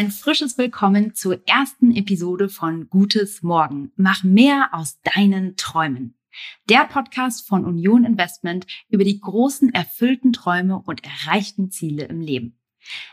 ein 0.00 0.10
frisches 0.10 0.56
Willkommen 0.56 1.14
zur 1.14 1.46
ersten 1.46 1.94
Episode 1.94 2.48
von 2.48 2.88
Gutes 2.88 3.42
Morgen. 3.42 3.92
Mach 3.96 4.24
mehr 4.24 4.70
aus 4.72 4.98
deinen 5.02 5.58
Träumen. 5.58 6.14
Der 6.70 6.86
Podcast 6.86 7.46
von 7.46 7.66
Union 7.66 8.06
Investment 8.06 8.66
über 8.88 9.04
die 9.04 9.20
großen 9.20 9.74
erfüllten 9.74 10.32
Träume 10.32 10.78
und 10.78 11.04
erreichten 11.04 11.70
Ziele 11.70 12.04
im 12.04 12.22
Leben. 12.22 12.58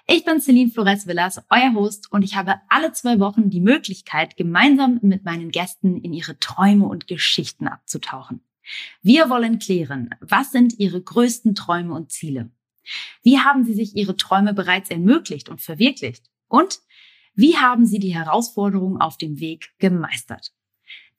Ich 0.07 0.23
bin 0.23 0.39
Celine 0.39 0.71
Flores 0.71 1.07
Villas, 1.07 1.43
euer 1.49 1.73
Host, 1.73 2.09
und 2.09 2.23
ich 2.23 2.37
habe 2.37 2.55
alle 2.69 2.93
zwei 2.93 3.19
Wochen 3.19 3.49
die 3.49 3.59
Möglichkeit, 3.59 4.37
gemeinsam 4.37 4.99
mit 5.01 5.25
meinen 5.25 5.51
Gästen 5.51 5.97
in 5.97 6.13
ihre 6.13 6.39
Träume 6.39 6.85
und 6.85 7.05
Geschichten 7.05 7.67
abzutauchen. 7.67 8.39
Wir 9.01 9.29
wollen 9.29 9.59
klären, 9.59 10.11
was 10.21 10.53
sind 10.53 10.79
ihre 10.79 11.01
größten 11.01 11.53
Träume 11.53 11.93
und 11.93 12.13
Ziele? 12.13 12.49
Wie 13.23 13.39
haben 13.39 13.65
Sie 13.65 13.73
sich 13.73 13.97
Ihre 13.97 14.15
Träume 14.15 14.53
bereits 14.53 14.89
ermöglicht 14.89 15.49
und 15.49 15.59
verwirklicht? 15.59 16.23
Und 16.47 16.79
wie 17.37 17.55
haben 17.55 17.85
Sie 17.85 17.99
die 17.99 18.15
Herausforderungen 18.15 18.99
auf 18.99 19.17
dem 19.17 19.39
Weg 19.39 19.69
gemeistert? 19.77 20.53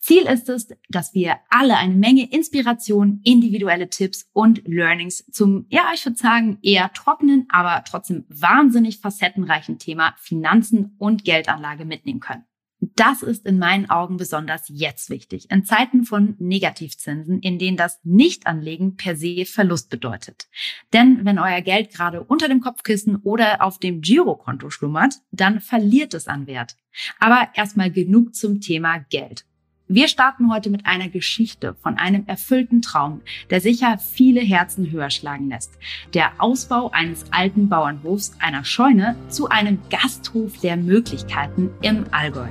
Ziel 0.01 0.23
ist 0.23 0.49
es, 0.49 0.69
dass 0.89 1.15
wir 1.15 1.37
alle 1.49 1.77
eine 1.77 1.95
Menge 1.95 2.29
Inspiration, 2.29 3.21
individuelle 3.23 3.89
Tipps 3.89 4.29
und 4.33 4.67
Learnings 4.67 5.25
zum, 5.31 5.67
ja, 5.69 5.91
ich 5.95 6.05
würde 6.05 6.19
sagen, 6.19 6.59
eher 6.63 6.93
trockenen, 6.93 7.47
aber 7.51 7.85
trotzdem 7.85 8.25
wahnsinnig 8.29 8.99
facettenreichen 8.99 9.79
Thema 9.79 10.15
Finanzen 10.19 10.97
und 10.99 11.25
Geldanlage 11.25 11.85
mitnehmen 11.85 12.21
können. 12.21 12.48
Das 12.81 13.23
ist 13.23 13.45
in 13.45 13.59
meinen 13.59 13.91
Augen 13.91 14.19
besonders 14.19 14.65
jetzt 14.69 15.11
wichtig, 15.11 15.51
in 15.51 15.65
Zeiten 15.65 16.05
von 16.05 16.37
Negativzinsen, 16.39 17.41
in 17.41 17.59
denen 17.59 17.77
das 17.77 17.99
Nichtanlegen 18.05 18.97
per 18.97 19.17
se 19.17 19.45
Verlust 19.47 19.91
bedeutet. 19.91 20.49
Denn 20.93 21.25
wenn 21.25 21.41
euer 21.41 21.61
Geld 21.61 21.93
gerade 21.93 22.23
unter 22.23 22.47
dem 22.47 22.61
Kopfkissen 22.61 23.17
oder 23.17 23.63
auf 23.63 23.79
dem 23.79 24.01
Girokonto 24.01 24.71
schlummert, 24.71 25.15
dann 25.33 25.61
verliert 25.61 26.15
es 26.15 26.29
an 26.29 26.47
Wert. 26.47 26.77
Aber 27.19 27.49
erstmal 27.55 27.91
genug 27.91 28.35
zum 28.35 28.61
Thema 28.61 28.99
Geld. 29.11 29.45
Wir 29.91 30.07
starten 30.07 30.53
heute 30.53 30.69
mit 30.69 30.85
einer 30.85 31.09
Geschichte 31.09 31.75
von 31.83 31.97
einem 31.97 32.25
erfüllten 32.27 32.83
Traum, 32.83 33.23
der 33.49 33.63
sicher 33.63 33.97
viele 33.97 34.43
Herzen 34.43 34.91
höher 34.91 35.09
schlagen 35.09 35.49
lässt. 35.49 35.79
Der 36.13 36.33
Ausbau 36.37 36.91
eines 36.93 37.25
alten 37.31 37.71
Bauernhofs, 37.71 38.33
einer 38.39 38.67
Scheune, 38.67 39.17
zu 39.31 39.49
einem 39.49 39.79
Gasthof 39.89 40.59
der 40.61 40.77
Möglichkeiten 40.77 41.71
im 41.81 42.05
Allgäu. 42.11 42.49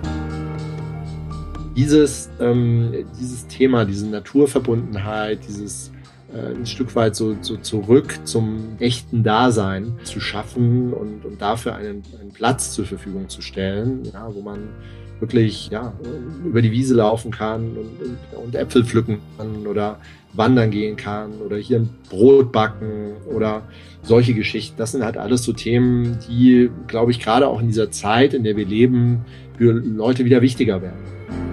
Dieses, 1.76 2.32
ähm, 2.40 3.06
dieses 3.20 3.46
Thema, 3.46 3.86
diese 3.86 4.08
Naturverbundenheit, 4.08 5.42
dieses 5.48 5.92
äh, 6.34 6.56
ein 6.56 6.66
Stück 6.66 6.96
weit 6.96 7.16
so, 7.16 7.38
so 7.42 7.58
zurück 7.58 8.20
zum 8.24 8.78
echten 8.80 9.22
Dasein 9.22 9.94
zu 10.06 10.20
schaffen 10.20 10.92
und, 10.92 11.24
und 11.24 11.40
dafür 11.40 11.76
einen, 11.76 12.02
einen 12.20 12.32
Platz 12.32 12.74
zur 12.74 12.86
Verfügung 12.86 13.30
zu 13.30 13.44
stellen, 13.44 14.06
ja, 14.12 14.34
wo 14.34 14.42
man 14.42 14.70
wirklich 15.20 15.70
ja, 15.70 15.94
über 16.46 16.62
die 16.62 16.72
Wiese 16.72 16.96
laufen 16.96 17.32
kann 17.32 17.76
und, 17.78 18.38
und, 18.38 18.56
Äpfel 18.56 18.86
pflücken 18.86 19.20
kann 19.38 19.66
oder 19.68 20.00
wandern 20.34 20.72
gehen 20.72 20.96
kann 20.96 21.34
oder 21.46 21.58
hier 21.58 21.80
ein 21.80 21.90
Brot 22.10 22.52
backen 22.52 23.14
oder 23.34 23.64
solche 24.04 24.34
Geschichten. 24.34 24.78
Das 24.78 24.92
sind 24.92 25.04
halt 25.04 25.18
alles 25.18 25.44
so 25.44 25.54
Themen, 25.54 26.20
die, 26.30 26.70
glaube 26.88 27.12
ich, 27.12 27.20
gerade 27.20 27.48
auch 27.48 27.60
in 27.60 27.68
dieser 27.68 27.92
Zeit, 27.92 28.34
in 28.34 28.44
der 28.44 28.56
wir 28.56 28.66
leben, 28.66 29.26
für 29.58 29.72
Leute 29.72 30.26
wieder 30.26 30.42
wichtiger 30.42 30.82
werden. 30.82 31.47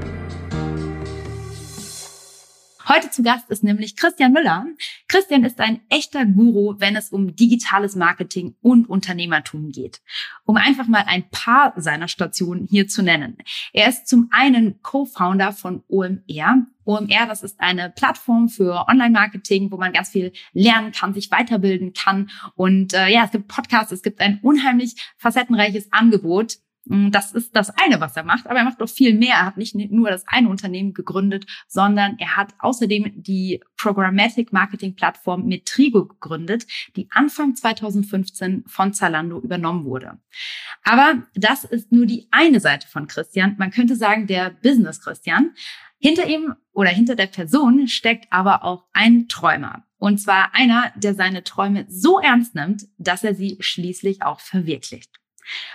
Heute 2.95 3.11
zu 3.11 3.25
Gast 3.25 3.51
ist 3.51 3.65
nämlich 3.65 3.97
Christian 3.97 4.33
Müller. 4.33 4.67
Christian 5.09 5.45
ist 5.45 5.59
ein 5.59 5.81
echter 5.89 6.25
Guru, 6.25 6.77
wenn 6.79 6.95
es 6.95 7.09
um 7.09 7.35
digitales 7.35 7.97
Marketing 7.97 8.55
und 8.61 8.89
Unternehmertum 8.89 9.73
geht. 9.73 10.01
Um 10.45 10.57
einfach 10.57 10.87
mal 10.87 11.03
ein 11.09 11.29
paar 11.29 11.73
seiner 11.77 12.07
Stationen 12.07 12.69
hier 12.71 12.87
zu 12.87 13.03
nennen. 13.03 13.39
Er 13.73 13.89
ist 13.89 14.07
zum 14.07 14.29
einen 14.31 14.81
Co-Founder 14.83 15.51
von 15.53 15.83
OMR. 15.89 16.67
OMR, 16.85 17.27
das 17.27 17.43
ist 17.43 17.59
eine 17.59 17.91
Plattform 17.91 18.49
für 18.49 18.87
Online-Marketing, 18.87 19.73
wo 19.73 19.77
man 19.77 19.93
ganz 19.93 20.11
viel 20.11 20.33
lernen 20.53 20.93
kann, 20.93 21.15
sich 21.15 21.33
weiterbilden 21.33 21.95
kann. 21.95 22.31
Und 22.55 22.95
äh, 22.95 23.09
ja, 23.09 23.25
es 23.25 23.33
gibt 23.33 23.49
Podcasts, 23.49 23.91
es 23.91 24.03
gibt 24.03 24.21
ein 24.21 24.39
unheimlich 24.41 24.95
facettenreiches 25.17 25.91
Angebot. 25.91 26.59
Mm, 26.87 27.11
das 27.11 27.33
ist 27.33 27.55
das 27.57 27.71
eine, 27.71 28.01
was 28.01 28.17
er 28.17 28.25
macht, 28.25 28.47
aber 28.47 28.59
er 28.59 28.65
macht 28.65 28.81
doch 28.81 28.89
viel 28.89 29.15
mehr. 29.15 29.35
Er 29.35 29.47
hat 29.47 29.57
nicht 29.57 29.75
nur 29.75 30.11
das 30.11 30.27
eine 30.27 30.49
Unternehmen 30.49 30.95
gegründet, 30.95 31.47
sondern 31.67 32.17
er 32.19 32.37
hat 32.37 32.55
außerdem 32.59 33.23
die 33.23 33.61
Programmatic 33.77 34.53
Marketing 34.53 34.95
Plattform 34.95 35.47
Metrigo 35.47 36.07
gegründet, 36.07 36.67
die 36.97 37.09
Anfang 37.11 37.55
2015 37.55 38.65
von 38.67 38.93
Zalando 38.93 39.41
übernommen 39.41 39.85
wurde. 39.85 40.19
Aber 40.83 41.23
das 41.35 41.65
ist 41.65 41.93
nur 41.93 42.07
die 42.07 42.29
eine 42.31 42.61
Seite 42.61 42.89
von 42.89 43.07
Christian. 43.07 43.57
Man 43.59 43.71
könnte 43.71 43.97
sagen, 43.97 44.27
der 44.27 44.51
Business 44.51 45.01
Christian. 45.01 45.55
Hinter 45.99 46.27
ihm 46.27 46.55
oder 46.73 46.91
hinter 46.91 47.17
der 47.17 47.29
Person 47.29 47.89
steckt 47.89 48.27
aber 48.31 48.63
auch 48.63 48.85
ein 48.93 49.27
Träumer. 49.29 49.85
Und 49.97 50.19
zwar 50.19 50.55
einer, 50.55 50.93
der 50.97 51.15
seine 51.15 51.45
Träume 51.45 51.87
so 51.89 52.21
ernst 52.21 52.55
nimmt, 52.55 52.85
dass 52.99 53.25
er 53.25 53.35
sie 53.35 53.57
schließlich 53.61 54.23
auch 54.23 54.41
verwirklicht. 54.41 55.11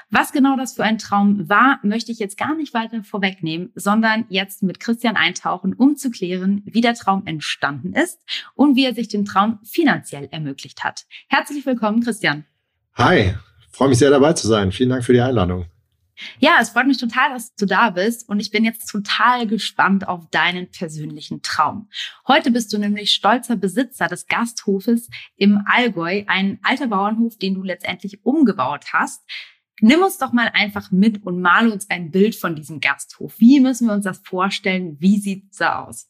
Was 0.10 0.32
genau 0.32 0.56
das 0.58 0.74
für 0.74 0.84
ein 0.84 0.98
Traum 0.98 1.50
war, 1.50 1.80
möchte 1.84 2.12
ich 2.12 2.20
jetzt 2.20 2.38
gar 2.38 2.56
nicht 2.56 2.74
weiter 2.74 3.04
vorwegnehmen, 3.04 3.72
sondern 3.76 4.26
jetzt 4.30 4.64
mit 4.64 4.80
Christian 4.80 5.16
eintauchen, 5.16 5.74
um 5.74 5.96
zu 5.96 6.12
klären, 6.12 6.62
wie 6.66 6.82
der 6.82 6.96
Traum 6.96 7.26
entstanden 7.26 7.94
ist 7.94 8.20
und 8.56 8.76
wie 8.76 8.86
er 8.86 8.96
sich 8.96 9.08
den 9.08 9.26
Traum 9.26 9.60
finanziell 9.64 10.28
ermöglicht 10.32 10.84
hat. 10.84 11.06
Herzlich 11.28 11.66
willkommen, 11.66 12.04
Christian. 12.04 12.46
Hi, 12.96 13.36
freue 13.72 13.90
mich 13.90 14.00
sehr 14.00 14.10
dabei 14.10 14.34
zu 14.34 14.48
sein. 14.48 14.72
Vielen 14.72 14.90
Dank 14.90 15.06
für 15.06 15.14
die 15.14 15.22
Einladung. 15.22 15.66
Ja, 16.40 16.58
es 16.60 16.70
freut 16.70 16.88
mich 16.88 16.98
total, 16.98 17.34
dass 17.34 17.56
du 17.56 17.66
da 17.66 17.90
bist 17.92 18.28
und 18.28 18.40
ich 18.40 18.52
bin 18.52 18.66
jetzt 18.66 18.88
total 18.90 19.48
gespannt 19.48 20.08
auf 20.08 20.30
deinen 20.30 20.70
persönlichen 20.70 21.42
Traum. 21.42 21.90
Heute 22.28 22.52
bist 22.52 22.74
du 22.74 22.78
nämlich 22.78 23.12
stolzer 23.12 23.56
Besitzer 23.56 24.08
des 24.08 24.28
Gasthofes 24.28 25.10
im 25.38 25.64
Allgäu, 25.66 26.24
ein 26.28 26.60
alter 26.64 26.88
Bauernhof, 26.88 27.38
den 27.38 27.56
du 27.56 27.64
letztendlich 27.64 28.26
umgebaut 28.26 28.86
hast. 28.94 29.24
Nimm 29.82 30.02
uns 30.02 30.18
doch 30.18 30.34
mal 30.34 30.50
einfach 30.54 30.92
mit 30.92 31.26
und 31.26 31.42
male 31.42 31.72
uns 31.72 31.90
ein 31.90 32.12
Bild 32.12 32.36
von 32.36 32.56
diesem 32.56 32.80
Gasthof. 32.80 33.36
Wie 33.38 33.60
müssen 33.60 33.88
wir 33.88 33.94
uns 33.94 34.06
das 34.06 34.20
vorstellen? 34.20 34.98
Wie 35.00 35.18
sieht 35.18 35.46
es 35.52 35.58
da 35.58 35.86
aus? 35.86 36.08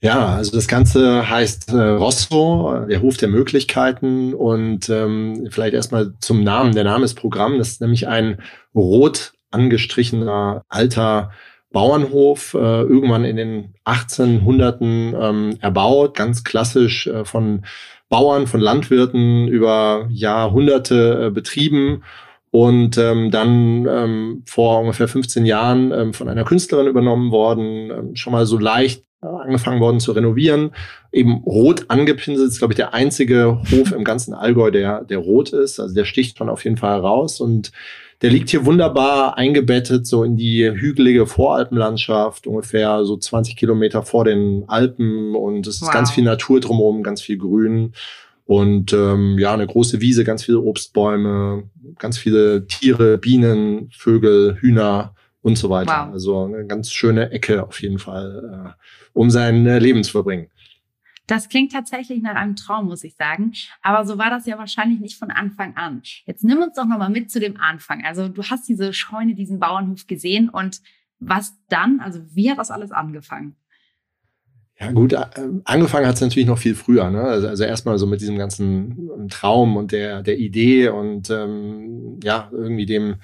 Ja, 0.00 0.34
also 0.34 0.52
das 0.52 0.68
Ganze 0.68 1.30
heißt 1.30 1.70
äh, 1.70 1.80
Rosso, 1.80 2.84
der 2.86 3.00
Hof 3.00 3.16
der 3.16 3.28
Möglichkeiten. 3.28 4.34
Und 4.34 4.90
ähm, 4.90 5.48
vielleicht 5.50 5.72
erstmal 5.72 6.12
zum 6.20 6.44
Namen. 6.44 6.74
Der 6.74 6.84
Name 6.84 7.06
ist 7.06 7.14
Programm. 7.14 7.56
Das 7.56 7.68
ist 7.70 7.80
nämlich 7.80 8.06
ein 8.06 8.38
rot 8.74 9.32
angestrichener 9.50 10.62
alter 10.68 11.30
Bauernhof, 11.70 12.54
äh, 12.54 12.58
irgendwann 12.82 13.24
in 13.24 13.36
den 13.36 13.74
1800ern 13.84 15.18
ähm, 15.18 15.56
erbaut, 15.60 16.14
ganz 16.14 16.44
klassisch 16.44 17.06
äh, 17.06 17.24
von 17.24 17.64
Bauern, 18.08 18.46
von 18.46 18.60
Landwirten 18.60 19.48
über 19.48 20.06
Jahrhunderte 20.10 21.26
äh, 21.26 21.30
betrieben 21.30 22.04
und 22.54 22.98
ähm, 22.98 23.32
dann 23.32 23.84
ähm, 23.88 24.42
vor 24.46 24.78
ungefähr 24.78 25.08
15 25.08 25.44
Jahren 25.44 25.90
ähm, 25.90 26.14
von 26.14 26.28
einer 26.28 26.44
Künstlerin 26.44 26.86
übernommen 26.86 27.32
worden, 27.32 27.90
ähm, 27.90 28.14
schon 28.14 28.32
mal 28.32 28.46
so 28.46 28.58
leicht 28.58 29.02
äh, 29.22 29.26
angefangen 29.26 29.80
worden 29.80 29.98
zu 29.98 30.12
renovieren, 30.12 30.70
eben 31.10 31.38
rot 31.38 31.86
angepinselt, 31.88 32.48
ist 32.48 32.58
glaube 32.58 32.74
ich 32.74 32.76
der 32.76 32.94
einzige 32.94 33.60
Hof 33.72 33.90
im 33.90 34.04
ganzen 34.04 34.34
Allgäu, 34.34 34.70
der 34.70 35.02
der 35.02 35.18
rot 35.18 35.52
ist, 35.52 35.80
also 35.80 35.96
der 35.96 36.04
sticht 36.04 36.38
schon 36.38 36.48
auf 36.48 36.62
jeden 36.62 36.76
Fall 36.76 36.92
heraus 36.92 37.40
und 37.40 37.72
der 38.22 38.30
liegt 38.30 38.50
hier 38.50 38.64
wunderbar 38.64 39.36
eingebettet 39.36 40.06
so 40.06 40.22
in 40.22 40.36
die 40.36 40.70
hügelige 40.70 41.26
Voralpenlandschaft, 41.26 42.46
ungefähr 42.46 43.04
so 43.04 43.16
20 43.16 43.56
Kilometer 43.56 44.04
vor 44.04 44.24
den 44.24 44.62
Alpen. 44.68 45.34
Und 45.34 45.66
es 45.66 45.76
ist 45.76 45.82
wow. 45.82 45.92
ganz 45.92 46.12
viel 46.12 46.24
Natur 46.24 46.60
drumherum, 46.60 47.02
ganz 47.02 47.20
viel 47.20 47.36
Grün 47.36 47.92
und 48.44 48.92
ähm, 48.92 49.38
ja, 49.38 49.54
eine 49.54 49.66
große 49.66 50.00
Wiese, 50.00 50.24
ganz 50.24 50.44
viele 50.44 50.60
Obstbäume, 50.60 51.70
ganz 51.98 52.18
viele 52.18 52.66
Tiere, 52.66 53.18
Bienen, 53.18 53.90
Vögel, 53.90 54.56
Hühner 54.60 55.14
und 55.40 55.56
so 55.56 55.70
weiter. 55.70 56.06
Wow. 56.06 56.12
Also 56.12 56.44
eine 56.44 56.66
ganz 56.66 56.92
schöne 56.92 57.30
Ecke 57.30 57.66
auf 57.66 57.80
jeden 57.80 57.98
Fall, 57.98 58.74
äh, 58.76 58.82
um 59.12 59.30
sein 59.30 59.66
äh, 59.66 59.78
Leben 59.78 60.04
zu 60.04 60.12
verbringen. 60.12 60.48
Das 61.26 61.48
klingt 61.48 61.72
tatsächlich 61.72 62.22
nach 62.22 62.34
einem 62.34 62.54
Traum, 62.54 62.86
muss 62.86 63.02
ich 63.02 63.16
sagen. 63.16 63.52
Aber 63.80 64.04
so 64.04 64.18
war 64.18 64.28
das 64.28 64.44
ja 64.44 64.58
wahrscheinlich 64.58 65.00
nicht 65.00 65.18
von 65.18 65.30
Anfang 65.30 65.74
an. 65.76 66.02
Jetzt 66.26 66.44
nimm 66.44 66.58
uns 66.58 66.74
doch 66.74 66.84
nochmal 66.84 67.08
mit 67.08 67.30
zu 67.30 67.40
dem 67.40 67.58
Anfang. 67.58 68.04
Also 68.04 68.28
du 68.28 68.42
hast 68.42 68.68
diese 68.68 68.92
Scheune, 68.92 69.34
diesen 69.34 69.58
Bauernhof 69.58 70.06
gesehen 70.06 70.50
und 70.50 70.82
was 71.18 71.54
dann? 71.68 72.00
Also 72.00 72.20
wie 72.34 72.50
hat 72.50 72.58
das 72.58 72.70
alles 72.70 72.92
angefangen? 72.92 73.56
Ja 74.80 74.90
gut, 74.90 75.12
äh, 75.12 75.26
angefangen 75.64 76.06
hat 76.06 76.16
es 76.16 76.20
natürlich 76.20 76.48
noch 76.48 76.58
viel 76.58 76.74
früher. 76.74 77.08
Ne? 77.10 77.22
Also, 77.22 77.46
also 77.46 77.64
erstmal 77.64 77.96
so 77.98 78.06
mit 78.06 78.20
diesem 78.20 78.36
ganzen 78.36 79.08
ähm, 79.16 79.28
Traum 79.28 79.76
und 79.76 79.92
der, 79.92 80.22
der 80.22 80.38
Idee 80.38 80.88
und 80.88 81.30
ähm, 81.30 82.18
ja, 82.24 82.50
irgendwie 82.52 82.86
dem, 82.86 83.16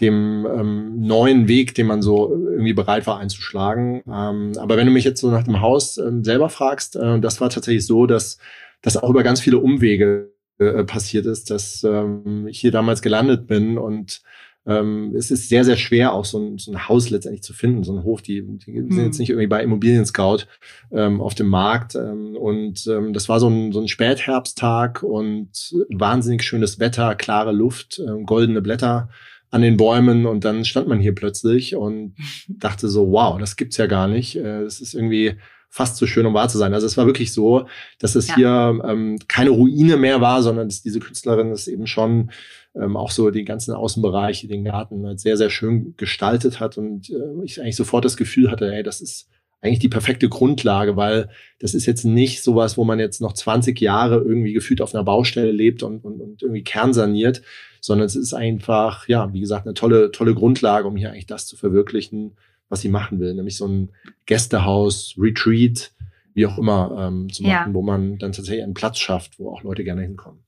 dem 0.00 0.46
ähm, 0.46 1.00
neuen 1.00 1.46
Weg, 1.46 1.74
den 1.74 1.86
man 1.86 2.02
so 2.02 2.32
irgendwie 2.32 2.72
bereit 2.72 3.06
war 3.06 3.18
einzuschlagen. 3.18 4.02
Ähm, 4.08 4.52
aber 4.58 4.76
wenn 4.76 4.86
du 4.86 4.92
mich 4.92 5.04
jetzt 5.04 5.20
so 5.20 5.30
nach 5.30 5.44
dem 5.44 5.60
Haus 5.60 5.98
ähm, 5.98 6.24
selber 6.24 6.48
fragst, 6.48 6.96
äh, 6.96 7.20
das 7.20 7.40
war 7.40 7.50
tatsächlich 7.50 7.86
so, 7.86 8.06
dass 8.06 8.38
das 8.82 8.96
auch 8.96 9.10
über 9.10 9.22
ganz 9.22 9.40
viele 9.40 9.58
Umwege 9.58 10.32
äh, 10.58 10.82
passiert 10.82 11.26
ist, 11.26 11.50
dass 11.50 11.84
ähm, 11.84 12.48
ich 12.48 12.58
hier 12.58 12.72
damals 12.72 13.02
gelandet 13.02 13.46
bin 13.46 13.78
und 13.78 14.22
ähm, 14.68 15.14
es 15.16 15.30
ist 15.30 15.48
sehr, 15.48 15.64
sehr 15.64 15.76
schwer, 15.76 16.12
auch 16.12 16.24
so 16.26 16.38
ein, 16.38 16.58
so 16.58 16.70
ein 16.70 16.88
Haus 16.88 17.08
letztendlich 17.10 17.42
zu 17.42 17.54
finden, 17.54 17.82
so 17.84 17.96
ein 17.96 18.04
Hof. 18.04 18.20
Die, 18.22 18.42
die 18.42 18.72
sind 18.74 18.90
Hm. 18.90 19.04
jetzt 19.06 19.18
nicht 19.18 19.30
irgendwie 19.30 19.46
bei 19.46 19.62
Immobilien 19.62 20.04
Scout 20.04 20.44
ähm, 20.92 21.20
auf 21.20 21.34
dem 21.34 21.48
Markt. 21.48 21.94
Ähm, 21.94 22.36
und 22.36 22.86
ähm, 22.86 23.12
das 23.14 23.28
war 23.28 23.40
so 23.40 23.48
ein, 23.48 23.72
so 23.72 23.80
ein 23.80 23.88
Spätherbsttag 23.88 25.02
und 25.02 25.50
wahnsinnig 25.88 26.42
schönes 26.42 26.78
Wetter, 26.78 27.14
klare 27.14 27.52
Luft, 27.52 27.98
ähm, 28.06 28.26
goldene 28.26 28.60
Blätter 28.62 29.08
an 29.50 29.62
den 29.62 29.78
Bäumen 29.78 30.26
und 30.26 30.44
dann 30.44 30.66
stand 30.66 30.88
man 30.88 31.00
hier 31.00 31.14
plötzlich 31.14 31.74
und 31.74 32.14
dachte 32.48 32.88
so, 32.88 33.10
wow, 33.10 33.38
das 33.38 33.56
gibt's 33.56 33.78
ja 33.78 33.86
gar 33.86 34.06
nicht. 34.06 34.36
Äh, 34.36 34.60
Es 34.62 34.80
ist 34.82 34.92
irgendwie 34.94 35.36
fast 35.68 35.96
zu 35.96 36.06
schön, 36.06 36.26
um 36.26 36.34
wahr 36.34 36.48
zu 36.48 36.58
sein. 36.58 36.74
Also 36.74 36.86
es 36.86 36.96
war 36.96 37.06
wirklich 37.06 37.32
so, 37.32 37.66
dass 37.98 38.14
es 38.14 38.28
Ja. 38.28 38.34
hier 38.36 38.80
ähm, 38.84 39.18
keine 39.28 39.50
Ruine 39.50 39.96
mehr 39.96 40.20
war, 40.20 40.42
sondern 40.42 40.68
dass 40.68 40.82
diese 40.82 41.00
Künstlerin 41.00 41.50
es 41.50 41.68
eben 41.68 41.86
schon 41.86 42.30
ähm, 42.74 42.96
auch 42.96 43.10
so 43.10 43.30
die 43.30 43.44
ganzen 43.44 43.74
Außenbereiche, 43.74 44.48
den 44.48 44.64
Garten 44.64 45.06
halt 45.06 45.20
sehr, 45.20 45.36
sehr 45.36 45.50
schön 45.50 45.94
gestaltet 45.96 46.60
hat 46.60 46.78
und 46.78 47.10
äh, 47.10 47.44
ich 47.44 47.60
eigentlich 47.60 47.76
sofort 47.76 48.04
das 48.04 48.16
Gefühl 48.16 48.50
hatte, 48.50 48.72
ey, 48.72 48.82
das 48.82 49.00
ist 49.00 49.28
eigentlich 49.60 49.80
die 49.80 49.88
perfekte 49.88 50.28
Grundlage, 50.28 50.96
weil 50.96 51.30
das 51.58 51.74
ist 51.74 51.86
jetzt 51.86 52.04
nicht 52.04 52.42
sowas, 52.44 52.76
wo 52.78 52.84
man 52.84 53.00
jetzt 53.00 53.20
noch 53.20 53.32
20 53.32 53.80
Jahre 53.80 54.16
irgendwie 54.18 54.52
gefühlt 54.52 54.80
auf 54.80 54.94
einer 54.94 55.02
Baustelle 55.02 55.50
lebt 55.50 55.82
und, 55.82 56.04
und, 56.04 56.20
und 56.20 56.42
irgendwie 56.42 56.62
kernsaniert, 56.62 57.42
sondern 57.80 58.06
es 58.06 58.14
ist 58.14 58.34
einfach, 58.34 59.08
ja, 59.08 59.32
wie 59.32 59.40
gesagt, 59.40 59.66
eine 59.66 59.74
tolle, 59.74 60.12
tolle 60.12 60.34
Grundlage, 60.34 60.86
um 60.86 60.96
hier 60.96 61.10
eigentlich 61.10 61.26
das 61.26 61.46
zu 61.46 61.56
verwirklichen, 61.56 62.36
was 62.68 62.80
sie 62.80 62.88
machen 62.88 63.20
will, 63.20 63.34
nämlich 63.34 63.56
so 63.56 63.66
ein 63.66 63.90
Gästehaus, 64.26 65.14
Retreat, 65.18 65.92
wie 66.34 66.46
auch 66.46 66.58
immer, 66.58 67.08
ähm, 67.08 67.32
zu 67.32 67.42
Ja. 67.42 67.60
machen, 67.60 67.74
wo 67.74 67.82
man 67.82 68.18
dann 68.18 68.32
tatsächlich 68.32 68.62
einen 68.62 68.74
Platz 68.74 68.98
schafft, 68.98 69.38
wo 69.38 69.50
auch 69.50 69.62
Leute 69.62 69.84
gerne 69.84 70.02
hinkommen. 70.02 70.40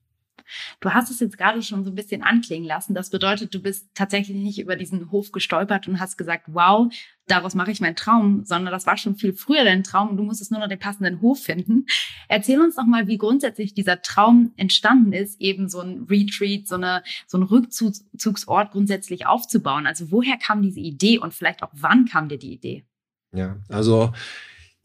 Du 0.80 0.90
hast 0.90 1.10
es 1.10 1.20
jetzt 1.20 1.38
gerade 1.38 1.62
schon 1.62 1.84
so 1.84 1.90
ein 1.90 1.94
bisschen 1.94 2.22
anklingen 2.22 2.66
lassen. 2.66 2.94
Das 2.94 3.10
bedeutet, 3.10 3.54
du 3.54 3.60
bist 3.60 3.88
tatsächlich 3.94 4.36
nicht 4.36 4.58
über 4.58 4.76
diesen 4.76 5.10
Hof 5.10 5.32
gestolpert 5.32 5.88
und 5.88 6.00
hast 6.00 6.16
gesagt, 6.16 6.44
wow, 6.48 6.92
daraus 7.26 7.54
mache 7.54 7.70
ich 7.70 7.80
meinen 7.80 7.96
Traum, 7.96 8.44
sondern 8.44 8.72
das 8.72 8.86
war 8.86 8.96
schon 8.96 9.16
viel 9.16 9.32
früher 9.32 9.64
dein 9.64 9.84
Traum 9.84 10.10
und 10.10 10.16
du 10.16 10.22
musstest 10.22 10.50
nur 10.50 10.60
noch 10.60 10.68
den 10.68 10.78
passenden 10.78 11.20
Hof 11.20 11.42
finden. 11.42 11.86
Erzähl 12.28 12.60
uns 12.60 12.76
doch 12.76 12.86
mal, 12.86 13.06
wie 13.06 13.18
grundsätzlich 13.18 13.74
dieser 13.74 14.02
Traum 14.02 14.52
entstanden 14.56 15.12
ist, 15.12 15.40
eben 15.40 15.68
so 15.68 15.80
ein 15.80 16.06
Retreat, 16.10 16.66
so, 16.66 16.74
eine, 16.74 17.02
so 17.26 17.38
ein 17.38 17.42
Rückzugsort 17.42 18.72
grundsätzlich 18.72 19.26
aufzubauen. 19.26 19.86
Also 19.86 20.10
woher 20.10 20.36
kam 20.36 20.62
diese 20.62 20.80
Idee 20.80 21.18
und 21.18 21.34
vielleicht 21.34 21.62
auch 21.62 21.70
wann 21.72 22.06
kam 22.06 22.28
dir 22.28 22.38
die 22.38 22.52
Idee? 22.52 22.84
Ja, 23.32 23.58
also 23.68 24.12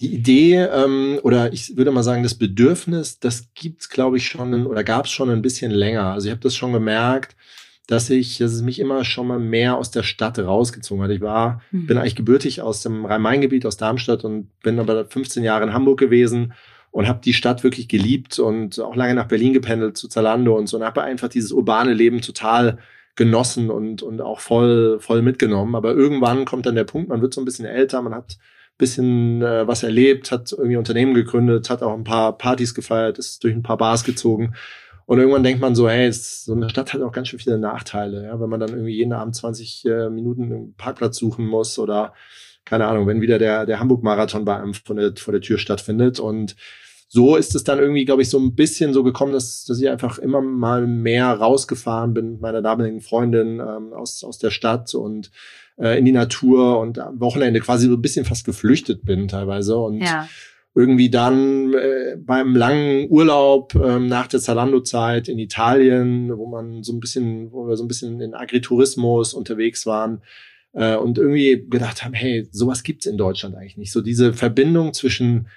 die 0.01 0.13
Idee 0.13 0.55
ähm, 0.57 1.19
oder 1.23 1.53
ich 1.53 1.77
würde 1.77 1.91
mal 1.91 2.03
sagen, 2.03 2.23
das 2.23 2.35
Bedürfnis, 2.35 3.19
das 3.19 3.47
gibt's 3.53 3.89
glaube 3.89 4.17
ich, 4.17 4.27
schon 4.27 4.65
oder 4.65 4.83
gab's 4.83 5.11
schon 5.11 5.29
ein 5.29 5.41
bisschen 5.41 5.71
länger. 5.71 6.05
Also 6.13 6.27
ich 6.27 6.31
habe 6.31 6.41
das 6.41 6.55
schon 6.55 6.73
gemerkt, 6.73 7.35
dass 7.87 8.09
ich, 8.09 8.39
dass 8.39 8.51
es 8.51 8.61
mich 8.61 8.79
immer 8.79 9.05
schon 9.05 9.27
mal 9.27 9.39
mehr 9.39 9.77
aus 9.77 9.91
der 9.91 10.03
Stadt 10.03 10.39
rausgezogen 10.39 11.03
hat. 11.03 11.11
Ich 11.11 11.21
war, 11.21 11.61
Hm. 11.69 11.87
bin 11.87 11.97
eigentlich 11.97 12.15
gebürtig 12.15 12.61
aus 12.61 12.81
dem 12.81 13.05
Rhein-Main-Gebiet, 13.05 13.65
aus 13.65 13.77
Darmstadt 13.77 14.23
und 14.25 14.49
bin 14.61 14.79
aber 14.79 15.05
15 15.05 15.43
Jahre 15.43 15.63
in 15.63 15.73
Hamburg 15.73 15.99
gewesen 15.99 16.53
und 16.91 17.07
habe 17.07 17.21
die 17.23 17.33
Stadt 17.33 17.63
wirklich 17.63 17.87
geliebt 17.87 18.39
und 18.39 18.79
auch 18.79 18.95
lange 18.95 19.13
nach 19.15 19.27
Berlin 19.27 19.53
gependelt 19.53 19.97
zu 19.97 20.07
Zalando 20.07 20.57
und 20.57 20.67
so 20.67 20.77
und 20.77 20.83
habe 20.83 21.03
einfach 21.03 21.27
dieses 21.29 21.51
urbane 21.51 21.93
Leben 21.93 22.21
total 22.21 22.79
genossen 23.15 23.69
und, 23.69 24.01
und 24.01 24.19
auch 24.19 24.39
voll, 24.39 24.99
voll 24.99 25.21
mitgenommen. 25.21 25.75
Aber 25.75 25.93
irgendwann 25.93 26.45
kommt 26.45 26.65
dann 26.65 26.75
der 26.75 26.83
Punkt, 26.83 27.09
man 27.09 27.21
wird 27.21 27.33
so 27.33 27.41
ein 27.41 27.45
bisschen 27.45 27.65
älter, 27.65 28.01
man 28.01 28.15
hat 28.15 28.37
bisschen 28.77 29.41
äh, 29.41 29.67
was 29.67 29.83
erlebt, 29.83 30.31
hat 30.31 30.51
irgendwie 30.51 30.77
Unternehmen 30.77 31.13
gegründet, 31.13 31.69
hat 31.69 31.83
auch 31.83 31.93
ein 31.93 32.03
paar 32.03 32.37
Partys 32.37 32.73
gefeiert, 32.73 33.17
ist 33.17 33.43
durch 33.43 33.53
ein 33.53 33.63
paar 33.63 33.77
Bars 33.77 34.03
gezogen. 34.03 34.53
Und 35.05 35.19
irgendwann 35.19 35.43
denkt 35.43 35.61
man 35.61 35.75
so, 35.75 35.87
hey, 35.87 36.11
so 36.11 36.53
eine 36.53 36.69
Stadt 36.69 36.93
hat 36.93 37.01
auch 37.01 37.11
ganz 37.11 37.27
schön 37.27 37.39
viele 37.39 37.59
Nachteile, 37.59 38.23
ja, 38.25 38.39
wenn 38.39 38.49
man 38.49 38.59
dann 38.59 38.69
irgendwie 38.69 38.95
jeden 38.95 39.13
Abend 39.13 39.35
20 39.35 39.85
äh, 39.85 40.09
Minuten 40.09 40.43
einen 40.45 40.73
Parkplatz 40.75 41.17
suchen 41.17 41.45
muss 41.45 41.77
oder 41.77 42.13
keine 42.65 42.87
Ahnung, 42.87 43.05
wenn 43.05 43.21
wieder 43.21 43.37
der, 43.37 43.67
der 43.67 43.79
Hamburg-Marathon 43.79 44.43
bei 44.43 44.57
einem 44.57 44.73
vor 44.73 44.95
der, 44.95 45.13
vor 45.15 45.31
der 45.31 45.41
Tür 45.41 45.59
stattfindet. 45.59 46.19
Und 46.19 46.55
so 47.07 47.35
ist 47.35 47.53
es 47.53 47.63
dann 47.63 47.77
irgendwie, 47.77 48.05
glaube 48.05 48.23
ich, 48.23 48.29
so 48.29 48.39
ein 48.39 48.55
bisschen 48.55 48.91
so 48.91 49.03
gekommen, 49.03 49.33
dass, 49.33 49.65
dass 49.65 49.79
ich 49.79 49.87
einfach 49.87 50.17
immer 50.17 50.41
mal 50.41 50.87
mehr 50.87 51.31
rausgefahren 51.31 52.15
bin 52.15 52.31
mit 52.31 52.41
meiner 52.41 52.63
damaligen 52.63 53.01
Freundin 53.01 53.59
ähm, 53.59 53.93
aus, 53.93 54.23
aus 54.23 54.39
der 54.39 54.49
Stadt 54.49 54.95
und 54.95 55.29
äh, 55.77 55.97
in 55.99 56.05
die 56.05 56.11
Natur 56.11 56.79
und 56.79 56.99
am 56.99 57.19
Wochenende 57.19 57.59
quasi 57.59 57.87
so 57.87 57.93
ein 57.93 58.01
bisschen 58.01 58.25
fast 58.25 58.45
geflüchtet 58.45 59.05
bin 59.05 59.27
teilweise. 59.27 59.77
Und 59.77 60.01
Ja. 60.01 60.27
irgendwie 60.73 61.09
dann 61.09 61.73
äh, 61.73 62.17
beim 62.17 62.55
langen 62.55 63.07
Urlaub 63.09 63.75
ähm, 63.75 64.07
nach 64.07 64.27
der 64.27 64.41
Zalando-Zeit 64.41 65.29
in 65.29 65.39
Italien, 65.39 66.37
wo 66.37 66.47
man 66.47 66.83
so 66.83 66.91
ein 66.93 66.99
bisschen, 66.99 67.51
wo 67.51 67.67
wir 67.67 67.77
so 67.77 67.83
ein 67.85 67.87
bisschen 67.87 68.19
in 68.19 68.33
Agritourismus 68.33 69.33
unterwegs 69.33 69.85
waren 69.85 70.21
äh, 70.73 70.95
und 70.97 71.17
irgendwie 71.17 71.65
gedacht 71.69 72.03
haben, 72.03 72.13
hey, 72.13 72.47
sowas 72.51 72.83
gibt's 72.83 73.05
in 73.05 73.17
Deutschland 73.17 73.55
eigentlich 73.55 73.77
nicht. 73.77 73.93
So 73.93 74.01
diese 74.01 74.33
Verbindung 74.33 74.91
zwischen 74.93 75.47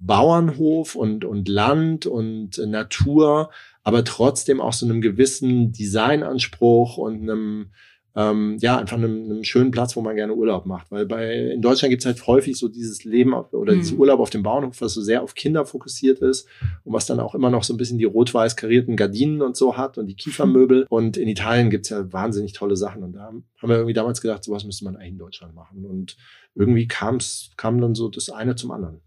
Bauernhof 0.00 0.96
und, 0.96 1.24
und 1.24 1.48
Land 1.48 2.06
und 2.06 2.58
äh, 2.58 2.66
Natur, 2.66 3.50
aber 3.84 4.04
trotzdem 4.04 4.60
auch 4.60 4.72
so 4.72 4.86
einem 4.86 5.00
gewissen 5.00 5.72
Designanspruch 5.72 6.96
und 6.98 7.22
einem 7.22 7.70
ähm, 8.16 8.58
ja, 8.60 8.78
einfach 8.78 8.96
einem, 8.96 9.24
einem 9.24 9.44
schönen 9.44 9.72
Platz, 9.72 9.96
wo 9.96 10.00
man 10.00 10.14
gerne 10.14 10.34
Urlaub 10.34 10.66
macht. 10.66 10.90
Weil 10.90 11.04
bei 11.04 11.50
in 11.50 11.62
Deutschland 11.62 11.90
gibt 11.90 12.02
es 12.02 12.06
halt 12.06 12.24
häufig 12.26 12.56
so 12.56 12.68
dieses 12.68 13.04
Leben 13.04 13.34
auf, 13.34 13.52
oder 13.52 13.72
Mhm. 13.72 13.78
dieses 13.78 13.92
Urlaub 13.92 14.20
auf 14.20 14.30
dem 14.30 14.42
Bauernhof, 14.44 14.80
was 14.80 14.94
so 14.94 15.02
sehr 15.02 15.22
auf 15.22 15.34
Kinder 15.34 15.66
fokussiert 15.66 16.20
ist 16.20 16.48
und 16.84 16.92
was 16.92 17.06
dann 17.06 17.18
auch 17.18 17.34
immer 17.34 17.50
noch 17.50 17.64
so 17.64 17.74
ein 17.74 17.76
bisschen 17.76 17.98
die 17.98 18.04
rot-weiß 18.04 18.54
karierten 18.56 18.96
Gardinen 18.96 19.42
und 19.42 19.56
so 19.56 19.76
hat 19.76 19.98
und 19.98 20.06
die 20.06 20.14
Kiefermöbel. 20.16 20.86
Und 20.90 21.16
in 21.16 21.28
Italien 21.28 21.70
gibt's 21.70 21.88
ja 21.88 22.12
wahnsinnig 22.12 22.52
tolle 22.52 22.76
Sachen. 22.76 23.02
Und 23.02 23.14
da 23.14 23.24
haben 23.26 23.44
wir 23.62 23.76
irgendwie 23.76 23.94
damals 23.94 24.20
gedacht, 24.20 24.44
sowas 24.44 24.64
müsste 24.64 24.84
man 24.84 24.96
eigentlich 24.96 25.12
in 25.12 25.18
Deutschland 25.18 25.54
machen. 25.54 25.84
Und 25.84 26.16
irgendwie 26.54 26.86
kam's, 26.86 27.50
kam 27.56 27.80
dann 27.80 27.94
so 27.96 28.08
das 28.08 28.30
eine 28.30 28.54
zum 28.54 28.70
anderen. 28.70 29.00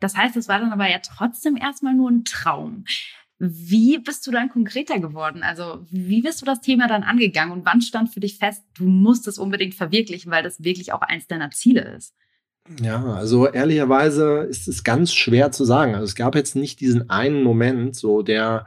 Das 0.00 0.16
heißt, 0.16 0.36
es 0.36 0.48
war 0.48 0.60
dann 0.60 0.72
aber 0.72 0.88
ja 0.90 0.98
trotzdem 0.98 1.56
erstmal 1.56 1.94
nur 1.94 2.10
ein 2.10 2.24
Traum. 2.24 2.84
Wie 3.38 3.98
bist 3.98 4.26
du 4.26 4.30
dann 4.30 4.48
konkreter 4.48 4.98
geworden? 4.98 5.42
Also, 5.42 5.84
wie 5.90 6.22
bist 6.22 6.40
du 6.40 6.46
das 6.46 6.60
Thema 6.62 6.88
dann 6.88 7.02
angegangen 7.02 7.52
und 7.52 7.66
wann 7.66 7.82
stand 7.82 8.08
für 8.12 8.20
dich 8.20 8.38
fest, 8.38 8.64
du 8.74 8.84
musst 8.84 9.28
es 9.28 9.38
unbedingt 9.38 9.74
verwirklichen, 9.74 10.32
weil 10.32 10.42
das 10.42 10.64
wirklich 10.64 10.92
auch 10.92 11.02
eins 11.02 11.26
deiner 11.26 11.50
Ziele 11.50 11.82
ist? 11.96 12.14
Ja, 12.80 13.04
also 13.14 13.46
ehrlicherweise 13.46 14.38
ist 14.40 14.66
es 14.66 14.82
ganz 14.82 15.14
schwer 15.14 15.52
zu 15.52 15.64
sagen. 15.64 15.94
Also 15.94 16.04
es 16.04 16.16
gab 16.16 16.34
jetzt 16.34 16.56
nicht 16.56 16.80
diesen 16.80 17.10
einen 17.10 17.42
Moment, 17.44 17.94
so 17.94 18.22
der, 18.22 18.66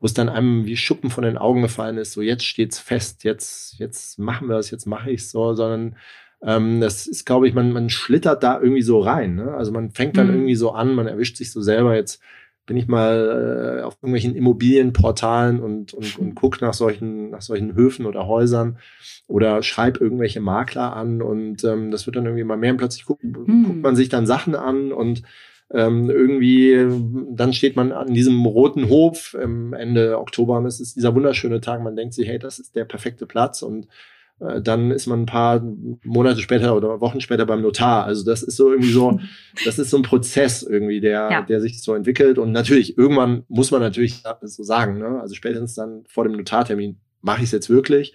wo 0.00 0.06
es 0.06 0.14
dann 0.14 0.30
einem 0.30 0.64
wie 0.64 0.76
Schuppen 0.78 1.10
von 1.10 1.24
den 1.24 1.36
Augen 1.36 1.60
gefallen 1.60 1.98
ist, 1.98 2.12
so 2.12 2.22
jetzt 2.22 2.44
steht's 2.44 2.78
fest, 2.78 3.22
jetzt, 3.22 3.78
jetzt 3.78 4.18
machen 4.18 4.48
wir 4.48 4.56
es, 4.56 4.70
jetzt 4.70 4.86
mache 4.86 5.10
ich 5.10 5.28
so, 5.28 5.52
sondern 5.54 5.96
ähm, 6.42 6.80
das 6.80 7.06
ist, 7.06 7.26
glaube 7.26 7.46
ich, 7.46 7.54
man, 7.54 7.70
man 7.72 7.90
schlittert 7.90 8.42
da 8.42 8.58
irgendwie 8.60 8.82
so 8.82 9.00
rein. 9.00 9.34
Ne? 9.34 9.52
Also 9.54 9.72
man 9.72 9.90
fängt 9.90 10.16
dann 10.16 10.28
Mhm. 10.28 10.32
irgendwie 10.34 10.54
so 10.56 10.72
an, 10.72 10.94
man 10.94 11.06
erwischt 11.06 11.36
sich 11.36 11.52
so 11.52 11.60
selber 11.60 11.94
jetzt 11.94 12.22
bin 12.66 12.76
ich 12.76 12.88
mal 12.88 13.78
äh, 13.78 13.82
auf 13.82 13.96
irgendwelchen 14.00 14.34
Immobilienportalen 14.34 15.60
und, 15.60 15.92
und, 15.94 16.18
und 16.18 16.34
guck 16.34 16.60
nach 16.60 16.74
solchen, 16.74 17.30
nach 17.30 17.42
solchen 17.42 17.74
Höfen 17.74 18.06
oder 18.06 18.26
Häusern 18.26 18.78
oder 19.26 19.62
schreib 19.62 20.00
irgendwelche 20.00 20.40
Makler 20.40 20.94
an 20.94 21.22
und 21.22 21.64
ähm, 21.64 21.90
das 21.90 22.06
wird 22.06 22.16
dann 22.16 22.24
irgendwie 22.26 22.44
mal 22.44 22.56
mehr 22.56 22.72
und 22.72 22.78
plötzlich 22.78 23.04
guckt, 23.04 23.22
Hm. 23.22 23.64
guckt 23.64 23.82
man 23.82 23.96
sich 23.96 24.08
dann 24.08 24.26
Sachen 24.26 24.54
an 24.54 24.92
und 24.92 25.22
ähm, 25.70 26.10
irgendwie, 26.10 26.86
dann 27.30 27.52
steht 27.52 27.74
man 27.74 27.90
an 27.92 28.12
diesem 28.12 28.44
roten 28.44 28.88
Hof 28.88 29.36
ähm, 29.40 29.72
Ende 29.72 30.18
Oktober 30.18 30.58
und 30.58 30.66
es 30.66 30.78
ist 30.78 30.94
dieser 30.96 31.14
wunderschöne 31.14 31.60
Tag. 31.60 31.82
Man 31.82 31.96
denkt 31.96 32.14
sich, 32.14 32.28
hey, 32.28 32.38
das 32.38 32.58
ist 32.58 32.76
der 32.76 32.84
perfekte 32.84 33.26
Platz 33.26 33.62
und 33.62 33.88
dann 34.38 34.90
ist 34.90 35.06
man 35.06 35.22
ein 35.22 35.26
paar 35.26 35.62
Monate 36.04 36.40
später 36.40 36.76
oder 36.76 37.00
Wochen 37.00 37.20
später 37.20 37.46
beim 37.46 37.62
Notar. 37.62 38.04
Also 38.04 38.24
das 38.24 38.42
ist 38.42 38.56
so 38.56 38.70
irgendwie 38.70 38.90
so, 38.92 39.20
das 39.64 39.78
ist 39.78 39.90
so 39.90 39.96
ein 39.96 40.02
Prozess 40.02 40.62
irgendwie, 40.62 41.00
der, 41.00 41.28
Ja. 41.30 41.42
der 41.42 41.60
sich 41.60 41.80
so 41.82 41.94
entwickelt. 41.94 42.38
Und 42.38 42.52
natürlich, 42.52 42.98
irgendwann 42.98 43.44
muss 43.48 43.70
man 43.70 43.80
natürlich 43.80 44.22
so 44.42 44.62
sagen, 44.62 44.98
ne? 44.98 45.20
also 45.20 45.34
spätestens 45.34 45.74
dann 45.74 46.04
vor 46.08 46.24
dem 46.24 46.32
Notartermin 46.32 46.98
mache 47.22 47.38
ich 47.38 47.44
es 47.44 47.52
jetzt 47.52 47.70
wirklich 47.70 48.14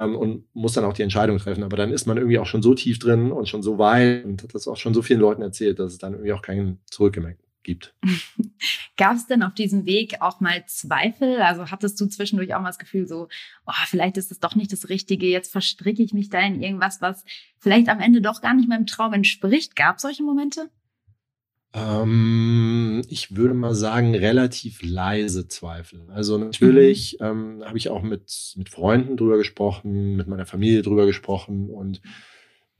ähm, 0.00 0.16
und 0.16 0.44
muss 0.54 0.72
dann 0.72 0.84
auch 0.84 0.92
die 0.94 1.02
Entscheidung 1.02 1.38
treffen. 1.38 1.64
Aber 1.64 1.76
dann 1.76 1.92
ist 1.92 2.06
man 2.06 2.16
irgendwie 2.16 2.38
auch 2.38 2.46
schon 2.46 2.62
so 2.62 2.74
tief 2.74 2.98
drin 2.98 3.32
und 3.32 3.48
schon 3.48 3.62
so 3.62 3.76
weit 3.78 4.24
und 4.24 4.42
hat 4.42 4.54
das 4.54 4.68
auch 4.68 4.76
schon 4.76 4.94
so 4.94 5.02
vielen 5.02 5.20
Leuten 5.20 5.42
erzählt, 5.42 5.78
dass 5.78 5.92
es 5.92 5.98
dann 5.98 6.12
irgendwie 6.14 6.32
auch 6.32 6.42
keinen 6.42 6.78
Zurück 6.90 7.16
mehr 7.20 7.34
gibt. 7.62 7.94
Gab 8.96 9.16
es 9.16 9.26
denn 9.26 9.42
auf 9.42 9.54
diesem 9.54 9.86
Weg 9.86 10.20
auch 10.20 10.40
mal 10.40 10.64
Zweifel? 10.66 11.40
Also 11.40 11.70
hattest 11.70 12.00
du 12.00 12.06
zwischendurch 12.06 12.54
auch 12.54 12.60
mal 12.60 12.68
das 12.68 12.78
Gefühl 12.78 13.06
so, 13.06 13.28
oh, 13.66 13.72
vielleicht 13.86 14.16
ist 14.16 14.30
es 14.30 14.40
doch 14.40 14.54
nicht 14.54 14.72
das 14.72 14.88
Richtige, 14.88 15.26
jetzt 15.26 15.52
verstricke 15.52 16.02
ich 16.02 16.12
mich 16.12 16.28
da 16.28 16.40
in 16.40 16.62
irgendwas, 16.62 17.00
was 17.00 17.24
vielleicht 17.58 17.88
am 17.88 18.00
Ende 18.00 18.20
doch 18.20 18.40
gar 18.40 18.54
nicht 18.54 18.68
meinem 18.68 18.86
Traum 18.86 19.12
entspricht. 19.12 19.76
Gab 19.76 19.96
es 19.96 20.02
solche 20.02 20.22
Momente? 20.22 20.70
Ähm, 21.72 23.02
ich 23.08 23.36
würde 23.36 23.54
mal 23.54 23.74
sagen, 23.74 24.14
relativ 24.14 24.82
leise 24.82 25.46
Zweifel. 25.46 26.08
Also 26.10 26.36
natürlich 26.36 27.18
ähm, 27.20 27.62
habe 27.64 27.78
ich 27.78 27.88
auch 27.90 28.02
mit, 28.02 28.54
mit 28.56 28.68
Freunden 28.68 29.16
drüber 29.16 29.38
gesprochen, 29.38 30.16
mit 30.16 30.26
meiner 30.26 30.46
Familie 30.46 30.82
drüber 30.82 31.06
gesprochen 31.06 31.70
und 31.70 32.00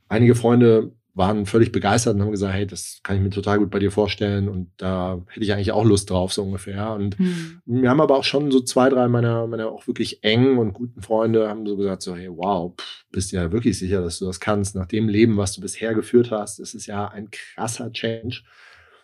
einige 0.08 0.34
Freunde 0.34 0.92
waren 1.20 1.46
völlig 1.46 1.70
begeistert 1.70 2.16
und 2.16 2.22
haben 2.22 2.30
gesagt, 2.32 2.54
hey, 2.54 2.66
das 2.66 3.00
kann 3.04 3.14
ich 3.14 3.22
mir 3.22 3.30
total 3.30 3.58
gut 3.58 3.70
bei 3.70 3.78
dir 3.78 3.92
vorstellen 3.92 4.48
und 4.48 4.72
da 4.78 5.22
hätte 5.28 5.44
ich 5.44 5.52
eigentlich 5.52 5.70
auch 5.70 5.84
Lust 5.84 6.10
drauf, 6.10 6.32
so 6.32 6.42
ungefähr. 6.42 6.92
Und 6.94 7.18
hm. 7.18 7.60
wir 7.66 7.90
haben 7.90 8.00
aber 8.00 8.16
auch 8.16 8.24
schon 8.24 8.50
so 8.50 8.60
zwei, 8.60 8.88
drei 8.88 9.06
meiner, 9.06 9.46
meiner 9.46 9.68
auch 9.68 9.86
wirklich 9.86 10.24
engen 10.24 10.58
und 10.58 10.72
guten 10.72 11.02
Freunde 11.02 11.48
haben 11.48 11.66
so 11.66 11.76
gesagt, 11.76 12.02
so, 12.02 12.16
hey, 12.16 12.28
wow, 12.28 12.74
pff, 12.76 13.04
bist 13.12 13.30
ja 13.30 13.52
wirklich 13.52 13.78
sicher, 13.78 14.02
dass 14.02 14.18
du 14.18 14.24
das 14.24 14.40
kannst. 14.40 14.74
Nach 14.74 14.86
dem 14.86 15.08
Leben, 15.08 15.36
was 15.36 15.52
du 15.52 15.60
bisher 15.60 15.94
geführt 15.94 16.30
hast, 16.30 16.58
ist 16.58 16.74
es 16.74 16.86
ja 16.86 17.06
ein 17.06 17.28
krasser 17.30 17.92
Change. 17.92 18.42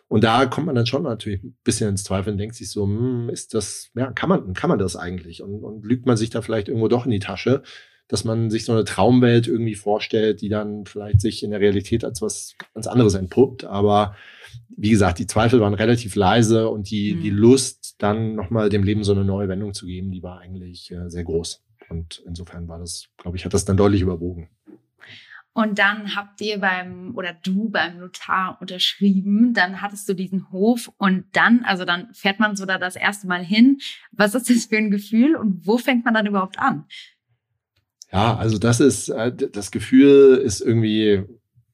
Und 0.09 0.25
da 0.25 0.47
kommt 0.47 0.67
man 0.67 0.75
dann 0.75 0.87
schon 0.87 1.03
natürlich 1.03 1.43
ein 1.43 1.57
bisschen 1.65 1.91
ins 1.91 2.05
Zweifel 2.05 2.33
und 2.33 2.39
denkt 2.39 2.55
sich 2.55 2.71
so, 2.71 2.85
hm, 2.87 3.29
ist 3.29 3.55
das, 3.55 3.91
ja, 3.95 4.11
kann 4.13 4.29
man, 4.29 4.55
kann 4.55 4.71
man 4.71 4.79
das 4.79 4.97
eigentlich? 4.97 5.43
Und, 5.43 5.63
und 5.63 5.85
lügt 5.85 6.07
man 6.07 6.17
sich 6.17 6.31
da 6.31 6.43
vielleicht 6.43 6.69
irgendwo 6.69 6.89
doch 6.89 7.05
in 7.05 7.11
die 7.11 7.19
Tasche? 7.19 7.63
Dass 8.09 8.25
man 8.25 8.51
sich 8.51 8.65
so 8.65 8.73
eine 8.73 8.85
Traumwelt 8.85 9.49
irgendwie 9.49 9.75
vorstellt, 9.75 10.41
die 10.41 10.49
dann 10.49 10.87
vielleicht 10.87 11.21
sich 11.21 11.43
in 11.43 11.51
der 11.51 11.61
Realität 11.61 12.05
als 12.05 12.23
was 12.23 12.57
ganz 12.75 12.87
anderes 12.87 13.15
entpuppt. 13.15 13.65
Aber 13.65 14.15
wie 14.69 14.91
gesagt, 14.91 15.19
die 15.19 15.27
Zweifel 15.27 15.61
waren 15.61 15.75
relativ 15.75 16.15
leise 16.15 16.69
und 16.69 16.91
die, 16.91 17.15
mhm. 17.15 17.21
die 17.23 17.31
Lust, 17.31 17.97
dann 17.99 18.35
nochmal 18.35 18.69
dem 18.69 18.83
Leben 18.83 19.05
so 19.05 19.13
eine 19.13 19.25
neue 19.25 19.49
Wendung 19.49 19.73
zu 19.75 19.87
geben, 19.87 20.11
die 20.11 20.23
war 20.23 20.41
eigentlich 20.41 20.91
äh, 20.91 21.09
sehr 21.09 21.25
groß. 21.25 21.63
Und 21.89 22.23
insofern 22.27 22.69
war 22.69 22.79
das, 22.79 23.09
glaube 23.17 23.37
ich, 23.37 23.45
hat 23.45 23.55
das 23.55 23.65
dann 23.65 23.77
deutlich 23.77 24.03
überwogen. 24.03 24.49
Und 25.53 25.79
dann 25.79 26.15
habt 26.15 26.43
ihr 26.43 26.59
beim, 26.59 27.17
oder 27.17 27.33
du 27.33 27.71
beim 27.71 27.99
Notar 27.99 28.59
unterschrieben, 28.61 29.55
dann 29.55 29.81
hattest 29.81 30.07
du 30.07 30.13
diesen 30.13 30.53
Hof 30.53 30.93
und 30.99 31.25
dann, 31.33 31.65
also 31.65 31.87
dann 31.87 32.13
fährt 32.13 32.39
man 32.41 32.57
so 32.57 32.67
da 32.67 32.77
das 32.77 32.95
erste 32.95 33.27
Mal 33.27 33.43
hin. 33.43 33.79
Was 34.13 34.35
ist 34.35 34.51
das 34.51 34.67
für 34.67 34.77
ein 34.77 34.91
Gefühl 34.91 35.35
und 35.35 35.67
wo 35.67 35.79
fängt 35.79 36.05
man 36.05 36.13
dann 36.13 36.27
überhaupt 36.27 36.59
an? 36.59 36.85
Ja, 38.17 38.35
also 38.35 38.57
das 38.57 38.81
ist, 38.81 39.11
äh, 39.11 39.31
das 39.31 39.71
Gefühl 39.71 40.37
ist 40.39 40.63
irgendwie 40.63 41.25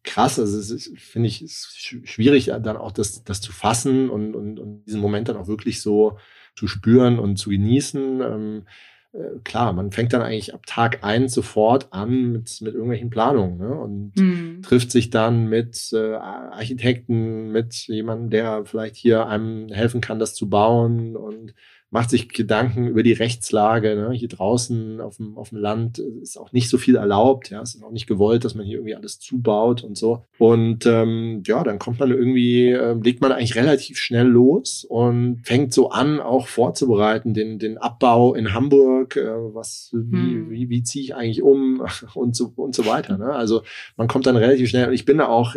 krass. 0.02 0.40
Also 0.40 0.58
es 0.58 0.72
ist, 0.72 0.98
finde 0.98 1.28
ich, 1.28 1.44
schwierig, 1.46 2.46
dann 2.46 2.76
auch 2.76 2.90
das, 2.90 3.22
das 3.22 3.40
zu 3.40 3.52
fassen 3.52 4.10
und, 4.10 4.34
und, 4.34 4.58
und 4.58 4.84
diesen 4.84 5.00
Moment 5.00 5.28
dann 5.28 5.36
auch 5.36 5.46
wirklich 5.46 5.80
so 5.80 6.18
zu 6.56 6.66
spüren 6.66 7.20
und 7.20 7.36
zu 7.36 7.50
genießen. 7.50 8.20
Ähm, 8.22 8.66
äh, 9.12 9.38
klar, 9.44 9.72
man 9.72 9.92
fängt 9.92 10.14
dann 10.14 10.22
eigentlich 10.22 10.52
ab 10.52 10.66
Tag 10.66 11.04
eins 11.04 11.32
sofort 11.32 11.92
an 11.92 12.32
mit, 12.32 12.60
mit 12.60 12.74
irgendwelchen 12.74 13.10
Planungen 13.10 13.58
ne? 13.58 13.78
und 13.78 14.16
mhm. 14.16 14.62
trifft 14.62 14.90
sich 14.90 15.10
dann 15.10 15.48
mit 15.48 15.92
äh, 15.92 16.14
Architekten, 16.14 17.52
mit 17.52 17.74
jemandem, 17.86 18.30
der 18.30 18.64
vielleicht 18.64 18.96
hier 18.96 19.28
einem 19.28 19.68
helfen 19.68 20.00
kann, 20.00 20.18
das 20.18 20.34
zu 20.34 20.50
bauen 20.50 21.16
und 21.16 21.54
macht 21.92 22.08
sich 22.08 22.30
Gedanken 22.30 22.88
über 22.88 23.02
die 23.02 23.12
Rechtslage. 23.12 23.94
Ne? 23.94 24.12
Hier 24.12 24.28
draußen 24.28 24.98
auf 25.02 25.18
dem, 25.18 25.36
auf 25.36 25.50
dem 25.50 25.58
Land 25.58 25.98
ist 25.98 26.38
auch 26.38 26.50
nicht 26.50 26.70
so 26.70 26.78
viel 26.78 26.96
erlaubt. 26.96 27.50
Ja, 27.50 27.60
es 27.60 27.74
ist 27.74 27.84
auch 27.84 27.90
nicht 27.90 28.06
gewollt, 28.06 28.46
dass 28.46 28.54
man 28.54 28.64
hier 28.64 28.78
irgendwie 28.78 28.96
alles 28.96 29.18
zubaut 29.18 29.84
und 29.84 29.98
so. 29.98 30.24
Und 30.38 30.86
ähm, 30.86 31.42
ja, 31.46 31.62
dann 31.62 31.78
kommt 31.78 32.00
man 32.00 32.10
irgendwie, 32.10 32.70
äh, 32.70 32.94
legt 32.94 33.20
man 33.20 33.30
eigentlich 33.30 33.56
relativ 33.56 33.98
schnell 33.98 34.26
los 34.26 34.86
und 34.88 35.42
fängt 35.44 35.74
so 35.74 35.90
an, 35.90 36.18
auch 36.18 36.46
vorzubereiten, 36.46 37.34
den, 37.34 37.58
den 37.58 37.76
Abbau 37.76 38.32
in 38.32 38.54
Hamburg, 38.54 39.16
äh, 39.16 39.54
was, 39.54 39.90
wie, 39.92 40.16
hm. 40.16 40.50
wie, 40.50 40.70
wie 40.70 40.82
ziehe 40.82 41.04
ich 41.04 41.14
eigentlich 41.14 41.42
um 41.42 41.84
und 42.14 42.34
so, 42.34 42.54
und 42.56 42.74
so 42.74 42.86
weiter. 42.86 43.18
Ne? 43.18 43.34
Also 43.34 43.64
man 43.98 44.08
kommt 44.08 44.24
dann 44.24 44.36
relativ 44.36 44.70
schnell. 44.70 44.88
Und 44.88 44.94
ich 44.94 45.04
bin 45.04 45.18
da 45.18 45.28
auch 45.28 45.56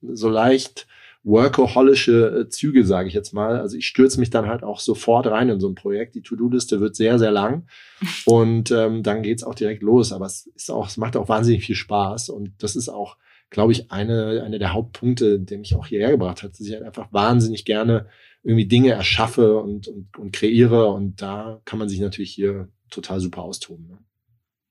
so 0.00 0.30
leicht 0.30 0.86
workaholische 1.24 2.40
äh, 2.40 2.48
Züge, 2.48 2.84
sage 2.84 3.08
ich 3.08 3.14
jetzt 3.14 3.32
mal. 3.32 3.58
Also 3.58 3.76
ich 3.76 3.86
stürze 3.86 4.20
mich 4.20 4.30
dann 4.30 4.46
halt 4.46 4.62
auch 4.62 4.78
sofort 4.78 5.26
rein 5.26 5.48
in 5.48 5.58
so 5.58 5.68
ein 5.68 5.74
Projekt. 5.74 6.14
Die 6.14 6.22
To-Do-Liste 6.22 6.80
wird 6.80 6.94
sehr, 6.94 7.18
sehr 7.18 7.32
lang 7.32 7.66
und 8.26 8.70
ähm, 8.70 9.02
dann 9.02 9.22
geht's 9.22 9.42
auch 9.42 9.54
direkt 9.54 9.82
los. 9.82 10.12
Aber 10.12 10.26
es 10.26 10.46
ist 10.54 10.70
auch, 10.70 10.86
es 10.86 10.98
macht 10.98 11.16
auch 11.16 11.28
wahnsinnig 11.28 11.64
viel 11.64 11.74
Spaß 11.74 12.28
und 12.28 12.52
das 12.58 12.76
ist 12.76 12.90
auch, 12.90 13.16
glaube 13.48 13.72
ich, 13.72 13.90
eine, 13.90 14.42
eine 14.44 14.58
der 14.58 14.74
Hauptpunkte, 14.74 15.40
der 15.40 15.58
mich 15.58 15.74
auch 15.74 15.86
hierher 15.86 16.10
gebracht 16.10 16.42
hat, 16.42 16.52
dass 16.52 16.60
ich 16.60 16.74
halt 16.74 16.84
einfach 16.84 17.12
wahnsinnig 17.12 17.64
gerne 17.64 18.06
irgendwie 18.42 18.66
Dinge 18.66 18.90
erschaffe 18.90 19.58
und, 19.58 19.88
und, 19.88 20.18
und 20.18 20.32
kreiere 20.32 20.88
und 20.88 21.22
da 21.22 21.62
kann 21.64 21.78
man 21.78 21.88
sich 21.88 22.00
natürlich 22.00 22.32
hier 22.32 22.68
total 22.90 23.18
super 23.18 23.42
austoben. 23.42 23.88
Ne? 23.88 23.98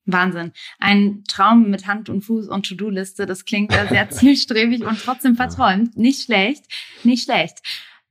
Wahnsinn. 0.06 0.52
Ein 0.78 1.24
Traum 1.28 1.70
mit 1.70 1.86
Hand 1.86 2.08
und 2.08 2.22
Fuß 2.22 2.48
und 2.48 2.66
To-Do-Liste. 2.66 3.26
Das 3.26 3.44
klingt 3.44 3.72
ja 3.72 3.86
sehr 3.86 4.10
zielstrebig 4.10 4.84
und 4.84 5.00
trotzdem 5.00 5.36
verträumt. 5.36 5.96
Nicht 5.96 6.22
schlecht, 6.22 6.64
nicht 7.04 7.24
schlecht. 7.24 7.60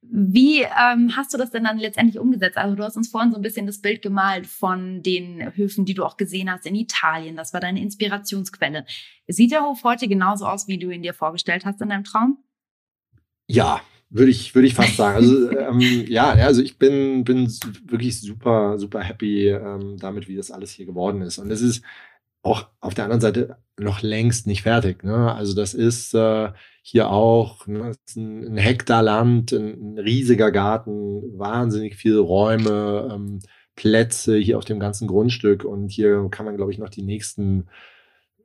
Wie 0.01 0.61
ähm, 0.61 1.15
hast 1.15 1.33
du 1.33 1.37
das 1.37 1.51
denn 1.51 1.63
dann 1.63 1.77
letztendlich 1.77 2.19
umgesetzt? 2.19 2.57
Also 2.57 2.75
du 2.75 2.83
hast 2.83 2.97
uns 2.97 3.07
vorhin 3.07 3.31
so 3.31 3.37
ein 3.37 3.41
bisschen 3.41 3.67
das 3.67 3.79
Bild 3.79 4.01
gemalt 4.01 4.47
von 4.47 5.01
den 5.01 5.55
Höfen, 5.55 5.85
die 5.85 5.93
du 5.93 6.03
auch 6.03 6.17
gesehen 6.17 6.51
hast 6.51 6.65
in 6.65 6.75
Italien. 6.75 7.37
Das 7.37 7.53
war 7.53 7.61
deine 7.61 7.81
Inspirationsquelle. 7.81 8.85
Sieht 9.27 9.51
der 9.51 9.63
Hof 9.63 9.83
heute 9.83 10.09
genauso 10.09 10.45
aus, 10.45 10.67
wie 10.67 10.77
du 10.77 10.89
ihn 10.89 11.03
dir 11.03 11.13
vorgestellt 11.13 11.63
hast 11.65 11.81
in 11.81 11.89
deinem 11.89 12.03
Traum? 12.03 12.37
Ja, 13.47 13.81
würde 14.13 14.31
ich, 14.31 14.53
würde 14.53 14.67
ich 14.67 14.75
fast 14.75 14.95
sagen. 14.95 15.15
Also 15.17 15.49
ähm, 15.57 16.05
ja, 16.07 16.31
also 16.31 16.61
ich 16.61 16.77
bin, 16.77 17.23
bin 17.23 17.51
wirklich 17.85 18.21
super, 18.21 18.77
super 18.77 19.01
happy 19.01 19.49
ähm, 19.49 19.97
damit, 19.99 20.27
wie 20.27 20.35
das 20.35 20.51
alles 20.51 20.71
hier 20.71 20.85
geworden 20.85 21.21
ist. 21.21 21.39
Und 21.39 21.51
es 21.51 21.61
ist 21.61 21.83
auch 22.43 22.67
auf 22.79 22.93
der 22.93 23.05
anderen 23.05 23.21
Seite 23.21 23.57
noch 23.77 24.01
längst 24.01 24.45
nicht 24.45 24.61
fertig. 24.61 25.03
Ne? 25.03 25.33
Also 25.33 25.55
das 25.55 25.73
ist 25.73 26.13
äh, 26.13 26.51
hier 26.83 27.09
auch 27.09 27.65
ne, 27.65 27.95
ein 28.15 28.57
Hektar 28.57 29.01
Land, 29.01 29.51
ein, 29.51 29.95
ein, 29.95 29.99
riesiger 29.99 30.51
Garten, 30.51 31.37
wahnsinnig 31.37 31.95
viele 31.95 32.19
Räume, 32.19 33.09
ähm, 33.11 33.39
Plätze 33.75 34.37
hier 34.37 34.59
auf 34.59 34.65
dem 34.65 34.79
ganzen 34.79 35.07
Grundstück. 35.07 35.65
Und 35.65 35.89
hier 35.89 36.27
kann 36.29 36.45
man, 36.45 36.55
glaube 36.55 36.71
ich, 36.71 36.77
noch 36.77 36.89
die 36.89 37.01
nächsten 37.01 37.67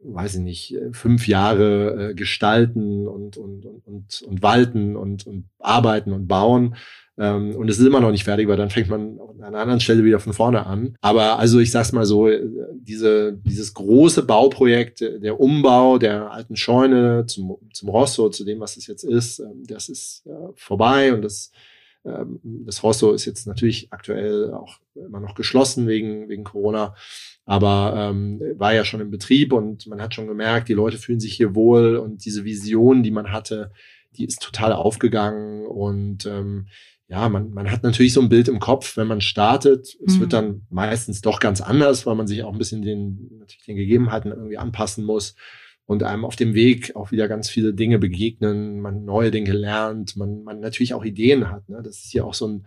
weiß 0.03 0.37
ich 0.37 0.41
nicht, 0.41 0.75
äh, 0.75 0.93
fünf 0.93 1.29
Jahre 1.29 2.11
äh, 2.11 2.15
gestalten 2.15 3.07
und, 3.07 3.37
und, 3.37 3.65
und, 3.65 4.23
und, 4.23 4.43
walten 4.43 4.97
und, 4.97 5.27
und 5.27 5.49
arbeiten 5.59 6.13
und 6.13 6.29
bauen. 6.29 6.77
Ähm, 7.19 7.57
und 7.57 7.69
es 7.69 7.79
ist 7.79 7.87
immer 7.87 8.01
noch 8.01 8.13
nicht 8.13 8.25
fertig, 8.25 8.47
weil 8.49 8.57
dann 8.57 8.71
fängt 8.71 8.89
man 8.89 9.19
an 9.19 9.43
einer 9.43 9.59
anderen 9.59 9.81
Stelle 9.81 10.05
wieder 10.05 10.21
von 10.21 10.33
vorne 10.33 10.67
an. 10.67 10.97
Aber 11.01 11.39
also 11.39 11.59
ich 11.59 11.71
sag's 11.71 11.93
mal 11.93 12.07
so, 12.07 12.29
äh, 12.29 12.47
diese, 12.75 13.33
dieses 13.45 13.75
große 13.75 14.25
Bauprojekt, 14.25 15.01
der 15.01 15.41
Umbau 15.41 15.99
der 15.99 16.31
alten 16.31 16.57
Scheune 16.57 17.27
zum, 17.27 17.57
zum 17.73 17.89
Rosso, 17.89 18.29
zu 18.29 18.45
dem, 18.45 18.61
was 18.61 18.77
es 18.77 18.87
jetzt 18.87 19.03
ist, 19.05 19.41
ähm, 19.41 19.65
das 19.67 19.89
ist 19.89 20.27
äh, 20.27 20.31
vorbei 20.55 21.13
und 21.13 21.23
das 21.23 21.51
das 22.05 22.83
Rosso 22.83 23.13
ist 23.13 23.27
jetzt 23.27 23.47
natürlich 23.47 23.89
aktuell 23.93 24.53
auch 24.55 24.79
immer 24.95 25.21
noch 25.21 25.35
geschlossen 25.35 25.87
wegen, 25.87 26.29
wegen 26.29 26.45
Corona 26.45 26.95
aber 27.49 27.95
ähm, 27.97 28.43
war 28.59 28.75
ja 28.75 28.85
schon 28.85 29.01
im 29.01 29.11
Betrieb 29.11 29.55
und 29.55 29.87
man 29.87 30.03
hat 30.03 30.15
schon 30.15 30.27
gemerkt, 30.27 30.69
die 30.69 30.75
Leute 30.75 30.99
fühlen 30.99 31.19
sich 31.19 31.33
hier 31.33 31.55
wohl 31.55 31.97
und 31.97 32.27
diese 32.27 32.45
Vision, 32.45 33.03
die 33.03 33.11
man 33.11 33.33
hatte, 33.33 33.73
die 34.19 34.27
ist 34.27 34.43
total 34.43 34.75
aufgegangen 34.75 35.67
und 35.67 36.27
ähm, 36.27 36.67
ja, 37.09 37.27
man, 37.31 37.55
man 37.55 37.71
hat 37.71 37.83
natürlich 37.83 38.13
so 38.13 38.21
ein 38.21 38.29
Bild 38.29 38.49
im 38.49 38.61
Kopf, 38.61 38.99
wenn 38.99 39.07
man 39.07 39.23
startet. 39.23 39.97
Es 40.07 40.17
mhm. 40.17 40.21
wird 40.21 40.35
dann 40.35 40.67
meistens 40.69 41.23
doch 41.23 41.41
ganz 41.41 41.63
anders, 41.63 42.05
weil 42.05 42.17
man 42.17 42.27
sich 42.27 42.43
auch 42.43 42.53
ein 42.53 42.59
bisschen 42.59 42.83
den, 42.83 43.31
natürlich 43.39 43.65
den 43.65 43.77
Gegebenheiten 43.77 44.31
irgendwie 44.31 44.59
anpassen 44.59 45.07
muss 45.07 45.35
und 45.89 46.03
einem 46.03 46.27
auf 46.27 46.37
dem 46.37 46.53
Weg 46.53 46.95
auch 46.97 47.13
wieder 47.13 47.29
ganz 47.29 47.49
viele 47.49 47.73
Dinge 47.73 47.99
begegnen, 47.99 48.79
man 48.81 49.07
neue 49.07 49.31
Dinge 49.31 49.53
lernt, 49.53 50.19
man, 50.19 50.45
man 50.45 50.61
natürlich 50.61 50.93
auch 50.93 51.03
Ideen 51.03 51.51
hat. 51.51 51.67
Ne? 51.71 51.81
Das 51.83 51.97
ist 52.05 52.13
hier 52.13 52.27
auch 52.27 52.35
so 52.35 52.47
ein, 52.47 52.67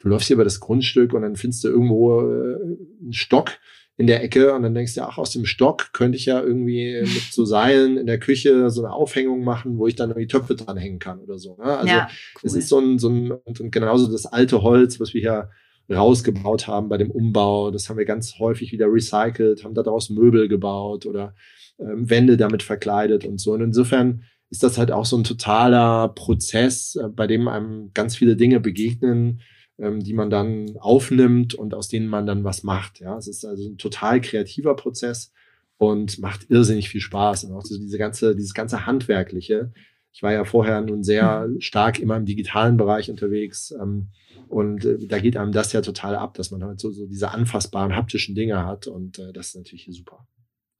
du 0.00 0.08
läufst 0.08 0.26
hier 0.26 0.34
über 0.34 0.44
das 0.44 0.60
Grundstück 0.60 1.14
und 1.14 1.22
dann 1.22 1.36
findest 1.36 1.64
du 1.64 1.68
irgendwo 1.68 2.20
äh, 2.20 2.56
einen 3.00 3.12
Stock 3.14 3.52
in 3.96 4.06
der 4.06 4.22
Ecke 4.22 4.52
und 4.52 4.64
dann 4.64 4.74
denkst 4.74 4.96
du, 4.96 5.00
ach, 5.00 5.16
aus 5.16 5.30
dem 5.30 5.46
Stock 5.46 5.94
könnte 5.94 6.18
ich 6.18 6.26
ja 6.26 6.42
irgendwie 6.42 7.00
mit 7.00 7.32
so 7.32 7.46
Seilen 7.46 7.96
in 7.96 8.06
der 8.06 8.20
Küche 8.20 8.68
so 8.68 8.84
eine 8.84 8.92
Aufhängung 8.92 9.44
machen, 9.44 9.78
wo 9.78 9.86
ich 9.86 9.96
dann 9.96 10.10
irgendwie 10.10 10.28
Töpfe 10.28 10.54
dranhängen 10.54 10.98
kann 10.98 11.20
oder 11.20 11.38
so. 11.38 11.56
Ne? 11.56 11.64
Also 11.64 11.88
ja, 11.88 12.08
cool. 12.34 12.40
es 12.44 12.54
ist 12.54 12.68
so 12.68 12.78
ein, 12.78 12.98
so 12.98 13.08
ein, 13.08 13.30
und 13.30 13.72
genauso 13.72 14.12
das 14.12 14.26
alte 14.26 14.60
Holz, 14.60 15.00
was 15.00 15.14
wir 15.14 15.22
hier 15.22 15.50
rausgebaut 15.90 16.66
haben 16.66 16.90
bei 16.90 16.98
dem 16.98 17.10
Umbau, 17.10 17.70
das 17.70 17.88
haben 17.88 17.96
wir 17.96 18.04
ganz 18.04 18.38
häufig 18.38 18.72
wieder 18.72 18.92
recycelt, 18.92 19.64
haben 19.64 19.72
daraus 19.72 20.10
Möbel 20.10 20.48
gebaut 20.48 21.06
oder 21.06 21.34
ähm, 21.78 22.08
Wände 22.10 22.36
damit 22.36 22.62
verkleidet 22.62 23.24
und 23.24 23.38
so. 23.38 23.52
Und 23.52 23.60
insofern 23.60 24.22
ist 24.50 24.62
das 24.62 24.78
halt 24.78 24.90
auch 24.90 25.04
so 25.04 25.16
ein 25.16 25.24
totaler 25.24 26.08
Prozess, 26.08 26.96
äh, 26.96 27.08
bei 27.08 27.26
dem 27.26 27.48
einem 27.48 27.92
ganz 27.94 28.16
viele 28.16 28.36
Dinge 28.36 28.60
begegnen, 28.60 29.40
ähm, 29.78 30.00
die 30.00 30.14
man 30.14 30.30
dann 30.30 30.76
aufnimmt 30.78 31.54
und 31.54 31.74
aus 31.74 31.88
denen 31.88 32.08
man 32.08 32.26
dann 32.26 32.44
was 32.44 32.62
macht. 32.62 33.00
Ja, 33.00 33.16
es 33.16 33.28
ist 33.28 33.44
also 33.44 33.68
ein 33.68 33.78
total 33.78 34.20
kreativer 34.20 34.74
Prozess 34.74 35.32
und 35.76 36.18
macht 36.18 36.50
irrsinnig 36.50 36.88
viel 36.88 37.00
Spaß 37.00 37.44
und 37.44 37.52
auch 37.52 37.64
so 37.64 37.78
diese 37.78 37.98
ganze, 37.98 38.34
dieses 38.34 38.54
ganze 38.54 38.86
handwerkliche. 38.86 39.72
Ich 40.12 40.22
war 40.22 40.32
ja 40.32 40.44
vorher 40.44 40.80
nun 40.80 41.04
sehr 41.04 41.46
mhm. 41.46 41.60
stark 41.60 42.00
immer 42.00 42.16
im 42.16 42.26
digitalen 42.26 42.76
Bereich 42.76 43.10
unterwegs 43.10 43.72
ähm, 43.80 44.08
und 44.48 44.84
äh, 44.84 44.98
da 45.06 45.18
geht 45.18 45.36
einem 45.36 45.52
das 45.52 45.72
ja 45.72 45.80
total 45.80 46.16
ab, 46.16 46.34
dass 46.34 46.50
man 46.50 46.64
halt 46.64 46.80
so, 46.80 46.90
so 46.90 47.06
diese 47.06 47.30
anfassbaren 47.30 47.94
haptischen 47.94 48.34
Dinge 48.34 48.64
hat 48.66 48.86
und 48.86 49.18
äh, 49.18 49.32
das 49.32 49.48
ist 49.48 49.56
natürlich 49.56 49.86
super. 49.90 50.26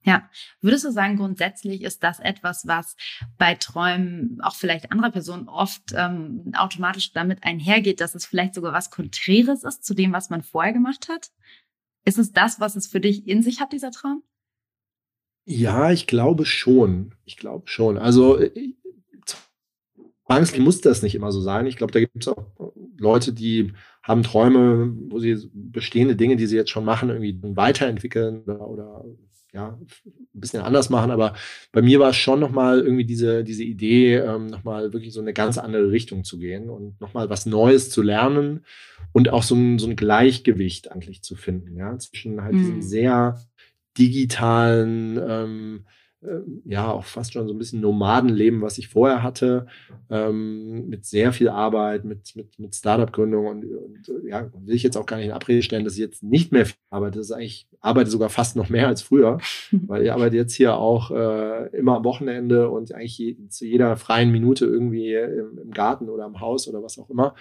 Ja, 0.09 0.27
würdest 0.59 0.85
du 0.85 0.91
sagen, 0.91 1.17
grundsätzlich 1.17 1.83
ist 1.83 2.03
das 2.03 2.19
etwas, 2.19 2.65
was 2.65 2.95
bei 3.37 3.53
Träumen 3.53 4.39
auch 4.41 4.55
vielleicht 4.55 4.91
anderer 4.91 5.11
Personen 5.11 5.47
oft 5.47 5.93
ähm, 5.93 6.51
automatisch 6.55 7.13
damit 7.13 7.43
einhergeht, 7.43 8.01
dass 8.01 8.15
es 8.15 8.25
vielleicht 8.25 8.55
sogar 8.55 8.73
was 8.73 8.89
Konträres 8.89 9.63
ist 9.63 9.85
zu 9.85 9.93
dem, 9.93 10.11
was 10.11 10.31
man 10.31 10.41
vorher 10.41 10.73
gemacht 10.73 11.09
hat? 11.09 11.29
Ist 12.05 12.17
es 12.17 12.31
das, 12.31 12.59
was 12.59 12.75
es 12.75 12.87
für 12.87 12.99
dich 12.99 13.27
in 13.27 13.43
sich 13.43 13.61
hat, 13.61 13.71
dieser 13.71 13.91
Traum? 13.91 14.23
Ja, 15.45 15.91
ich 15.91 16.07
glaube 16.07 16.47
schon. 16.47 17.13
Ich 17.25 17.37
glaube 17.37 17.67
schon. 17.67 17.99
Also 17.99 18.39
äh, 18.39 18.73
zwangsläufig 20.25 20.65
muss 20.65 20.81
das 20.81 21.03
nicht 21.03 21.13
immer 21.13 21.31
so 21.31 21.39
sein. 21.39 21.67
Ich 21.67 21.77
glaube, 21.77 21.93
da 21.93 21.99
gibt 21.99 22.15
es 22.19 22.27
auch 22.27 22.47
Leute, 22.97 23.31
die 23.31 23.73
haben 24.01 24.23
Träume, 24.23 24.91
wo 25.11 25.19
sie 25.19 25.51
bestehende 25.53 26.15
Dinge, 26.15 26.35
die 26.35 26.47
sie 26.47 26.55
jetzt 26.55 26.71
schon 26.71 26.83
machen, 26.83 27.09
irgendwie 27.09 27.37
weiterentwickeln 27.55 28.41
oder, 28.41 28.67
oder 28.67 29.05
ja, 29.53 29.77
ein 30.05 30.39
bisschen 30.39 30.61
anders 30.61 30.89
machen. 30.89 31.11
Aber 31.11 31.33
bei 31.71 31.81
mir 31.81 31.99
war 31.99 32.09
es 32.09 32.15
schon 32.15 32.39
nochmal 32.39 32.79
irgendwie 32.79 33.05
diese, 33.05 33.43
diese 33.43 33.63
Idee, 33.63 34.15
ähm, 34.17 34.47
nochmal 34.47 34.93
wirklich 34.93 35.13
so 35.13 35.21
eine 35.21 35.33
ganz 35.33 35.57
andere 35.57 35.91
Richtung 35.91 36.23
zu 36.23 36.37
gehen 36.37 36.69
und 36.69 36.99
nochmal 37.01 37.29
was 37.29 37.45
Neues 37.45 37.89
zu 37.89 38.01
lernen 38.01 38.65
und 39.11 39.29
auch 39.29 39.43
so 39.43 39.55
ein, 39.55 39.79
so 39.79 39.87
ein 39.87 39.95
Gleichgewicht 39.95 40.91
eigentlich 40.91 41.23
zu 41.23 41.35
finden, 41.35 41.75
ja, 41.77 41.97
zwischen 41.97 42.41
halt 42.43 42.53
mhm. 42.53 42.59
diesem 42.59 42.81
sehr 42.81 43.39
digitalen, 43.97 45.19
ähm, 45.21 45.85
ja 46.65 46.91
auch 46.91 47.05
fast 47.05 47.33
schon 47.33 47.47
so 47.47 47.53
ein 47.53 47.57
bisschen 47.57 47.79
Nomadenleben, 47.79 48.61
was 48.61 48.77
ich 48.77 48.89
vorher 48.89 49.23
hatte, 49.23 49.67
ähm, 50.09 50.87
mit 50.89 51.05
sehr 51.05 51.31
viel 51.31 51.47
Arbeit, 51.47 52.03
mit, 52.03 52.35
mit, 52.35 52.59
mit 52.59 52.75
Startup-Gründung 52.75 53.47
und, 53.47 53.65
und, 53.65 54.27
ja, 54.27 54.49
will 54.53 54.75
ich 54.75 54.83
jetzt 54.83 54.97
auch 54.97 55.05
gar 55.05 55.17
nicht 55.17 55.27
in 55.27 55.31
Abrede 55.31 55.61
stellen, 55.61 55.85
dass 55.85 55.93
ich 55.93 55.99
jetzt 55.99 56.21
nicht 56.21 56.51
mehr 56.51 56.65
viel 56.65 56.75
arbeite. 56.89 57.19
Das 57.19 57.27
ist 57.27 57.31
eigentlich, 57.31 57.67
arbeite 57.79 58.09
sogar 58.09 58.29
fast 58.29 58.57
noch 58.57 58.69
mehr 58.69 58.87
als 58.87 59.01
früher, 59.01 59.39
weil 59.71 60.03
ich 60.03 60.11
arbeite 60.11 60.35
jetzt 60.35 60.55
hier 60.55 60.75
auch 60.75 61.11
äh, 61.11 61.67
immer 61.77 61.95
am 61.95 62.03
Wochenende 62.03 62.69
und 62.69 62.93
eigentlich 62.93 63.17
je, 63.17 63.37
zu 63.47 63.65
jeder 63.65 63.95
freien 63.95 64.31
Minute 64.31 64.65
irgendwie 64.65 65.13
im, 65.13 65.57
im 65.57 65.71
Garten 65.71 66.09
oder 66.09 66.25
im 66.25 66.41
Haus 66.41 66.67
oder 66.67 66.83
was 66.83 66.99
auch 66.99 67.09
immer 67.09 67.35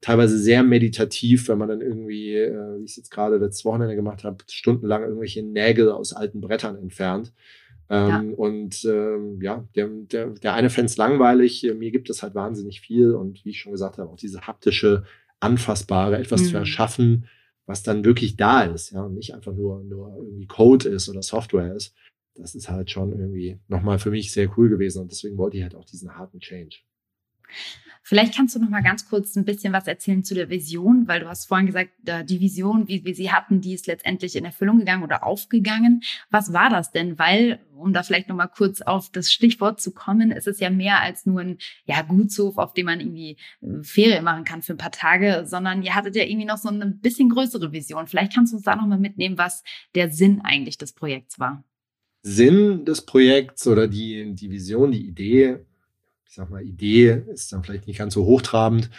teilweise 0.00 0.38
sehr 0.38 0.62
meditativ, 0.62 1.48
wenn 1.48 1.56
man 1.56 1.68
dann 1.68 1.80
irgendwie, 1.80 2.34
äh, 2.34 2.78
wie 2.78 2.84
ich 2.84 2.90
es 2.90 2.96
jetzt 2.96 3.10
gerade 3.10 3.38
letztes 3.38 3.64
Wochenende 3.64 3.96
gemacht 3.96 4.22
habe, 4.22 4.36
stundenlang 4.50 5.02
irgendwelche 5.02 5.42
Nägel 5.42 5.90
aus 5.90 6.12
alten 6.12 6.42
Brettern 6.42 6.76
entfernt. 6.76 7.32
Ähm, 7.90 8.08
ja. 8.08 8.36
Und 8.36 8.84
ähm, 8.84 9.40
ja, 9.42 9.68
der, 9.74 9.88
der, 9.88 10.30
der 10.30 10.54
eine 10.54 10.70
fände 10.70 10.86
es 10.86 10.96
langweilig, 10.96 11.70
mir 11.76 11.90
gibt 11.90 12.10
es 12.10 12.22
halt 12.22 12.34
wahnsinnig 12.34 12.80
viel 12.80 13.12
und 13.12 13.44
wie 13.44 13.50
ich 13.50 13.60
schon 13.60 13.72
gesagt 13.72 13.98
habe, 13.98 14.10
auch 14.10 14.16
diese 14.16 14.46
haptische, 14.46 15.04
anfassbare, 15.40 16.18
etwas 16.18 16.42
mhm. 16.42 16.46
zu 16.46 16.56
erschaffen, 16.56 17.26
was 17.66 17.82
dann 17.82 18.04
wirklich 18.04 18.36
da 18.36 18.62
ist, 18.62 18.92
ja, 18.92 19.02
und 19.02 19.14
nicht 19.14 19.34
einfach 19.34 19.54
nur, 19.54 19.82
nur 19.84 20.16
irgendwie 20.16 20.46
Code 20.46 20.88
ist 20.88 21.08
oder 21.08 21.22
Software 21.22 21.74
ist. 21.74 21.94
Das 22.34 22.54
ist 22.54 22.68
halt 22.68 22.90
schon 22.90 23.12
irgendwie 23.12 23.58
nochmal 23.68 23.98
für 23.98 24.10
mich 24.10 24.32
sehr 24.32 24.50
cool 24.56 24.68
gewesen 24.68 25.02
und 25.02 25.10
deswegen 25.10 25.36
wollte 25.36 25.56
ich 25.56 25.62
halt 25.62 25.74
auch 25.74 25.84
diesen 25.84 26.16
harten 26.16 26.40
Change. 26.40 26.78
Vielleicht 28.06 28.36
kannst 28.36 28.54
du 28.54 28.60
noch 28.60 28.68
mal 28.68 28.82
ganz 28.82 29.08
kurz 29.08 29.34
ein 29.34 29.46
bisschen 29.46 29.72
was 29.72 29.86
erzählen 29.86 30.22
zu 30.22 30.34
der 30.34 30.50
Vision, 30.50 31.08
weil 31.08 31.20
du 31.20 31.28
hast 31.28 31.46
vorhin 31.46 31.66
gesagt, 31.66 31.90
die 32.02 32.38
Vision, 32.38 32.86
wie 32.86 33.02
wir 33.02 33.14
sie 33.14 33.32
hatten, 33.32 33.62
die 33.62 33.72
ist 33.72 33.86
letztendlich 33.86 34.36
in 34.36 34.44
Erfüllung 34.44 34.78
gegangen 34.78 35.02
oder 35.02 35.24
aufgegangen. 35.24 36.02
Was 36.30 36.52
war 36.52 36.68
das 36.68 36.92
denn? 36.92 37.18
Weil, 37.18 37.60
um 37.74 37.94
da 37.94 38.02
vielleicht 38.02 38.28
noch 38.28 38.36
mal 38.36 38.48
kurz 38.48 38.82
auf 38.82 39.10
das 39.10 39.32
Stichwort 39.32 39.80
zu 39.80 39.90
kommen, 39.92 40.32
ist 40.32 40.46
es 40.46 40.60
ja 40.60 40.68
mehr 40.68 41.00
als 41.00 41.24
nur 41.24 41.40
ein 41.40 41.56
ja, 41.86 42.02
Gutshof, 42.02 42.58
auf 42.58 42.74
dem 42.74 42.86
man 42.86 43.00
irgendwie 43.00 43.38
äh, 43.62 43.82
Ferien 43.82 44.24
machen 44.24 44.44
kann 44.44 44.60
für 44.60 44.74
ein 44.74 44.78
paar 44.78 44.92
Tage, 44.92 45.44
sondern 45.46 45.82
ihr 45.82 45.94
hattet 45.94 46.14
ja 46.14 46.24
irgendwie 46.24 46.46
noch 46.46 46.58
so 46.58 46.68
eine 46.68 46.84
bisschen 46.84 47.30
größere 47.30 47.72
Vision. 47.72 48.06
Vielleicht 48.06 48.34
kannst 48.34 48.52
du 48.52 48.58
uns 48.58 48.66
da 48.66 48.76
noch 48.76 48.86
mal 48.86 48.98
mitnehmen, 48.98 49.38
was 49.38 49.64
der 49.94 50.10
Sinn 50.10 50.42
eigentlich 50.44 50.76
des 50.76 50.92
Projekts 50.92 51.38
war. 51.38 51.64
Sinn 52.20 52.84
des 52.84 53.06
Projekts 53.06 53.66
oder 53.66 53.88
die, 53.88 54.34
die 54.34 54.50
Vision, 54.50 54.92
die 54.92 55.06
Idee 55.06 55.64
ich 56.26 56.34
sag 56.34 56.50
mal, 56.50 56.62
Idee 56.62 57.22
ist 57.32 57.52
dann 57.52 57.62
vielleicht 57.62 57.86
nicht 57.86 57.98
ganz 57.98 58.14
so 58.14 58.24
hochtrabend, 58.24 58.90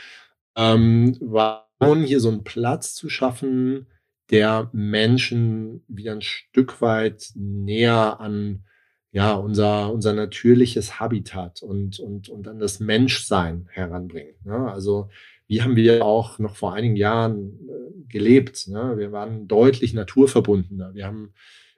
ähm, 0.56 1.18
war 1.20 1.68
hier 2.06 2.20
so 2.20 2.30
einen 2.30 2.44
Platz 2.44 2.96
zu 2.96 3.10
schaffen, 3.10 3.88
der 4.32 4.70
Menschen 4.74 5.84
wieder 5.88 6.14
ein 6.14 6.22
Stück 6.22 6.82
weit 6.82 7.32
näher 7.36 8.20
an 8.20 8.64
ja, 9.12 9.34
unser, 9.36 9.94
unser 9.94 10.14
natürliches 10.14 11.00
Habitat 11.00 11.62
und, 11.62 12.00
und, 12.00 12.28
und 12.28 12.48
an 12.50 12.60
das 12.60 12.82
Menschsein 12.82 13.68
heranbringen. 13.72 14.36
Ne? 14.44 14.70
Also, 14.70 15.10
wie 15.48 15.62
haben 15.62 15.78
wir 15.78 16.04
auch 16.04 16.38
noch 16.38 16.58
vor 16.58 16.74
einigen 16.74 16.98
Jahren 16.98 17.60
äh, 17.70 18.04
gelebt? 18.10 18.68
Ne? 18.68 18.96
Wir 18.98 19.14
waren 19.14 19.48
deutlich 19.48 19.94
naturverbundener. 19.94 20.96
Wir 20.96 21.06
haben 21.06 21.34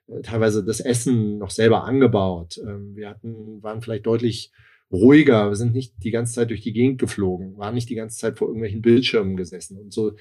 äh, 0.07 0.21
teilweise 0.21 0.63
das 0.63 0.79
Essen 0.79 1.37
noch 1.37 1.51
selber 1.51 1.83
angebaut. 1.83 2.57
Ähm, 2.57 2.95
wir 2.95 3.09
hatten, 3.09 3.61
waren 3.61 3.83
vielleicht 3.83 4.07
deutlich 4.07 4.51
ruhiger, 4.91 5.49
wir 5.49 5.55
sind 5.55 5.73
nicht 5.73 5.93
die 6.03 6.11
ganze 6.11 6.33
Zeit 6.33 6.49
durch 6.49 6.61
die 6.61 6.73
Gegend 6.73 6.99
geflogen, 6.99 7.57
waren 7.57 7.75
nicht 7.75 7.89
die 7.89 7.95
ganze 7.95 8.17
Zeit 8.17 8.37
vor 8.37 8.47
irgendwelchen 8.47 8.81
Bildschirmen 8.81 9.35
gesessen. 9.35 9.77
Und 9.77 9.93
so 9.93 10.13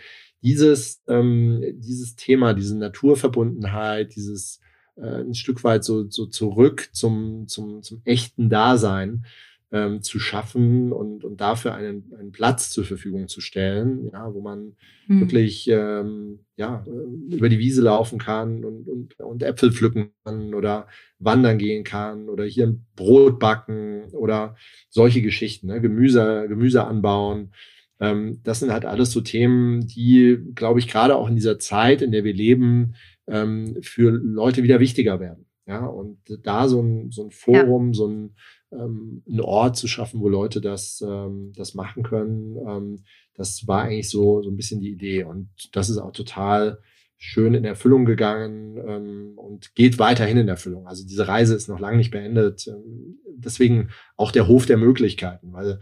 dieses, 0.42 1.02
ähm, 1.08 1.62
dieses 1.76 2.16
Thema, 2.16 2.54
diese 2.54 2.76
Naturverbundenheit, 2.76 4.14
dieses 4.16 4.60
äh, 4.96 5.22
ein 5.22 5.34
Stück 5.34 5.62
weit 5.64 5.84
so, 5.84 6.08
so 6.10 6.26
zurück 6.26 6.88
zum, 6.92 7.46
zum, 7.48 7.82
zum 7.82 8.02
echten 8.04 8.50
Dasein, 8.50 9.24
ähm, 9.72 10.02
zu 10.02 10.18
schaffen 10.18 10.92
und, 10.92 11.24
und 11.24 11.40
dafür 11.40 11.74
einen, 11.74 12.12
einen 12.18 12.30
Platz 12.30 12.70
zur 12.70 12.84
Verfügung 12.84 13.28
zu 13.28 13.40
stellen, 13.40 14.10
ja, 14.12 14.32
wo 14.32 14.40
man 14.40 14.76
hm. 15.06 15.20
wirklich 15.20 15.68
ähm, 15.68 16.40
ja, 16.56 16.84
über 17.30 17.48
die 17.48 17.58
Wiese 17.58 17.82
laufen 17.82 18.18
kann 18.18 18.64
und, 18.64 18.88
und, 18.88 19.18
und 19.18 19.42
Äpfel 19.42 19.72
pflücken 19.72 20.10
kann 20.24 20.54
oder 20.54 20.86
wandern 21.18 21.58
gehen 21.58 21.82
kann 21.82 22.28
oder 22.28 22.44
hier 22.44 22.68
ein 22.68 22.86
Brot 22.94 23.38
backen 23.38 24.04
oder 24.12 24.56
solche 24.88 25.20
Geschichten, 25.20 25.66
ne? 25.66 25.80
Gemüse, 25.80 26.46
Gemüse 26.48 26.84
anbauen. 26.84 27.52
Ähm, 27.98 28.40
das 28.44 28.60
sind 28.60 28.72
halt 28.72 28.84
alles 28.84 29.10
so 29.10 29.20
Themen, 29.20 29.86
die, 29.86 30.38
glaube 30.54 30.78
ich, 30.78 30.86
gerade 30.86 31.16
auch 31.16 31.28
in 31.28 31.34
dieser 31.34 31.58
Zeit, 31.58 32.02
in 32.02 32.12
der 32.12 32.24
wir 32.24 32.34
leben, 32.34 32.94
ähm, 33.26 33.78
für 33.82 34.10
Leute 34.10 34.62
wieder 34.62 34.80
wichtiger 34.80 35.18
werden. 35.18 35.46
Ja, 35.66 35.84
und 35.84 36.18
da 36.44 36.68
so 36.68 36.80
ein, 36.80 37.10
so 37.10 37.24
ein 37.24 37.32
Forum, 37.32 37.88
ja. 37.88 37.94
so 37.94 38.06
ein 38.06 38.36
ähm, 38.78 39.22
einen 39.28 39.40
Ort 39.40 39.76
zu 39.76 39.88
schaffen, 39.88 40.20
wo 40.20 40.28
Leute 40.28 40.60
das, 40.60 41.02
ähm, 41.06 41.52
das 41.56 41.74
machen 41.74 42.02
können. 42.02 42.56
Ähm, 42.66 43.04
das 43.34 43.66
war 43.66 43.82
eigentlich 43.82 44.10
so, 44.10 44.42
so 44.42 44.50
ein 44.50 44.56
bisschen 44.56 44.80
die 44.80 44.90
Idee. 44.90 45.24
Und 45.24 45.48
das 45.72 45.90
ist 45.90 45.98
auch 45.98 46.12
total 46.12 46.78
schön 47.18 47.54
in 47.54 47.64
Erfüllung 47.64 48.04
gegangen 48.04 48.76
ähm, 48.76 49.38
und 49.38 49.74
geht 49.74 49.98
weiterhin 49.98 50.36
in 50.36 50.48
Erfüllung. 50.48 50.86
Also 50.86 51.06
diese 51.06 51.26
Reise 51.26 51.54
ist 51.54 51.68
noch 51.68 51.80
lange 51.80 51.96
nicht 51.96 52.10
beendet. 52.10 52.66
Ähm, 52.66 53.18
deswegen 53.36 53.88
auch 54.16 54.32
der 54.32 54.48
Hof 54.48 54.66
der 54.66 54.76
Möglichkeiten, 54.76 55.52
weil 55.52 55.80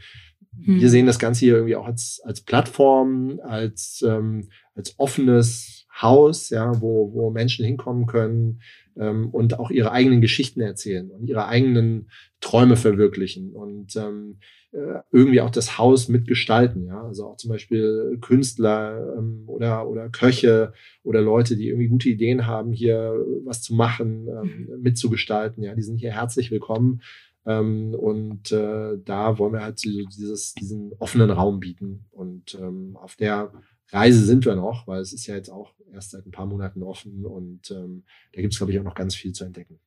hm. 0.64 0.80
wir 0.80 0.88
sehen 0.90 1.06
das 1.06 1.18
Ganze 1.18 1.40
hier 1.40 1.54
irgendwie 1.54 1.76
auch 1.76 1.86
als, 1.86 2.20
als 2.24 2.40
Plattform, 2.40 3.40
als, 3.42 4.04
ähm, 4.06 4.48
als 4.74 4.98
offenes 4.98 5.86
Haus, 6.00 6.50
ja, 6.50 6.80
wo, 6.80 7.12
wo 7.12 7.30
Menschen 7.30 7.64
hinkommen 7.64 8.06
können, 8.06 8.60
ähm, 8.98 9.30
und 9.30 9.58
auch 9.58 9.70
ihre 9.70 9.92
eigenen 9.92 10.20
Geschichten 10.20 10.60
erzählen 10.60 11.10
und 11.10 11.26
ihre 11.26 11.46
eigenen 11.46 12.10
Träume 12.40 12.76
verwirklichen 12.76 13.52
und 13.52 13.96
ähm, 13.96 14.38
äh, 14.72 15.00
irgendwie 15.12 15.40
auch 15.40 15.50
das 15.50 15.78
Haus 15.78 16.08
mitgestalten, 16.08 16.86
ja. 16.86 17.02
Also 17.02 17.26
auch 17.26 17.36
zum 17.36 17.50
Beispiel 17.50 18.18
Künstler 18.20 19.14
ähm, 19.16 19.44
oder, 19.46 19.88
oder 19.88 20.08
Köche 20.08 20.72
oder 21.02 21.20
Leute, 21.20 21.56
die 21.56 21.68
irgendwie 21.68 21.88
gute 21.88 22.08
Ideen 22.08 22.46
haben, 22.46 22.72
hier 22.72 23.14
was 23.44 23.62
zu 23.62 23.74
machen, 23.74 24.28
ähm, 24.28 24.66
mhm. 24.68 24.82
mitzugestalten, 24.82 25.62
ja, 25.62 25.74
die 25.74 25.82
sind 25.82 25.98
hier 25.98 26.12
herzlich 26.12 26.50
willkommen. 26.50 27.02
Ähm, 27.46 27.94
und 27.94 28.52
äh, 28.52 28.98
da 29.04 29.38
wollen 29.38 29.52
wir 29.52 29.62
halt 29.62 29.78
so 29.78 29.90
dieses, 29.90 30.54
diesen 30.54 30.92
offenen 30.98 31.30
Raum 31.30 31.60
bieten. 31.60 32.06
Und 32.10 32.58
ähm, 32.60 32.96
auf 32.96 33.16
der 33.16 33.52
Reise 33.90 34.24
sind 34.24 34.44
wir 34.44 34.56
noch, 34.56 34.86
weil 34.86 35.00
es 35.00 35.12
ist 35.12 35.26
ja 35.26 35.34
jetzt 35.34 35.50
auch 35.50 35.74
erst 35.92 36.10
seit 36.10 36.26
ein 36.26 36.30
paar 36.30 36.46
Monaten 36.46 36.82
offen 36.82 37.24
und 37.24 37.70
ähm, 37.70 38.04
da 38.32 38.40
gibt 38.40 38.52
es, 38.52 38.58
glaube 38.58 38.72
ich, 38.72 38.78
auch 38.78 38.84
noch 38.84 38.94
ganz 38.94 39.14
viel 39.14 39.32
zu 39.32 39.44
entdecken. 39.44 39.78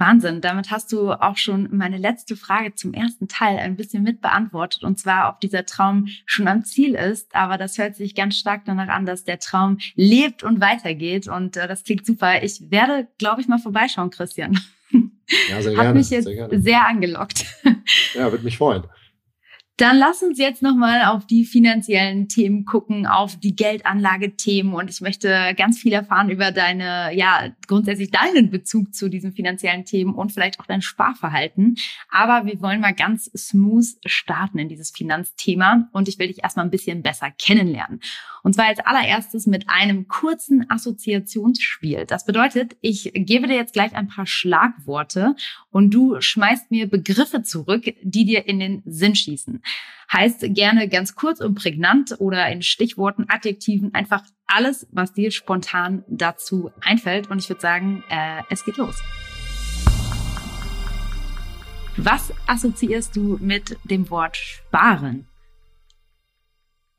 Wahnsinn, 0.00 0.40
damit 0.40 0.70
hast 0.70 0.92
du 0.92 1.12
auch 1.12 1.36
schon 1.36 1.68
meine 1.76 1.98
letzte 1.98 2.34
Frage 2.34 2.74
zum 2.74 2.94
ersten 2.94 3.28
Teil 3.28 3.58
ein 3.58 3.76
bisschen 3.76 4.02
mit 4.02 4.22
beantwortet 4.22 4.82
und 4.82 4.98
zwar, 4.98 5.28
ob 5.28 5.40
dieser 5.40 5.66
Traum 5.66 6.08
schon 6.24 6.48
am 6.48 6.64
Ziel 6.64 6.94
ist. 6.94 7.34
Aber 7.34 7.58
das 7.58 7.76
hört 7.76 7.96
sich 7.96 8.14
ganz 8.14 8.36
stark 8.36 8.64
danach 8.64 8.88
an, 8.88 9.04
dass 9.04 9.24
der 9.24 9.38
Traum 9.38 9.76
lebt 9.96 10.42
und 10.42 10.62
weitergeht 10.62 11.28
und 11.28 11.58
äh, 11.58 11.68
das 11.68 11.84
klingt 11.84 12.06
super. 12.06 12.42
Ich 12.42 12.70
werde, 12.70 13.08
glaube 13.18 13.42
ich, 13.42 13.48
mal 13.48 13.58
vorbeischauen, 13.58 14.10
Christian. 14.10 14.58
Ja, 15.48 15.62
sehr 15.62 15.76
Hat 15.76 15.82
gerne. 15.82 15.98
mich 15.98 16.10
jetzt 16.10 16.24
sehr, 16.24 16.48
sehr 16.50 16.86
angelockt. 16.88 17.44
Ja, 18.14 18.32
würde 18.32 18.42
mich 18.42 18.56
freuen. 18.56 18.82
Dann 19.80 19.96
lass 19.96 20.22
uns 20.22 20.36
jetzt 20.38 20.60
nochmal 20.60 21.06
auf 21.06 21.26
die 21.26 21.46
finanziellen 21.46 22.28
Themen 22.28 22.66
gucken, 22.66 23.06
auf 23.06 23.36
die 23.36 23.56
Geldanlagethemen. 23.56 24.74
Und 24.74 24.90
ich 24.90 25.00
möchte 25.00 25.54
ganz 25.56 25.78
viel 25.78 25.94
erfahren 25.94 26.28
über 26.28 26.52
deine, 26.52 27.16
ja, 27.16 27.48
grundsätzlich 27.66 28.10
deinen 28.10 28.50
Bezug 28.50 28.94
zu 28.94 29.08
diesen 29.08 29.32
finanziellen 29.32 29.86
Themen 29.86 30.14
und 30.14 30.32
vielleicht 30.32 30.60
auch 30.60 30.66
dein 30.66 30.82
Sparverhalten. 30.82 31.76
Aber 32.10 32.44
wir 32.44 32.60
wollen 32.60 32.82
mal 32.82 32.92
ganz 32.92 33.30
smooth 33.34 33.86
starten 34.04 34.58
in 34.58 34.68
dieses 34.68 34.90
Finanzthema. 34.90 35.88
Und 35.92 36.08
ich 36.08 36.18
will 36.18 36.26
dich 36.26 36.42
erstmal 36.42 36.66
ein 36.66 36.70
bisschen 36.70 37.00
besser 37.00 37.30
kennenlernen. 37.30 38.00
Und 38.42 38.54
zwar 38.54 38.66
als 38.66 38.80
allererstes 38.80 39.46
mit 39.46 39.68
einem 39.68 40.08
kurzen 40.08 40.68
Assoziationsspiel. 40.70 42.06
Das 42.06 42.24
bedeutet, 42.24 42.76
ich 42.80 43.12
gebe 43.14 43.46
dir 43.46 43.56
jetzt 43.56 43.72
gleich 43.72 43.94
ein 43.94 44.08
paar 44.08 44.26
Schlagworte 44.26 45.34
und 45.70 45.92
du 45.92 46.20
schmeißt 46.20 46.70
mir 46.70 46.88
Begriffe 46.88 47.42
zurück, 47.42 47.84
die 48.02 48.24
dir 48.24 48.46
in 48.46 48.60
den 48.60 48.82
Sinn 48.86 49.14
schießen. 49.14 49.62
Heißt 50.12 50.44
gerne 50.54 50.88
ganz 50.88 51.14
kurz 51.14 51.40
und 51.40 51.54
prägnant 51.54 52.16
oder 52.18 52.50
in 52.50 52.62
Stichworten, 52.62 53.26
Adjektiven, 53.28 53.94
einfach 53.94 54.24
alles, 54.46 54.88
was 54.90 55.12
dir 55.12 55.30
spontan 55.30 56.04
dazu 56.08 56.70
einfällt. 56.80 57.30
Und 57.30 57.38
ich 57.38 57.48
würde 57.48 57.60
sagen, 57.60 58.02
äh, 58.08 58.42
es 58.50 58.64
geht 58.64 58.76
los. 58.76 58.96
Was 61.96 62.32
assoziierst 62.46 63.14
du 63.14 63.38
mit 63.40 63.76
dem 63.84 64.10
Wort 64.10 64.36
sparen? 64.36 65.26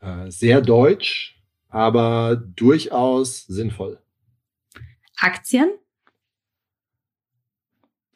Äh, 0.02 0.32
sehr 0.32 0.62
deutsch, 0.62 1.40
aber 1.70 2.36
durchaus 2.36 3.46
sinnvoll. 3.46 4.02
Aktien? 5.18 5.70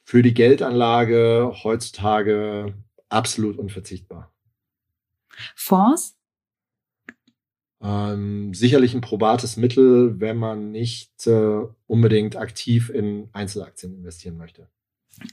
Für 0.03 0.23
die 0.23 0.33
Geldanlage 0.33 1.53
heutzutage 1.63 2.73
absolut 3.09 3.57
unverzichtbar. 3.57 4.33
Fonds? 5.55 6.17
Ähm, 7.81 8.53
sicherlich 8.55 8.95
ein 8.95 9.01
probates 9.01 9.57
Mittel, 9.57 10.19
wenn 10.19 10.37
man 10.37 10.71
nicht 10.71 11.27
äh, 11.27 11.61
unbedingt 11.85 12.35
aktiv 12.35 12.89
in 12.89 13.29
Einzelaktien 13.31 13.93
investieren 13.93 14.37
möchte. 14.37 14.69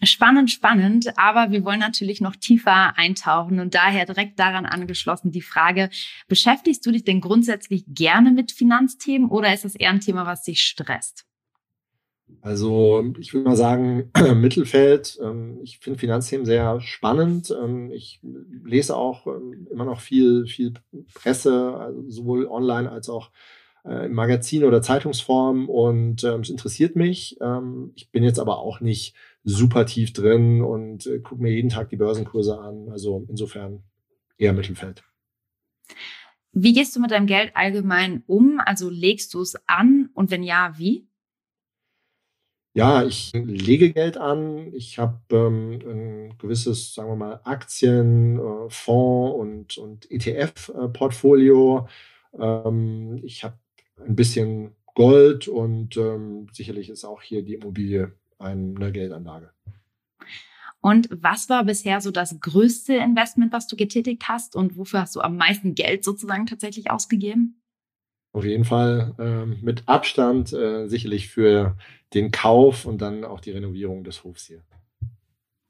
Spannend, 0.04 0.50
spannend, 0.50 1.18
aber 1.18 1.50
wir 1.50 1.64
wollen 1.64 1.80
natürlich 1.80 2.20
noch 2.20 2.36
tiefer 2.36 2.96
eintauchen 2.96 3.58
und 3.58 3.74
daher 3.74 4.06
direkt 4.06 4.38
daran 4.38 4.64
angeschlossen 4.64 5.32
die 5.32 5.42
Frage, 5.42 5.90
beschäftigst 6.28 6.86
du 6.86 6.92
dich 6.92 7.04
denn 7.04 7.20
grundsätzlich 7.20 7.84
gerne 7.88 8.30
mit 8.30 8.52
Finanzthemen 8.52 9.28
oder 9.28 9.52
ist 9.52 9.64
das 9.64 9.74
eher 9.74 9.90
ein 9.90 10.00
Thema, 10.00 10.24
was 10.24 10.44
dich 10.44 10.62
stresst? 10.62 11.26
Also 12.40 13.04
ich 13.18 13.34
würde 13.34 13.48
mal 13.48 13.56
sagen, 13.56 14.10
Mittelfeld. 14.34 15.18
Ähm, 15.22 15.58
ich 15.62 15.78
finde 15.78 15.98
Finanzthemen 15.98 16.46
sehr 16.46 16.80
spannend. 16.80 17.54
Ähm, 17.62 17.90
ich 17.90 18.20
lese 18.64 18.96
auch 18.96 19.26
ähm, 19.26 19.66
immer 19.70 19.84
noch 19.84 20.00
viel, 20.00 20.46
viel 20.46 20.72
Presse, 21.14 21.74
also 21.76 22.08
sowohl 22.08 22.46
online 22.46 22.90
als 22.90 23.08
auch 23.08 23.30
äh, 23.84 24.06
im 24.06 24.14
Magazin 24.14 24.64
oder 24.64 24.80
Zeitungsform 24.80 25.68
und 25.68 26.24
es 26.24 26.50
interessiert 26.50 26.96
mich. 26.96 27.38
ich 27.94 28.10
bin 28.10 28.22
jetzt 28.22 28.38
aber 28.38 28.58
auch 28.58 28.80
nicht 28.80 29.14
super 29.44 29.86
tief 29.86 30.12
drin 30.12 30.62
und 30.62 31.06
äh, 31.06 31.18
gucke 31.18 31.42
mir 31.42 31.52
jeden 31.52 31.68
Tag 31.68 31.88
die 31.90 31.96
Börsenkurse 31.96 32.58
an. 32.58 32.88
Also 32.90 33.26
insofern 33.28 33.82
eher 34.38 34.52
Mittelfeld. 34.52 35.02
Wie 36.52 36.72
gehst 36.72 36.94
du 36.94 37.00
mit 37.00 37.10
deinem 37.10 37.26
Geld 37.26 37.52
allgemein 37.54 38.22
um? 38.26 38.60
Also 38.64 38.90
legst 38.90 39.32
du 39.34 39.40
es 39.40 39.56
an 39.66 40.10
und 40.14 40.30
wenn 40.30 40.42
ja, 40.42 40.74
wie? 40.76 41.08
Ja, 42.74 43.04
ich 43.04 43.32
lege 43.34 43.92
Geld 43.92 44.16
an. 44.16 44.72
Ich 44.72 44.98
habe 44.98 45.20
ähm, 45.30 45.80
ein 45.84 46.38
gewisses, 46.38 46.94
sagen 46.94 47.10
wir 47.10 47.16
mal, 47.16 47.40
Aktien, 47.44 48.38
äh, 48.38 48.70
Fonds 48.70 49.76
und, 49.76 49.78
und 49.78 50.10
ETF-Portfolio. 50.10 51.86
Ähm, 52.38 53.20
ich 53.22 53.44
habe 53.44 53.58
ein 53.98 54.16
bisschen 54.16 54.74
Gold 54.94 55.48
und 55.48 55.96
ähm, 55.96 56.48
sicherlich 56.52 56.88
ist 56.88 57.04
auch 57.04 57.22
hier 57.22 57.42
die 57.42 57.54
Immobilie 57.54 58.12
eine 58.42 58.92
Geldanlage. 58.92 59.50
Und 60.80 61.08
was 61.12 61.48
war 61.48 61.64
bisher 61.64 62.00
so 62.00 62.10
das 62.10 62.40
größte 62.40 62.94
Investment, 62.94 63.52
was 63.52 63.68
du 63.68 63.76
getätigt 63.76 64.24
hast 64.28 64.56
und 64.56 64.76
wofür 64.76 65.02
hast 65.02 65.14
du 65.14 65.20
am 65.20 65.36
meisten 65.36 65.74
Geld 65.76 66.04
sozusagen 66.04 66.46
tatsächlich 66.46 66.90
ausgegeben? 66.90 67.62
Auf 68.32 68.44
jeden 68.44 68.64
Fall 68.64 69.14
ähm, 69.18 69.58
mit 69.62 69.84
Abstand 69.86 70.52
äh, 70.52 70.88
sicherlich 70.88 71.28
für 71.28 71.76
den 72.14 72.30
Kauf 72.32 72.84
und 72.84 73.00
dann 73.00 73.24
auch 73.24 73.40
die 73.40 73.52
Renovierung 73.52 74.02
des 74.04 74.24
Hofs 74.24 74.46
hier. 74.46 74.62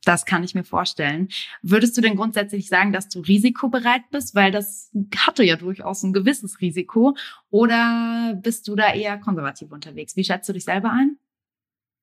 Das 0.04 0.24
kann 0.24 0.42
ich 0.42 0.54
mir 0.54 0.64
vorstellen. 0.64 1.28
Würdest 1.62 1.96
du 1.96 2.00
denn 2.00 2.16
grundsätzlich 2.16 2.68
sagen, 2.68 2.92
dass 2.92 3.08
du 3.08 3.20
risikobereit 3.20 4.02
bist? 4.10 4.34
Weil 4.34 4.50
das 4.50 4.90
hatte 5.16 5.44
ja 5.44 5.56
durchaus 5.56 6.02
ein 6.02 6.12
gewisses 6.12 6.60
Risiko. 6.60 7.16
Oder 7.50 8.38
bist 8.42 8.66
du 8.66 8.74
da 8.74 8.92
eher 8.94 9.18
konservativ 9.18 9.70
unterwegs? 9.70 10.16
Wie 10.16 10.24
schätzt 10.24 10.48
du 10.48 10.52
dich 10.52 10.64
selber 10.64 10.90
ein? 10.90 11.18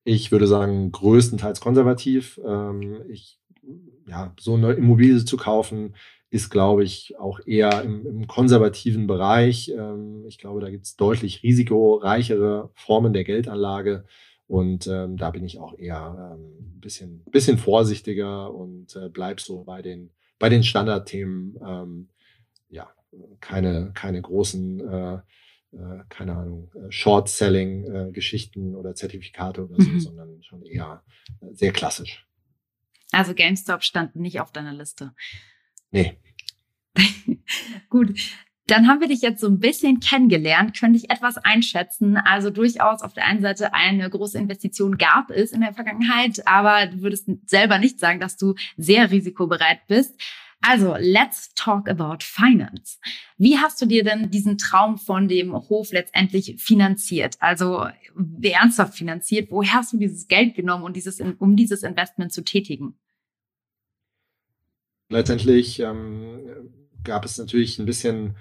Ich 0.04 0.32
würde 0.32 0.46
sagen, 0.46 0.92
größtenteils 0.92 1.60
konservativ. 1.60 2.40
Ähm, 2.46 3.02
ich, 3.08 3.38
ja, 4.06 4.34
so 4.38 4.54
eine 4.54 4.72
Immobilie 4.72 5.24
zu 5.24 5.36
kaufen, 5.36 5.94
ist, 6.30 6.50
glaube 6.50 6.84
ich, 6.84 7.18
auch 7.18 7.40
eher 7.44 7.82
im, 7.82 8.06
im 8.06 8.26
konservativen 8.26 9.06
Bereich. 9.06 9.68
Ähm, 9.76 10.24
ich 10.26 10.38
glaube, 10.38 10.60
da 10.60 10.70
gibt 10.70 10.86
es 10.86 10.96
deutlich 10.96 11.42
risikoreichere 11.42 12.70
Formen 12.74 13.12
der 13.12 13.24
Geldanlage. 13.24 14.04
Und 14.46 14.86
ähm, 14.86 15.16
da 15.16 15.30
bin 15.30 15.44
ich 15.44 15.58
auch 15.58 15.78
eher 15.78 16.34
ein 16.34 16.40
ähm, 16.40 16.80
bisschen, 16.80 17.22
bisschen 17.30 17.58
vorsichtiger 17.58 18.52
und 18.52 18.96
äh, 18.96 19.08
bleib 19.08 19.40
so 19.40 19.62
bei 19.64 19.82
den, 19.82 20.10
bei 20.38 20.48
den 20.48 20.62
Standardthemen. 20.62 21.58
Ähm, 21.64 22.08
ja, 22.68 22.88
keine, 23.40 23.92
keine 23.94 24.20
großen, 24.22 24.80
äh, 24.80 25.18
äh, 25.72 26.04
keine 26.08 26.36
Ahnung, 26.36 26.70
äh, 26.74 26.90
Short-Selling-Geschichten 26.90 28.74
äh, 28.74 28.76
oder 28.76 28.94
Zertifikate 28.94 29.64
oder 29.64 29.82
so, 29.82 29.88
mhm. 29.88 30.00
sondern 30.00 30.42
schon 30.42 30.62
eher 30.64 31.02
äh, 31.40 31.46
sehr 31.52 31.72
klassisch. 31.72 32.26
Also 33.12 33.34
GameStop 33.34 33.82
stand 33.82 34.16
nicht 34.16 34.40
auf 34.40 34.52
deiner 34.52 34.72
Liste. 34.72 35.14
Nee. 35.90 36.18
Gut. 37.88 38.18
Dann 38.66 38.86
haben 38.86 39.00
wir 39.00 39.08
dich 39.08 39.20
jetzt 39.20 39.40
so 39.40 39.48
ein 39.48 39.58
bisschen 39.58 39.98
kennengelernt, 39.98 40.78
könnte 40.78 40.96
ich 40.96 41.10
etwas 41.10 41.38
einschätzen. 41.38 42.16
Also 42.16 42.50
durchaus 42.50 43.02
auf 43.02 43.12
der 43.12 43.26
einen 43.26 43.42
Seite 43.42 43.74
eine 43.74 44.08
große 44.08 44.38
Investition 44.38 44.96
gab 44.96 45.30
es 45.30 45.50
in 45.50 45.60
der 45.60 45.74
Vergangenheit, 45.74 46.46
aber 46.46 46.86
du 46.86 47.02
würdest 47.02 47.28
selber 47.46 47.78
nicht 47.78 47.98
sagen, 47.98 48.20
dass 48.20 48.36
du 48.36 48.54
sehr 48.76 49.10
risikobereit 49.10 49.88
bist. 49.88 50.20
Also, 50.62 50.94
let's 50.98 51.54
talk 51.54 51.88
about 51.88 52.18
finance. 52.20 52.98
Wie 53.38 53.56
hast 53.56 53.80
du 53.80 53.86
dir 53.86 54.04
denn 54.04 54.30
diesen 54.30 54.58
Traum 54.58 54.98
von 54.98 55.26
dem 55.26 55.54
Hof 55.54 55.90
letztendlich 55.92 56.56
finanziert? 56.62 57.36
Also 57.40 57.86
ernsthaft 58.42 58.94
finanziert? 58.94 59.50
Woher 59.50 59.74
hast 59.74 59.94
du 59.94 59.98
dieses 59.98 60.28
Geld 60.28 60.54
genommen, 60.54 60.84
um 60.84 60.92
dieses, 60.92 61.20
um 61.20 61.56
dieses 61.56 61.82
Investment 61.82 62.32
zu 62.32 62.42
tätigen? 62.42 62.98
Letztendlich 65.08 65.80
ähm, 65.80 66.40
gab 67.04 67.24
es 67.24 67.38
natürlich 67.38 67.78
ein 67.78 67.86
bisschen 67.86 68.36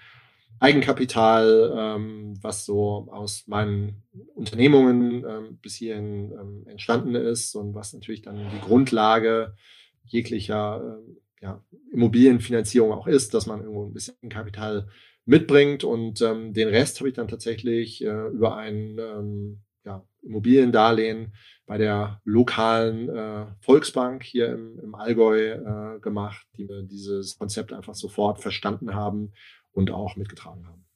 Eigenkapital, 0.59 1.73
ähm, 1.75 2.37
was 2.41 2.65
so 2.65 3.07
aus 3.11 3.47
meinen 3.47 4.03
Unternehmungen 4.35 5.23
ähm, 5.25 5.57
bis 5.61 5.75
hierhin 5.75 6.33
ähm, 6.33 6.67
entstanden 6.67 7.15
ist 7.15 7.55
und 7.55 7.73
was 7.75 7.93
natürlich 7.93 8.23
dann 8.23 8.35
die 8.53 8.59
Grundlage 8.59 9.55
jeglicher 10.03 10.99
äh, 10.99 11.15
ja, 11.41 11.63
Immobilienfinanzierung 11.91 12.91
auch 12.91 13.07
ist, 13.07 13.33
dass 13.33 13.45
man 13.45 13.61
irgendwo 13.61 13.85
ein 13.85 13.93
bisschen 13.93 14.15
Kapital 14.29 14.87
mitbringt 15.25 15.83
und 15.83 16.21
ähm, 16.21 16.53
den 16.53 16.67
Rest 16.67 16.99
habe 16.99 17.09
ich 17.09 17.15
dann 17.15 17.27
tatsächlich 17.27 18.03
äh, 18.03 18.27
über 18.27 18.57
ein 18.57 18.97
ähm, 18.99 19.61
ja, 19.85 20.03
Immobiliendarlehen 20.21 21.33
bei 21.65 21.77
der 21.77 22.19
lokalen 22.25 23.09
äh, 23.09 23.45
Volksbank 23.61 24.23
hier 24.23 24.49
im, 24.49 24.79
im 24.79 24.95
Allgäu 24.95 25.51
äh, 25.51 25.99
gemacht, 25.99 26.47
die 26.57 26.65
mir 26.65 26.83
dieses 26.83 27.37
Konzept 27.37 27.73
einfach 27.73 27.93
sofort 27.93 28.39
verstanden 28.39 28.95
haben 28.95 29.33
und 29.71 29.91
auch 29.91 30.15
mitgetragen 30.15 30.67
haben. 30.67 30.88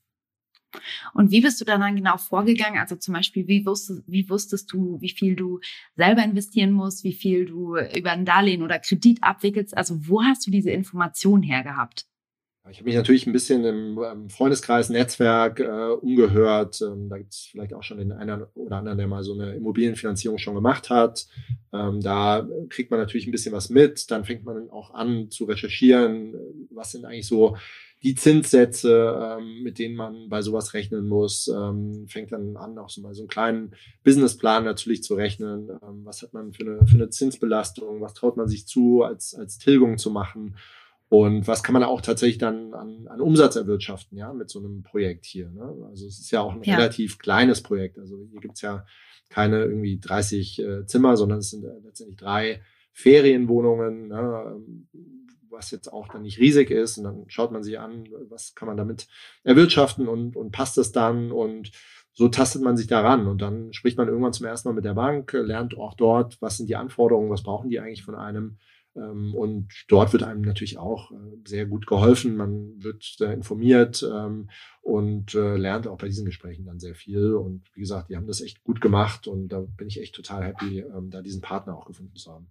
Und 1.13 1.31
wie 1.31 1.41
bist 1.41 1.59
du 1.61 1.65
dann 1.65 1.95
genau 1.95 2.17
vorgegangen? 2.17 2.79
Also 2.79 2.95
zum 2.95 3.13
Beispiel, 3.13 3.47
wie 3.47 3.65
wusstest, 3.65 4.03
wie 4.07 4.29
wusstest 4.29 4.71
du, 4.71 4.99
wie 5.01 5.09
viel 5.09 5.35
du 5.35 5.59
selber 5.95 6.23
investieren 6.23 6.71
musst, 6.71 7.03
wie 7.03 7.13
viel 7.13 7.45
du 7.45 7.77
über 7.77 8.11
ein 8.11 8.25
Darlehen 8.25 8.63
oder 8.63 8.79
Kredit 8.79 9.21
abwickelst? 9.21 9.75
Also 9.75 10.07
wo 10.07 10.23
hast 10.23 10.45
du 10.47 10.51
diese 10.51 10.71
Information 10.71 11.43
hergehabt? 11.43 12.05
Ich 12.71 12.77
habe 12.77 12.85
mich 12.85 12.95
natürlich 12.95 13.27
ein 13.27 13.33
bisschen 13.33 13.65
im 13.65 14.29
Freundeskreis, 14.29 14.89
Netzwerk 14.89 15.59
äh, 15.59 15.89
umgehört. 15.99 16.81
Ähm, 16.81 17.09
da 17.09 17.17
gibt 17.17 17.33
es 17.33 17.49
vielleicht 17.51 17.73
auch 17.73 17.83
schon 17.83 17.97
den 17.97 18.13
einen 18.13 18.43
oder 18.53 18.77
anderen, 18.77 18.97
der 18.97 19.07
mal 19.07 19.21
so 19.21 19.33
eine 19.33 19.53
Immobilienfinanzierung 19.53 20.37
schon 20.37 20.55
gemacht 20.55 20.89
hat. 20.89 21.27
Ähm, 21.73 21.99
da 21.99 22.47
kriegt 22.69 22.89
man 22.89 23.01
natürlich 23.01 23.27
ein 23.27 23.31
bisschen 23.31 23.53
was 23.53 23.69
mit. 23.69 24.09
Dann 24.11 24.23
fängt 24.23 24.45
man 24.45 24.69
auch 24.69 24.93
an 24.93 25.29
zu 25.29 25.43
recherchieren, 25.43 26.35
was 26.69 26.91
sind 26.91 27.03
eigentlich 27.03 27.27
so 27.27 27.57
die 28.03 28.15
Zinssätze, 28.15 29.37
ähm, 29.39 29.63
mit 29.63 29.79
denen 29.79 29.95
man 29.95 30.27
bei 30.27 30.41
sowas 30.41 30.73
rechnen 30.73 31.07
muss, 31.07 31.47
ähm, 31.47 32.05
fängt 32.07 32.33
dann 32.33 32.57
an, 32.57 32.77
auch 32.77 32.89
so 32.89 33.01
mal 33.01 33.13
so 33.13 33.21
einen 33.21 33.29
kleinen 33.29 33.71
Businessplan 34.03 34.65
natürlich 34.65 35.03
zu 35.03 35.15
rechnen. 35.15 35.69
Ähm, 35.69 36.01
was 36.03 36.21
hat 36.21 36.33
man 36.33 36.51
für 36.51 36.63
eine, 36.63 36.85
für 36.85 36.95
eine 36.95 37.09
Zinsbelastung? 37.09 38.01
Was 38.01 38.13
traut 38.13 38.35
man 38.35 38.49
sich 38.49 38.67
zu, 38.67 39.03
als, 39.03 39.33
als 39.33 39.57
Tilgung 39.57 39.97
zu 39.97 40.11
machen? 40.11 40.57
Und 41.07 41.47
was 41.47 41.63
kann 41.63 41.73
man 41.73 41.83
auch 41.83 42.01
tatsächlich 42.01 42.39
dann 42.39 42.73
an, 42.73 43.07
an 43.07 43.21
Umsatz 43.21 43.55
erwirtschaften, 43.55 44.17
ja, 44.17 44.33
mit 44.33 44.49
so 44.49 44.59
einem 44.59 44.83
Projekt 44.83 45.25
hier? 45.25 45.49
Ne? 45.51 45.87
Also 45.89 46.07
es 46.07 46.19
ist 46.19 46.31
ja 46.31 46.41
auch 46.41 46.53
ein 46.53 46.63
ja. 46.63 46.75
relativ 46.75 47.19
kleines 47.19 47.61
Projekt. 47.61 47.99
Also 47.99 48.17
hier 48.31 48.41
gibt's 48.41 48.61
ja 48.61 48.85
keine 49.29 49.63
irgendwie 49.63 49.99
30 49.99 50.59
äh, 50.59 50.85
Zimmer, 50.87 51.15
sondern 51.15 51.39
es 51.39 51.51
sind 51.51 51.63
äh, 51.63 51.69
letztendlich 51.83 52.17
drei 52.17 52.61
Ferienwohnungen. 52.91 54.07
Ne? 54.07 54.61
Was 55.53 55.71
jetzt 55.71 55.87
auch 55.87 56.09
dann 56.09 56.23
nicht 56.23 56.39
riesig 56.39 56.69
ist. 56.69 56.97
Und 56.97 57.05
dann 57.05 57.25
schaut 57.27 57.51
man 57.51 57.63
sich 57.63 57.79
an, 57.79 58.09
was 58.29 58.55
kann 58.55 58.67
man 58.67 58.75
damit 58.75 59.07
erwirtschaften 59.43 60.07
und, 60.09 60.35
und 60.35 60.51
passt 60.51 60.77
es 60.77 60.91
dann 60.91 61.31
und 61.31 61.71
so 62.15 62.27
tastet 62.27 62.61
man 62.61 62.77
sich 62.77 62.87
daran 62.87 63.25
und 63.25 63.41
dann 63.41 63.73
spricht 63.73 63.97
man 63.97 64.07
irgendwann 64.07 64.33
zum 64.33 64.45
ersten 64.45 64.69
Mal 64.69 64.75
mit 64.75 64.85
der 64.85 64.93
Bank, 64.93 65.33
lernt 65.33 65.75
auch 65.77 65.95
dort, 65.95 66.39
was 66.41 66.57
sind 66.57 66.69
die 66.69 66.75
Anforderungen, 66.75 67.31
was 67.31 67.41
brauchen 67.41 67.69
die 67.69 67.79
eigentlich 67.79 68.03
von 68.03 68.15
einem. 68.15 68.57
Ähm, 68.95 69.33
und 69.33 69.69
dort 69.87 70.13
wird 70.13 70.21
einem 70.21 70.41
natürlich 70.41 70.77
auch 70.77 71.11
äh, 71.11 71.15
sehr 71.45 71.65
gut 71.65 71.87
geholfen. 71.87 72.35
Man 72.35 72.83
wird 72.83 73.17
informiert 73.19 74.07
ähm, 74.07 74.49
und 74.81 75.33
äh, 75.33 75.57
lernt 75.57 75.87
auch 75.87 75.97
bei 75.97 76.07
diesen 76.07 76.25
Gesprächen 76.25 76.65
dann 76.65 76.79
sehr 76.79 76.93
viel. 76.93 77.33
Und 77.33 77.63
wie 77.73 77.81
gesagt, 77.81 78.09
die 78.09 78.15
haben 78.15 78.27
das 78.27 78.41
echt 78.41 78.63
gut 78.63 78.81
gemacht 78.81 79.27
und 79.27 79.47
da 79.47 79.61
bin 79.61 79.87
ich 79.87 79.99
echt 79.99 80.13
total 80.13 80.43
happy, 80.43 80.81
ähm, 80.81 81.09
da 81.09 81.21
diesen 81.23 81.41
Partner 81.41 81.75
auch 81.75 81.85
gefunden 81.85 82.15
zu 82.15 82.31
haben. 82.31 82.47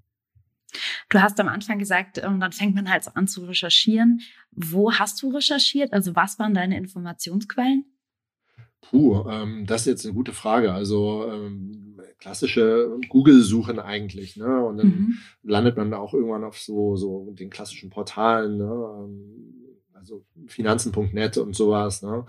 Du 1.13 1.21
hast 1.21 1.39
am 1.41 1.49
Anfang 1.49 1.79
gesagt, 1.79 2.23
ähm, 2.25 2.41
dann 2.41 2.53
fängt 2.53 2.75
man 2.75 2.91
halt 2.91 3.05
so 3.05 3.11
an 3.13 3.29
zu 3.29 3.45
recherchieren. 3.45 4.23
Wo 4.51 4.93
hast 4.93 5.23
du 5.23 5.29
recherchiert? 5.29 5.93
Also 5.93 6.17
was 6.17 6.39
waren 6.39 6.55
deine 6.55 6.79
Informationsquellen? 6.79 7.85
Puh, 8.81 9.29
ähm, 9.29 9.67
das 9.67 9.83
ist 9.83 9.87
jetzt 9.89 10.07
eine 10.07 10.15
gute 10.15 10.33
Frage. 10.33 10.73
Also 10.73 11.31
ähm, 11.31 12.01
klassische 12.19 12.99
Google-Suchen 13.11 13.79
eigentlich, 13.79 14.39
ne? 14.39 14.65
Und 14.65 14.79
dann 14.79 14.87
mhm. 14.87 15.19
landet 15.43 15.77
man 15.77 15.91
da 15.91 15.99
auch 15.99 16.15
irgendwann 16.15 16.45
auf 16.45 16.59
so, 16.59 16.97
so 16.97 17.31
den 17.33 17.51
klassischen 17.51 17.91
Portalen, 17.91 18.57
ne? 18.57 19.62
Also 20.03 20.25
finanzen.net 20.49 21.39
und 21.39 21.55
sowas. 21.55 22.03
Ne? 22.03 22.27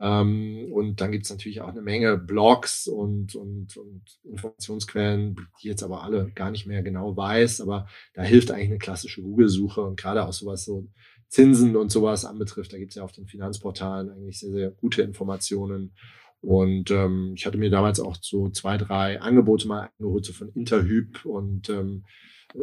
Ähm, 0.00 0.68
und 0.72 1.00
dann 1.00 1.10
gibt 1.10 1.24
es 1.24 1.30
natürlich 1.30 1.60
auch 1.60 1.68
eine 1.68 1.82
Menge 1.82 2.16
Blogs 2.16 2.86
und, 2.86 3.34
und, 3.34 3.76
und 3.76 4.02
Informationsquellen, 4.22 5.34
die 5.60 5.66
jetzt 5.68 5.82
aber 5.82 6.04
alle 6.04 6.30
gar 6.30 6.52
nicht 6.52 6.66
mehr 6.66 6.82
genau 6.82 7.16
weiß. 7.16 7.62
Aber 7.62 7.88
da 8.14 8.22
hilft 8.22 8.52
eigentlich 8.52 8.68
eine 8.68 8.78
klassische 8.78 9.22
Google-Suche 9.22 9.80
und 9.80 9.98
gerade 9.98 10.24
auch 10.24 10.32
sowas 10.32 10.64
so 10.64 10.86
Zinsen 11.26 11.74
und 11.74 11.90
sowas 11.90 12.24
anbetrifft. 12.24 12.72
Da 12.72 12.78
gibt 12.78 12.92
es 12.92 12.96
ja 12.96 13.02
auf 13.02 13.12
den 13.12 13.26
Finanzportalen 13.26 14.10
eigentlich 14.10 14.38
sehr, 14.38 14.52
sehr 14.52 14.70
gute 14.70 15.02
Informationen. 15.02 15.92
Und 16.40 16.92
ähm, 16.92 17.32
ich 17.36 17.44
hatte 17.44 17.58
mir 17.58 17.70
damals 17.70 17.98
auch 17.98 18.16
so 18.20 18.50
zwei, 18.50 18.78
drei 18.78 19.20
Angebote 19.20 19.66
mal 19.66 19.90
angeholt, 19.98 20.24
so 20.24 20.32
von 20.32 20.50
Interhyp 20.50 21.24
und 21.24 21.68
ähm, 21.70 22.04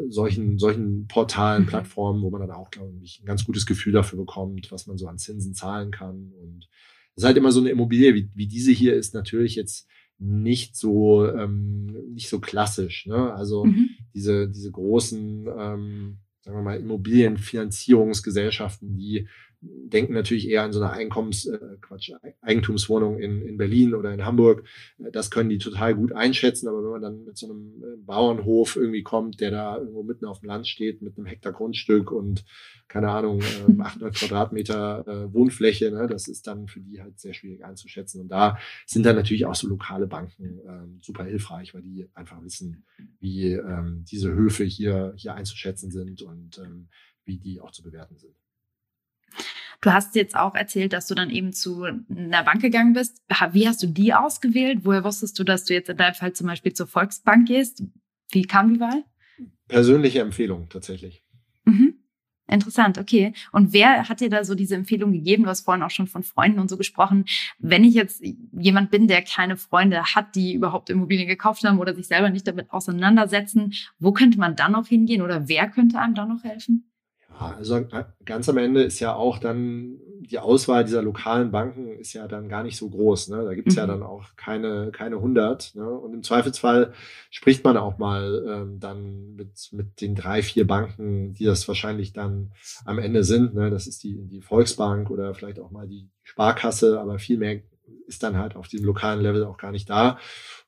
solchen, 0.10 0.60
solchen 0.60 1.08
Portalen, 1.08 1.64
mhm. 1.64 1.68
Plattformen, 1.68 2.22
wo 2.22 2.30
man 2.30 2.42
dann 2.42 2.52
auch, 2.52 2.70
glaube 2.72 2.94
ich, 3.02 3.22
ein 3.22 3.26
ganz 3.26 3.46
gutes 3.46 3.66
Gefühl 3.66 3.94
dafür 3.94 4.20
bekommt, 4.20 4.72
was 4.72 4.88
man 4.88 4.98
so 4.98 5.08
an 5.08 5.18
Zinsen 5.18 5.54
zahlen 5.54 5.92
kann. 5.92 6.34
Und 6.42 6.68
es 7.16 7.24
ist 7.24 7.26
halt 7.26 7.38
immer 7.38 7.52
so 7.52 7.60
eine 7.60 7.70
Immobilie, 7.70 8.16
wie, 8.16 8.30
wie 8.34 8.48
diese 8.48 8.72
hier 8.72 8.96
ist 8.96 9.14
natürlich 9.14 9.56
jetzt 9.56 9.88
nicht 10.20 10.76
so 10.76 11.28
ähm, 11.28 11.96
nicht 12.14 12.30
so 12.30 12.40
klassisch. 12.40 13.06
Ne? 13.06 13.34
Also 13.34 13.66
mhm. 13.66 13.90
diese 14.14 14.50
diese 14.50 14.72
großen 14.72 15.48
ähm, 15.58 16.18
sagen 16.42 16.58
wir 16.58 16.64
mal 16.64 16.80
Immobilienfinanzierungsgesellschaften, 16.80 18.98
die 18.98 19.28
denken 19.62 20.14
natürlich 20.14 20.50
eher 20.50 20.64
an 20.64 20.74
so 20.74 20.82
eine 20.82 20.92
Einkommens, 20.92 21.46
äh, 21.46 21.60
Quatsch, 21.82 22.12
Eigentumswohnung 22.42 23.20
in, 23.20 23.42
in 23.42 23.58
Berlin 23.58 23.96
oder 23.96 24.14
in 24.14 24.26
Hamburg. 24.26 24.64
Äh, 25.00 25.12
das 25.12 25.32
können 25.32 25.50
die 25.50 25.58
total 25.58 25.96
gut 25.96 26.14
einschätzen, 26.14 26.68
aber 26.68 26.84
wenn 26.84 26.92
man 26.92 27.02
dann 27.02 27.26
mit 27.26 27.38
so 27.38 27.50
einem 27.50 27.84
äh, 27.84 27.98
Bauernhof 27.98 28.76
irgendwie 28.76 29.04
kommt, 29.04 29.42
der 29.42 29.52
da 29.52 29.78
irgendwo 29.78 30.04
mitten 30.04 30.26
auf 30.26 30.42
dem 30.42 30.48
Land 30.48 30.68
steht 30.68 31.02
mit 31.02 31.18
einem 31.18 31.26
Hektar 31.26 31.54
Grundstück 31.54 32.12
und 32.12 32.46
keine 32.88 33.10
Ahnung, 33.10 33.42
äh, 33.42 33.82
800 33.82 34.16
Quadratmeter 34.16 35.08
äh, 35.08 35.34
Wohnfläche, 35.34 35.92
ne, 35.92 36.08
das 36.08 36.28
ist 36.28 36.48
dann 36.48 36.68
für 36.68 36.80
die 36.80 37.02
halt 37.02 37.20
sehr 37.20 37.34
schwierig 37.34 37.66
einzuschätzen. 37.66 38.22
Und 38.22 38.30
da 38.30 38.58
sind 38.86 39.06
dann 39.06 39.16
natürlich 39.16 39.46
auch 39.46 39.56
so 39.56 39.68
lokale 39.68 40.08
Banken 40.08 40.60
ähm, 40.68 41.00
super 41.02 41.24
hilfreich, 41.24 41.74
weil 41.74 41.82
die 41.82 42.08
einfach 42.14 42.44
wissen, 42.44 42.86
wie 43.20 43.54
ähm, 43.54 44.06
diese 44.10 44.34
Höfe 44.34 44.64
hier, 44.64 45.14
hier 45.16 45.34
einzuschätzen 45.34 45.92
sind 45.92 46.22
und 46.22 46.60
ähm, 46.60 46.90
wie 47.26 47.38
die 47.38 47.60
auch 47.60 47.72
zu 47.72 47.84
bewerten 47.84 48.18
sind. 48.18 48.36
Du 49.82 49.94
hast 49.94 50.16
jetzt 50.16 50.36
auch 50.36 50.56
erzählt, 50.56 50.94
dass 50.94 51.08
du 51.08 51.14
dann 51.14 51.30
eben 51.30 51.54
zu 51.54 51.84
einer 51.84 52.44
Bank 52.44 52.62
gegangen 52.62 52.94
bist. 52.94 53.22
Wie 53.52 53.68
hast 53.68 53.84
du 53.84 53.88
die 53.88 54.14
ausgewählt? 54.14 54.80
Woher 54.84 55.04
wusstest 55.04 55.38
du, 55.38 55.44
dass 55.44 55.66
du 55.66 55.74
jetzt 55.74 55.90
in 55.90 55.98
deinem 55.98 56.16
Fall 56.16 56.34
zum 56.34 56.48
Beispiel 56.48 56.74
zur 56.74 56.88
Volksbank 56.88 57.48
gehst? 57.48 57.84
Wie 58.32 58.44
kam 58.44 58.74
die 58.74 58.80
Wahl? 58.80 59.04
Persönliche 59.68 60.22
Empfehlung 60.22 60.68
tatsächlich. 60.70 61.24
Mhm. 61.66 61.96
Interessant, 62.50 62.98
okay. 62.98 63.34
Und 63.52 63.74
wer 63.74 64.08
hat 64.08 64.22
dir 64.22 64.30
da 64.30 64.46
so 64.46 64.56
diese 64.56 64.76
Empfehlung 64.76 65.12
gegeben? 65.12 65.44
Du 65.44 65.50
hast 65.50 65.66
vorhin 65.66 65.84
auch 65.84 65.92
schon 65.92 66.08
von 66.08 66.24
Freunden 66.24 66.60
und 66.60 66.70
so 66.70 66.78
gesprochen. 66.78 67.26
Wenn 67.60 67.84
ich 67.84 67.94
jetzt 67.94 68.24
jemand 68.54 68.90
bin, 68.90 69.10
der 69.10 69.22
keine 69.22 69.58
Freunde 69.58 70.02
hat, 70.16 70.34
die 70.34 70.54
überhaupt 70.54 70.90
Immobilien 70.90 71.28
gekauft 71.28 71.66
haben 71.66 71.78
oder 71.78 71.94
sich 71.94 72.08
selber 72.08 72.30
nicht 72.30 72.48
damit 72.48 72.72
auseinandersetzen, 72.72 73.74
wo 74.00 74.14
könnte 74.14 74.40
man 74.40 74.56
dann 74.56 74.72
noch 74.72 74.88
hingehen 74.88 75.22
oder 75.22 75.50
wer 75.50 75.70
könnte 75.70 76.00
einem 76.00 76.16
dann 76.16 76.30
noch 76.30 76.46
helfen? 76.46 76.90
Also 77.40 77.78
äh, 77.78 78.04
ganz 78.26 78.50
am 78.50 78.58
Ende 78.58 78.84
ist 78.84 79.00
ja 79.00 79.16
auch 79.16 79.40
dann 79.40 80.00
die 80.30 80.40
Auswahl 80.40 80.84
dieser 80.84 81.02
lokalen 81.02 81.52
Banken 81.52 81.98
ist 81.98 82.14
ja 82.14 82.28
dann 82.28 82.50
gar 82.50 82.64
nicht 82.64 82.78
so 82.78 82.90
groß. 82.90 83.30
Ne? 83.30 83.46
Da 83.46 83.54
gibt 83.54 83.70
es 83.70 83.76
mhm. 83.76 83.80
ja 83.80 83.88
dann 83.88 84.04
auch 84.04 84.36
keine, 84.36 84.92
keine 84.92 85.18
100. 85.18 85.76
Ne? 85.76 85.90
Und 85.90 86.14
im 86.14 86.24
Zweifelsfall 86.24 86.94
spricht 87.30 87.64
man 87.64 87.78
auch 87.78 87.98
mal 87.98 88.44
ähm, 88.48 88.80
dann 88.80 89.36
mit, 89.36 89.70
mit 89.72 90.02
den 90.02 90.16
drei, 90.16 90.42
vier 90.42 90.68
Banken, 90.68 91.34
die 91.34 91.46
das 91.46 91.68
wahrscheinlich 91.68 92.14
dann 92.14 92.52
am 92.86 93.00
Ende 93.00 93.24
sind. 93.24 93.54
Ne? 93.54 93.70
Das 93.70 93.88
ist 93.88 94.04
die, 94.04 94.18
die 94.28 94.42
Volksbank 94.42 95.10
oder 95.10 95.34
vielleicht 95.34 95.60
auch 95.60 95.72
mal 95.72 95.88
die 95.88 96.10
Sparkasse, 96.24 97.00
aber 97.00 97.20
viel 97.20 97.38
mehr 97.38 97.62
ist 98.08 98.24
dann 98.24 98.38
halt 98.38 98.56
auf 98.56 98.68
diesem 98.68 98.86
lokalen 98.86 99.22
Level 99.22 99.46
auch 99.46 99.58
gar 99.58 99.72
nicht 99.72 99.90
da 99.90 100.18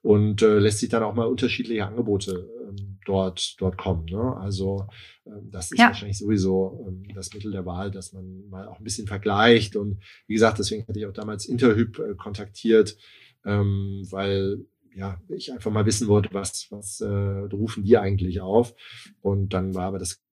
und 0.02 0.42
äh, 0.42 0.60
lässt 0.60 0.80
sich 0.80 0.90
dann 0.90 1.04
auch 1.04 1.14
mal 1.14 1.28
unterschiedliche 1.28 1.86
Angebote 1.86 2.50
ähm, 2.68 3.00
dort, 3.06 3.56
dort 3.60 3.78
kommen. 3.78 4.06
Ne? 4.06 4.38
Also 4.38 4.88
ähm, 5.26 5.50
das 5.52 5.72
ist 5.72 5.80
ja. 5.80 5.88
wahrscheinlich 5.88 6.18
sowieso 6.18 6.86
ähm, 6.88 7.04
das 7.14 7.34
Mittel 7.34 7.52
der 7.52 7.66
Wahl, 7.66 7.92
dass 7.92 8.14
man 8.14 8.48
mal 8.50 8.68
auch 8.68 8.78
ein 8.78 8.84
bisschen 8.84 9.08
vergleicht. 9.08 9.76
Und 9.76 10.02
wie 10.28 10.34
gesagt, 10.34 10.60
deswegen 10.60 10.88
hatte 10.88 11.00
ich 11.00 11.06
auch 11.06 11.14
damals 11.14 11.46
Interhyp 11.46 12.00
äh, 12.00 12.16
kontaktiert, 12.16 12.98
ähm, 13.46 14.06
weil 14.10 14.66
ja, 14.96 15.22
ich 15.30 15.52
einfach 15.52 15.72
mal 15.72 15.86
wissen 15.86 16.08
wollte, 16.08 16.30
was, 16.34 16.68
was 16.72 17.00
äh, 17.02 17.08
rufen 17.08 17.84
die 17.84 17.98
eigentlich 17.98 18.42
auf. 18.42 18.74
Und 19.22 19.54
dann 19.54 19.76
war 19.76 19.86
aber 19.86 20.00
das 20.00 20.24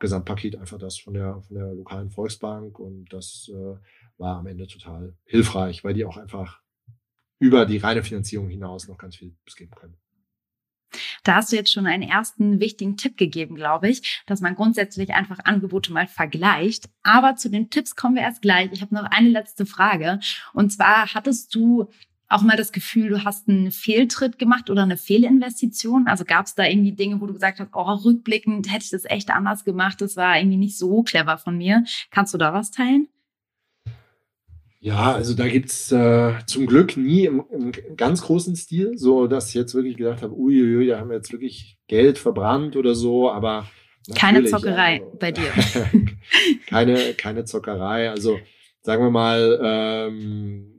Gesamtpaket 0.00 0.56
einfach 0.56 0.78
das 0.78 0.98
von 0.98 1.14
der, 1.14 1.40
von 1.42 1.56
der 1.56 1.72
lokalen 1.72 2.10
Volksbank 2.10 2.78
und 2.78 3.06
das 3.10 3.50
äh, 3.52 3.76
war 4.18 4.36
am 4.36 4.46
Ende 4.46 4.66
total 4.66 5.14
hilfreich, 5.24 5.82
weil 5.82 5.94
die 5.94 6.04
auch 6.04 6.18
einfach 6.18 6.60
über 7.38 7.66
die 7.66 7.78
reine 7.78 8.02
Finanzierung 8.02 8.48
hinaus 8.48 8.88
noch 8.88 8.98
ganz 8.98 9.16
viel 9.16 9.34
geben 9.56 9.72
können. 9.74 9.96
Da 11.24 11.36
hast 11.36 11.52
du 11.52 11.56
jetzt 11.56 11.72
schon 11.72 11.86
einen 11.86 12.02
ersten 12.02 12.60
wichtigen 12.60 12.96
Tipp 12.96 13.16
gegeben, 13.16 13.56
glaube 13.56 13.88
ich, 13.88 14.22
dass 14.26 14.40
man 14.40 14.54
grundsätzlich 14.54 15.12
einfach 15.12 15.40
Angebote 15.44 15.92
mal 15.92 16.06
vergleicht. 16.06 16.88
Aber 17.02 17.36
zu 17.36 17.50
den 17.50 17.70
Tipps 17.70 17.96
kommen 17.96 18.14
wir 18.14 18.22
erst 18.22 18.42
gleich. 18.42 18.70
Ich 18.72 18.82
habe 18.82 18.94
noch 18.94 19.04
eine 19.04 19.28
letzte 19.28 19.66
Frage. 19.66 20.20
Und 20.54 20.72
zwar 20.72 21.12
hattest 21.12 21.54
du 21.54 21.90
auch 22.28 22.42
mal 22.42 22.56
das 22.56 22.72
Gefühl, 22.72 23.08
du 23.08 23.24
hast 23.24 23.48
einen 23.48 23.70
Fehltritt 23.70 24.38
gemacht 24.38 24.70
oder 24.70 24.82
eine 24.82 24.96
Fehlinvestition? 24.96 26.06
Also 26.06 26.24
gab 26.24 26.46
es 26.46 26.54
da 26.54 26.64
irgendwie 26.64 26.92
Dinge, 26.92 27.20
wo 27.20 27.26
du 27.26 27.34
gesagt 27.34 27.60
hast, 27.60 27.70
oh, 27.72 27.82
rückblickend 27.82 28.72
hätte 28.72 28.84
ich 28.84 28.90
das 28.90 29.04
echt 29.04 29.30
anders 29.30 29.64
gemacht, 29.64 30.00
das 30.00 30.16
war 30.16 30.36
irgendwie 30.36 30.56
nicht 30.56 30.76
so 30.76 31.02
clever 31.02 31.38
von 31.38 31.56
mir. 31.56 31.84
Kannst 32.10 32.34
du 32.34 32.38
da 32.38 32.52
was 32.52 32.70
teilen? 32.70 33.08
Ja, 34.80 35.12
also 35.14 35.34
da 35.34 35.48
gibt's 35.48 35.90
äh, 35.90 36.34
zum 36.46 36.66
Glück 36.66 36.96
nie 36.96 37.24
im, 37.24 37.42
im, 37.50 37.72
ganz 37.96 38.22
großen 38.22 38.54
Stil, 38.56 38.96
so 38.96 39.26
dass 39.26 39.48
ich 39.48 39.54
jetzt 39.54 39.74
wirklich 39.74 39.96
gedacht 39.96 40.22
habe, 40.22 40.34
uiuiui, 40.34 40.86
da 40.86 41.00
haben 41.00 41.10
wir 41.10 41.16
jetzt 41.16 41.32
wirklich 41.32 41.78
Geld 41.88 42.18
verbrannt 42.18 42.76
oder 42.76 42.94
so, 42.94 43.30
aber 43.30 43.66
keine 44.14 44.44
Zockerei 44.44 45.02
also, 45.02 45.16
bei 45.18 45.32
dir. 45.32 45.50
keine, 46.68 47.14
keine 47.14 47.44
Zockerei. 47.44 48.10
Also 48.10 48.38
sagen 48.82 49.02
wir 49.02 49.10
mal, 49.10 49.58
ähm, 49.62 50.76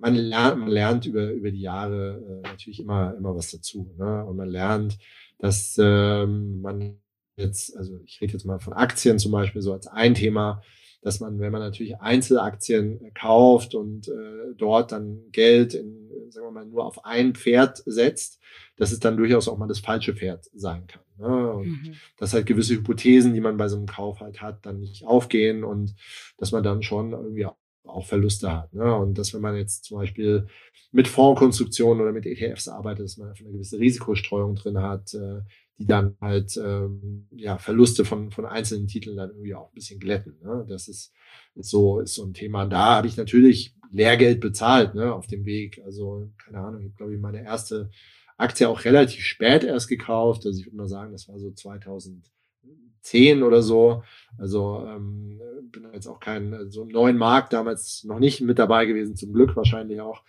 man 0.00 0.14
lernt, 0.14 0.58
man 0.58 0.68
lernt 0.68 1.06
über, 1.06 1.30
über 1.30 1.50
die 1.50 1.60
Jahre 1.60 2.42
äh, 2.44 2.48
natürlich 2.48 2.80
immer, 2.80 3.14
immer 3.16 3.34
was 3.34 3.50
dazu. 3.50 3.94
Ne? 3.98 4.24
Und 4.24 4.36
man 4.36 4.48
lernt, 4.48 4.98
dass 5.38 5.76
ähm, 5.80 6.60
man 6.60 6.98
jetzt, 7.36 7.76
also 7.76 7.98
ich 8.04 8.20
rede 8.20 8.32
jetzt 8.32 8.44
mal 8.44 8.60
von 8.60 8.72
Aktien 8.72 9.18
zum 9.18 9.32
Beispiel, 9.32 9.62
so 9.62 9.72
als 9.72 9.86
ein 9.86 10.14
Thema, 10.14 10.62
dass 11.02 11.20
man, 11.20 11.40
wenn 11.40 11.52
man 11.52 11.60
natürlich 11.60 12.00
Einzelaktien 12.00 13.12
kauft 13.12 13.74
und 13.74 14.08
äh, 14.08 14.54
dort 14.56 14.92
dann 14.92 15.20
Geld 15.32 15.74
in, 15.74 16.08
sagen 16.30 16.46
wir 16.46 16.52
mal, 16.52 16.64
nur 16.64 16.86
auf 16.86 17.04
ein 17.04 17.34
Pferd 17.34 17.82
setzt, 17.84 18.40
dass 18.76 18.92
es 18.92 19.00
dann 19.00 19.16
durchaus 19.16 19.48
auch 19.48 19.58
mal 19.58 19.68
das 19.68 19.80
falsche 19.80 20.14
Pferd 20.14 20.48
sein 20.54 20.86
kann. 20.86 21.02
Ne? 21.18 21.52
Und 21.52 21.66
mhm. 21.66 21.94
dass 22.16 22.32
halt 22.32 22.46
gewisse 22.46 22.74
Hypothesen, 22.74 23.34
die 23.34 23.40
man 23.40 23.56
bei 23.56 23.68
so 23.68 23.76
einem 23.76 23.86
Kauf 23.86 24.20
halt 24.20 24.40
hat, 24.40 24.64
dann 24.64 24.80
nicht 24.80 25.04
aufgehen 25.04 25.64
und 25.64 25.94
dass 26.38 26.52
man 26.52 26.62
dann 26.62 26.82
schon 26.82 27.12
irgendwie 27.12 27.46
auch 27.84 28.06
Verluste 28.06 28.52
hat. 28.52 28.72
Ne? 28.72 28.94
Und 28.94 29.18
dass 29.18 29.34
wenn 29.34 29.40
man 29.40 29.56
jetzt 29.56 29.84
zum 29.84 29.98
Beispiel 29.98 30.46
mit 30.92 31.08
Fondskonstruktionen 31.08 32.00
oder 32.00 32.12
mit 32.12 32.26
ETFs 32.26 32.68
arbeitet, 32.68 33.06
dass 33.06 33.16
man 33.16 33.28
eine 33.28 33.52
gewisse 33.52 33.78
Risikostreuung 33.78 34.54
drin 34.54 34.78
hat, 34.78 35.14
äh, 35.14 35.40
die 35.82 35.86
dann 35.86 36.16
halt 36.20 36.56
ähm, 36.56 37.26
ja 37.32 37.58
Verluste 37.58 38.04
von, 38.04 38.30
von 38.30 38.46
einzelnen 38.46 38.86
Titeln 38.86 39.16
dann 39.16 39.30
irgendwie 39.30 39.54
auch 39.54 39.68
ein 39.68 39.74
bisschen 39.74 39.98
glätten. 39.98 40.36
Ne? 40.42 40.64
Das 40.68 40.86
ist, 40.88 41.12
ist 41.56 41.70
so 41.70 41.98
ist 42.00 42.14
so 42.14 42.24
ein 42.24 42.34
Thema. 42.34 42.66
Da 42.66 42.96
habe 42.96 43.08
ich 43.08 43.16
natürlich 43.16 43.74
Lehrgeld 43.90 44.40
bezahlt 44.40 44.94
ne, 44.94 45.12
auf 45.12 45.26
dem 45.26 45.44
Weg. 45.44 45.82
Also 45.84 46.30
keine 46.38 46.58
Ahnung, 46.58 46.82
ich 46.86 46.96
glaube, 46.96 47.18
meine 47.18 47.44
erste 47.44 47.90
Aktie 48.36 48.68
auch 48.68 48.84
relativ 48.84 49.24
spät 49.24 49.64
erst 49.64 49.88
gekauft. 49.88 50.46
Also 50.46 50.60
ich 50.60 50.66
würde 50.66 50.76
mal 50.76 50.88
sagen, 50.88 51.10
das 51.12 51.28
war 51.28 51.38
so 51.38 51.50
2010 51.50 53.42
oder 53.42 53.60
so. 53.62 54.04
Also 54.38 54.86
ähm, 54.88 55.40
bin 55.70 55.88
jetzt 55.92 56.06
auch 56.06 56.20
kein 56.20 56.70
so 56.70 56.82
im 56.82 56.88
neuen 56.88 57.16
Markt 57.16 57.52
damals 57.52 58.04
noch 58.04 58.20
nicht 58.20 58.40
mit 58.40 58.60
dabei 58.60 58.86
gewesen, 58.86 59.16
zum 59.16 59.32
Glück 59.32 59.56
wahrscheinlich 59.56 60.00
auch. 60.00 60.22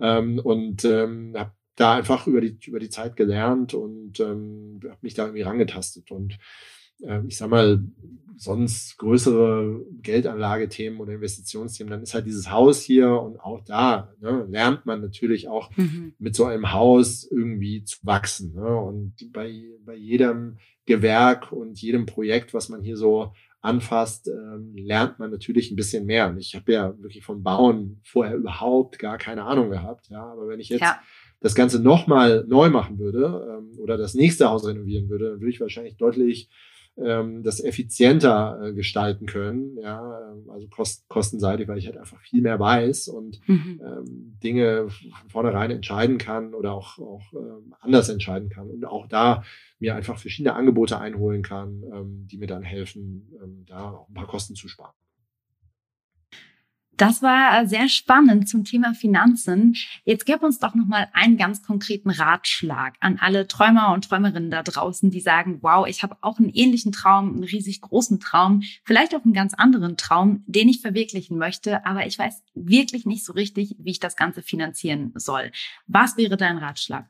Ähm, 0.00 0.40
und 0.42 0.84
ähm, 0.86 1.34
habe 1.36 1.52
da 1.76 1.94
einfach 1.94 2.26
über 2.26 2.40
die, 2.40 2.56
über 2.66 2.78
die 2.78 2.90
Zeit 2.90 3.16
gelernt 3.16 3.74
und 3.74 4.20
ähm, 4.20 4.80
habe 4.84 4.98
mich 5.02 5.14
da 5.14 5.24
irgendwie 5.24 5.42
rangetastet. 5.42 6.10
Und 6.10 6.38
äh, 7.02 7.20
ich 7.26 7.36
sag 7.36 7.50
mal, 7.50 7.82
sonst 8.36 8.98
größere 8.98 9.84
Geldanlagethemen 10.02 11.00
oder 11.00 11.14
Investitionsthemen, 11.14 11.90
dann 11.90 12.02
ist 12.02 12.14
halt 12.14 12.26
dieses 12.26 12.50
Haus 12.50 12.82
hier 12.82 13.10
und 13.20 13.38
auch 13.38 13.64
da 13.64 14.12
ne, 14.20 14.46
lernt 14.50 14.86
man 14.86 15.00
natürlich 15.00 15.48
auch 15.48 15.70
mhm. 15.76 16.14
mit 16.18 16.34
so 16.34 16.44
einem 16.44 16.72
Haus 16.72 17.28
irgendwie 17.30 17.84
zu 17.84 17.98
wachsen. 18.02 18.54
Ne? 18.54 18.76
Und 18.76 19.32
bei, 19.32 19.64
bei 19.84 19.94
jedem 19.94 20.58
Gewerk 20.86 21.52
und 21.52 21.80
jedem 21.80 22.06
Projekt, 22.06 22.54
was 22.54 22.68
man 22.68 22.82
hier 22.82 22.96
so 22.96 23.32
anfasst, 23.64 24.28
ähm, 24.28 24.74
lernt 24.76 25.18
man 25.18 25.30
natürlich 25.30 25.70
ein 25.70 25.76
bisschen 25.76 26.04
mehr. 26.04 26.28
Und 26.28 26.38
ich 26.38 26.54
habe 26.54 26.72
ja 26.72 26.94
wirklich 27.00 27.24
vom 27.24 27.42
Bauen 27.42 28.00
vorher 28.04 28.36
überhaupt 28.36 28.98
gar 28.98 29.16
keine 29.16 29.44
Ahnung 29.44 29.70
gehabt. 29.70 30.08
Ja, 30.10 30.22
aber 30.22 30.48
wenn 30.48 30.60
ich 30.60 30.68
jetzt 30.68 30.82
ja. 30.82 31.00
das 31.40 31.54
Ganze 31.54 31.82
nochmal 31.82 32.44
neu 32.46 32.68
machen 32.68 32.98
würde 32.98 33.58
ähm, 33.58 33.78
oder 33.78 33.96
das 33.96 34.14
nächste 34.14 34.50
Haus 34.50 34.66
renovieren 34.66 35.08
würde, 35.08 35.30
dann 35.30 35.40
würde 35.40 35.50
ich 35.50 35.60
wahrscheinlich 35.60 35.96
deutlich 35.96 36.50
ähm, 36.96 37.42
das 37.42 37.62
effizienter 37.62 38.60
äh, 38.62 38.72
gestalten 38.72 39.26
können, 39.26 39.76
ja, 39.78 40.32
ähm, 40.32 40.48
also 40.50 40.68
kost 40.68 41.08
kostenseitig, 41.08 41.66
weil 41.66 41.78
ich 41.78 41.86
halt 41.86 41.98
einfach 41.98 42.20
viel 42.20 42.40
mehr 42.40 42.58
weiß 42.60 43.08
und 43.08 43.40
mhm. 43.48 43.80
ähm, 43.84 44.38
Dinge 44.42 44.88
von 44.88 45.30
vornherein 45.30 45.70
entscheiden 45.70 46.18
kann 46.18 46.54
oder 46.54 46.72
auch, 46.72 46.98
auch 46.98 47.32
ähm, 47.32 47.74
anders 47.80 48.08
entscheiden 48.08 48.48
kann 48.48 48.70
und 48.70 48.84
auch 48.84 49.08
da 49.08 49.42
mir 49.78 49.96
einfach 49.96 50.18
verschiedene 50.18 50.54
Angebote 50.54 50.98
einholen 51.00 51.42
kann, 51.42 51.82
ähm, 51.92 52.28
die 52.30 52.38
mir 52.38 52.46
dann 52.46 52.62
helfen, 52.62 53.28
ähm, 53.42 53.64
da 53.66 53.90
auch 53.90 54.08
ein 54.08 54.14
paar 54.14 54.26
Kosten 54.26 54.54
zu 54.54 54.68
sparen. 54.68 54.94
Das 56.96 57.22
war 57.22 57.62
äh, 57.62 57.66
sehr 57.66 57.88
spannend 57.88 58.48
zum 58.48 58.64
Thema 58.64 58.94
Finanzen. 58.94 59.76
Jetzt 60.04 60.26
gib 60.26 60.42
uns 60.42 60.58
doch 60.58 60.74
nochmal 60.74 61.08
einen 61.12 61.36
ganz 61.36 61.62
konkreten 61.62 62.10
Ratschlag 62.10 62.94
an 63.00 63.18
alle 63.20 63.48
Träumer 63.48 63.92
und 63.92 64.08
Träumerinnen 64.08 64.50
da 64.50 64.62
draußen, 64.62 65.10
die 65.10 65.20
sagen, 65.20 65.58
wow, 65.62 65.86
ich 65.86 66.02
habe 66.02 66.16
auch 66.20 66.38
einen 66.38 66.50
ähnlichen 66.50 66.92
Traum, 66.92 67.34
einen 67.34 67.44
riesig 67.44 67.80
großen 67.80 68.20
Traum, 68.20 68.62
vielleicht 68.84 69.14
auch 69.14 69.24
einen 69.24 69.34
ganz 69.34 69.54
anderen 69.54 69.96
Traum, 69.96 70.44
den 70.46 70.68
ich 70.68 70.80
verwirklichen 70.80 71.36
möchte, 71.36 71.84
aber 71.84 72.06
ich 72.06 72.18
weiß 72.18 72.42
wirklich 72.54 73.06
nicht 73.06 73.24
so 73.24 73.32
richtig, 73.32 73.74
wie 73.78 73.90
ich 73.90 74.00
das 74.00 74.16
Ganze 74.16 74.42
finanzieren 74.42 75.12
soll. 75.16 75.50
Was 75.86 76.16
wäre 76.16 76.36
dein 76.36 76.58
Ratschlag? 76.58 77.08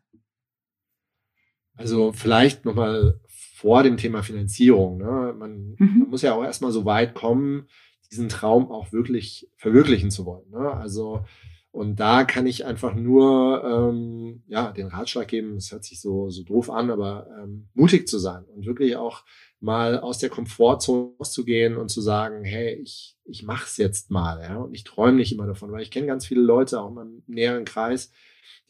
Also 1.77 2.13
vielleicht 2.13 2.65
nochmal 2.65 3.21
vor 3.57 3.83
dem 3.83 3.97
Thema 3.97 4.23
Finanzierung. 4.23 4.99
Ne? 4.99 5.35
Man, 5.37 5.75
mhm. 5.79 5.99
man 5.99 6.09
muss 6.11 6.23
ja 6.23 6.35
auch 6.35 6.45
erstmal 6.45 6.71
so 6.71 6.85
weit 6.85 7.15
kommen, 7.15 7.67
diesen 8.15 8.29
Traum 8.29 8.71
auch 8.71 8.93
wirklich 8.93 9.51
verwirklichen 9.57 10.11
zu 10.11 10.25
wollen. 10.25 10.49
Ne? 10.51 10.71
Also, 10.71 11.25
und 11.73 11.99
da 11.99 12.23
kann 12.23 12.47
ich 12.47 12.65
einfach 12.65 12.95
nur 12.95 13.65
ähm, 13.65 14.45
ja, 14.47 14.71
den 14.71 14.87
Ratschlag 14.87 15.27
geben, 15.27 15.57
es 15.57 15.73
hört 15.73 15.85
sich 15.85 16.01
so, 16.01 16.31
so 16.31 16.45
doof 16.45 16.71
an, 16.71 16.89
aber 16.91 17.27
ähm, 17.43 17.69
mutig 17.75 18.07
zu 18.07 18.21
sein 18.21 18.45
und 18.45 18.65
wirklich 18.65 18.95
auch 18.95 19.25
mal 19.59 19.99
aus 19.99 20.19
der 20.19 20.31
Komfortzone 20.31 21.15
rauszugehen 21.19 21.77
und 21.77 21.89
zu 21.89 22.01
sagen, 22.01 22.45
hey, 22.45 22.75
ich, 22.75 23.17
ich 23.25 23.43
mach's 23.43 23.77
jetzt 23.77 24.13
mal, 24.13 24.41
ja, 24.41 24.59
und 24.59 24.73
ich 24.73 24.85
träume 24.85 25.17
nicht 25.17 25.33
immer 25.33 25.49
davon, 25.49 25.73
weil 25.73 25.83
ich 25.83 25.91
kenne 25.91 26.07
ganz 26.07 26.25
viele 26.25 26.43
Leute, 26.43 26.81
auch 26.81 26.91
in 26.91 26.95
meinem 26.95 27.23
näheren 27.27 27.65
Kreis, 27.65 28.13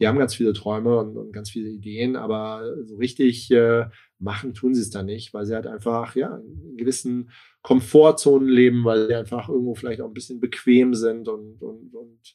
die 0.00 0.06
haben 0.06 0.18
ganz 0.18 0.34
viele 0.34 0.52
Träume 0.52 0.98
und, 0.98 1.16
und 1.16 1.32
ganz 1.32 1.50
viele 1.50 1.68
Ideen, 1.68 2.16
aber 2.16 2.74
so 2.84 2.96
richtig 2.96 3.50
äh, 3.50 3.86
machen 4.18 4.54
tun 4.54 4.74
sie 4.74 4.80
es 4.80 4.90
dann 4.90 5.06
nicht, 5.06 5.34
weil 5.34 5.46
sie 5.46 5.54
halt 5.54 5.66
einfach 5.66 6.16
ja 6.16 6.36
in 6.36 6.76
gewissen 6.76 7.30
Komfortzonen 7.62 8.48
leben, 8.48 8.84
weil 8.84 9.06
sie 9.08 9.14
einfach 9.14 9.48
irgendwo 9.48 9.74
vielleicht 9.74 10.00
auch 10.00 10.08
ein 10.08 10.14
bisschen 10.14 10.40
bequem 10.40 10.94
sind 10.94 11.28
und, 11.28 11.62
und, 11.62 11.94
und 11.94 12.34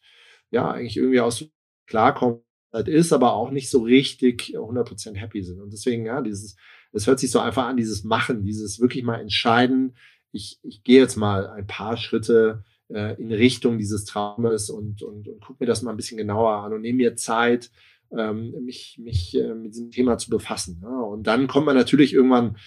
ja, 0.52 0.72
eigentlich 0.72 0.98
irgendwie 0.98 1.22
aus 1.22 1.46
klarkommen 1.88 2.42
halt 2.72 2.88
ist, 2.88 3.14
aber 3.14 3.34
auch 3.34 3.52
nicht 3.52 3.70
so 3.70 3.82
richtig 3.82 4.56
100% 4.56 5.16
happy 5.16 5.42
sind. 5.44 5.60
Und 5.60 5.74
deswegen, 5.74 6.06
ja, 6.06 6.22
dieses, 6.22 6.56
es 6.92 7.08
hört 7.08 7.20
sich 7.20 7.32
so 7.32 7.40
einfach 7.40 7.66
an, 7.66 7.78
dieses 7.78 8.04
Machen, 8.04 8.44
dieses 8.44 8.80
wirklich 8.80 9.04
mal 9.04 9.20
entscheiden, 9.20 9.96
ich, 10.32 10.60
ich 10.62 10.84
gehe 10.84 11.00
jetzt 11.00 11.16
mal 11.16 11.48
ein 11.48 11.66
paar 11.66 11.98
Schritte 11.98 12.64
äh, 12.90 13.20
in 13.22 13.32
Richtung 13.32 13.78
dieses 13.78 14.06
Traumes 14.06 14.70
und, 14.70 15.02
und, 15.02 15.28
und 15.28 15.42
gucke 15.42 15.64
mir 15.64 15.68
das 15.68 15.82
mal 15.82 15.92
ein 15.92 15.98
bisschen 15.98 16.18
genauer 16.18 16.52
an 16.64 16.74
und 16.74 16.82
nehme 16.82 16.98
mir 16.98 17.16
Zeit, 17.16 17.72
ähm, 18.18 18.54
mich, 18.66 19.00
mich 19.00 19.36
äh, 19.36 19.54
mit 19.54 19.74
diesem 19.74 19.92
Thema 19.92 20.18
zu 20.18 20.30
befassen. 20.30 20.80
Ja? 20.82 21.00
Und 21.02 21.28
dann 21.28 21.48
kommt 21.48 21.66
man 21.66 21.76
natürlich 21.76 22.14
irgendwann 22.14 22.58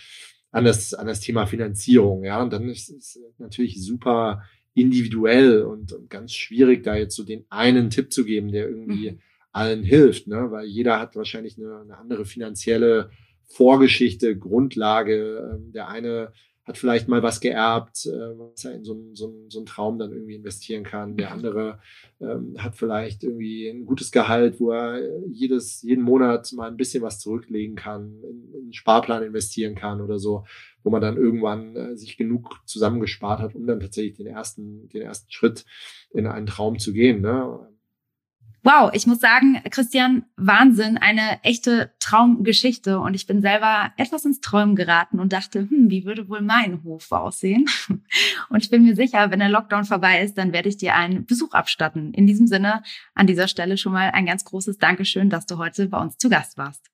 an 0.51 0.65
das, 0.65 0.95
an 0.95 1.07
das 1.07 1.21
Thema 1.21 1.47
Finanzierung. 1.47 2.25
Ja, 2.25 2.43
und 2.43 2.53
dann 2.53 2.69
ist 2.69 2.91
es 2.91 3.19
natürlich 3.39 3.83
super 3.83 4.43
individuell 4.75 5.63
und, 5.63 5.93
und 5.93 6.09
ganz 6.09 6.33
schwierig, 6.33 6.83
da 6.83 6.97
jetzt 6.97 7.17
so 7.17 7.25
den 7.25 7.45
einen 7.51 7.91
Tipp 7.91 8.13
zu 8.13 8.25
geben, 8.25 8.53
der 8.53 8.69
irgendwie 8.69 9.13
mhm. 9.13 9.19
allen 9.51 9.83
hilft, 9.83 10.29
ne? 10.29 10.51
weil 10.51 10.67
jeder 10.67 10.99
hat 10.99 11.17
wahrscheinlich 11.17 11.59
eine, 11.59 11.81
eine 11.81 11.99
andere 11.99 12.25
finanzielle 12.25 13.11
Vorgeschichte, 13.47 14.39
Grundlage. 14.39 15.53
Ähm, 15.55 15.73
der 15.73 15.89
eine 15.89 16.33
hat 16.65 16.79
vielleicht 16.79 17.09
mal 17.09 17.23
was 17.23 17.41
geerbt, 17.41 18.07
äh, 18.07 18.39
was 18.39 18.65
er 18.65 18.75
in 18.75 18.85
so 18.85 18.93
einen 18.93 19.15
so 19.15 19.35
so 19.49 19.59
einen 19.59 19.67
Traum 19.67 19.99
dann 19.99 20.13
irgendwie 20.13 20.37
investieren 20.37 20.85
kann. 20.85 21.17
Der 21.17 21.33
andere 21.33 21.81
ähm, 22.21 22.55
hat 22.59 22.77
vielleicht 22.77 23.25
irgendwie 23.25 23.69
ein 23.69 23.85
gutes 23.85 24.13
Gehalt, 24.13 24.61
wo 24.61 24.71
er 24.71 25.01
jedes, 25.29 25.83
jeden 25.83 26.05
Monat 26.05 26.53
mal 26.53 26.69
ein 26.69 26.77
bisschen 26.77 27.03
was 27.03 27.19
zurücklegen 27.19 27.75
kann, 27.75 28.23
in, 28.23 28.53
in 28.55 28.63
einen 28.63 28.73
Sparplan 28.73 29.25
investieren 29.25 29.75
kann 29.75 30.01
oder 30.01 30.19
so, 30.19 30.45
wo 30.85 30.91
man 30.91 31.03
dann 31.03 31.17
irgendwann 31.17 31.75
äh, 31.77 31.97
sich 31.97 32.17
genug 32.17 32.61
zusammengespart 32.65 33.41
hat, 33.41 33.55
um 33.55 33.67
dann 33.67 33.81
tatsächlich 33.81 34.17
den 34.17 34.29
ersten, 34.29 34.89
den 34.89 35.03
ersten 35.03 35.31
Schritt 35.33 35.65
in 36.13 36.27
einen 36.27 36.47
Traum 36.47 36.79
zu 36.79 36.93
gehen. 36.93 37.23
Ne? 37.23 37.72
Wow, 38.65 38.91
ich 38.93 39.09
muss 39.09 39.19
sagen, 39.19 39.61
Christian, 39.71 40.25
Wahnsinn, 40.37 40.97
eine 40.97 41.43
echte 41.43 41.91
Traumgeschichte. 41.99 43.01
Und 43.01 43.15
ich 43.15 43.27
bin 43.27 43.43
selber 43.43 43.91
etwas 43.97 44.25
ins 44.25 44.41
Träumen 44.41 44.77
geraten 44.77 45.19
und 45.19 45.33
dachte, 45.33 45.69
hm, 45.69 45.91
wie 45.91 46.05
würde 46.05 46.29
wohl 46.29 46.43
mein 46.43 46.85
Hof 46.85 47.11
aussehen? 47.11 47.67
Und 48.51 48.63
ich 48.63 48.71
bin 48.71 48.85
mir 48.85 48.95
sicher, 48.95 49.31
wenn 49.33 49.41
der 49.41 49.49
Lockdown 49.49 49.85
vorbei 49.85 50.23
ist, 50.23 50.39
dann 50.39 50.53
werde 50.53 50.69
ich 50.69 50.77
dir 50.77 50.95
einen 50.95 51.27
Besuch 51.27 51.55
abstatten. 51.55 52.15
In 52.15 52.27
diesem 52.29 52.47
Sinne, 52.47 52.85
an 53.15 53.27
dieser 53.27 53.49
Stelle 53.49 53.77
schon 53.77 53.93
mal 53.93 54.11
ein 54.11 54.27
ganz 54.27 54.45
großes 54.45 54.79
Dankeschön, 54.79 55.29
dass 55.29 55.47
du 55.47 55.59
heute 55.59 55.89
bei 55.89 55.99
uns 55.99 56.17
zu 56.19 56.29
Gast 56.29 56.57
warst. 56.57 56.87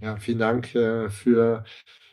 Ja, 0.00 0.16
vielen 0.18 0.38
Dank 0.38 0.72
äh, 0.74 1.10
für 1.10 1.64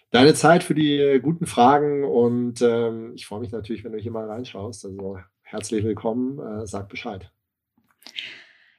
deine 0.09 0.33
Zeit, 0.33 0.63
für 0.63 0.75
die 0.75 0.97
äh, 0.97 1.19
guten 1.19 1.45
Fragen. 1.45 2.03
Und 2.05 2.63
ähm, 2.63 3.11
ich 3.13 3.27
freue 3.27 3.41
mich 3.41 3.51
natürlich, 3.51 3.83
wenn 3.83 3.91
du 3.91 3.99
hier 3.99 4.11
mal 4.11 4.27
reinschaust. 4.27 4.85
Also 4.85 5.19
herzlich 5.41 5.83
willkommen, 5.83 6.39
äh, 6.39 6.65
sag 6.65 6.89
Bescheid. 6.89 7.31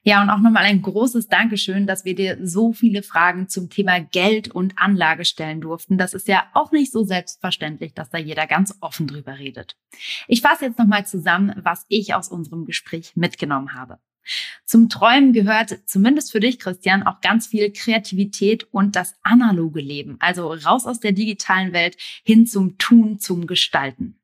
Ja, 0.02 0.22
und 0.22 0.30
auch 0.30 0.38
nochmal 0.38 0.64
ein 0.64 0.80
großes 0.80 1.28
Dankeschön, 1.28 1.86
dass 1.86 2.06
wir 2.06 2.14
dir 2.14 2.38
so 2.42 2.72
viele 2.72 3.02
Fragen 3.02 3.48
zum 3.48 3.68
Thema 3.68 4.00
Geld 4.00 4.48
und 4.48 4.78
Anlage 4.78 5.26
stellen 5.26 5.60
durften. 5.60 5.98
Das 5.98 6.14
ist 6.14 6.26
ja 6.26 6.44
auch 6.54 6.72
nicht 6.72 6.90
so 6.90 7.04
selbstverständlich, 7.04 7.92
dass 7.92 8.08
da 8.08 8.16
jeder 8.16 8.46
ganz 8.46 8.74
offen 8.80 9.06
drüber 9.06 9.38
redet. 9.38 9.76
Ich 10.26 10.40
fasse 10.40 10.66
jetzt 10.66 10.78
nochmal 10.78 11.06
zusammen, 11.06 11.52
was 11.62 11.84
ich 11.88 12.14
aus 12.14 12.28
unserem 12.28 12.64
Gespräch 12.64 13.12
mitgenommen 13.14 13.74
habe. 13.74 13.98
Zum 14.64 14.88
Träumen 14.88 15.32
gehört 15.32 15.76
zumindest 15.86 16.32
für 16.32 16.40
dich, 16.40 16.58
Christian, 16.58 17.02
auch 17.02 17.20
ganz 17.20 17.48
viel 17.48 17.72
Kreativität 17.72 18.64
und 18.72 18.96
das 18.96 19.16
analoge 19.22 19.80
Leben. 19.80 20.16
Also 20.20 20.52
raus 20.52 20.86
aus 20.86 21.00
der 21.00 21.12
digitalen 21.12 21.72
Welt 21.72 21.96
hin 22.24 22.46
zum 22.46 22.78
Tun, 22.78 23.18
zum 23.18 23.46
Gestalten. 23.46 24.19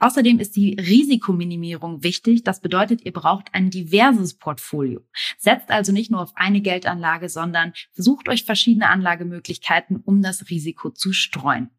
Außerdem 0.00 0.40
ist 0.40 0.56
die 0.56 0.74
Risikominimierung 0.74 2.02
wichtig. 2.02 2.42
Das 2.42 2.60
bedeutet, 2.60 3.04
ihr 3.04 3.12
braucht 3.12 3.54
ein 3.54 3.70
diverses 3.70 4.34
Portfolio. 4.34 5.02
Setzt 5.38 5.70
also 5.70 5.92
nicht 5.92 6.10
nur 6.10 6.22
auf 6.22 6.32
eine 6.34 6.62
Geldanlage, 6.62 7.28
sondern 7.28 7.74
versucht 7.92 8.28
euch 8.28 8.44
verschiedene 8.44 8.88
Anlagemöglichkeiten, 8.88 10.00
um 10.04 10.22
das 10.22 10.48
Risiko 10.50 10.90
zu 10.90 11.12
streuen. 11.12 11.70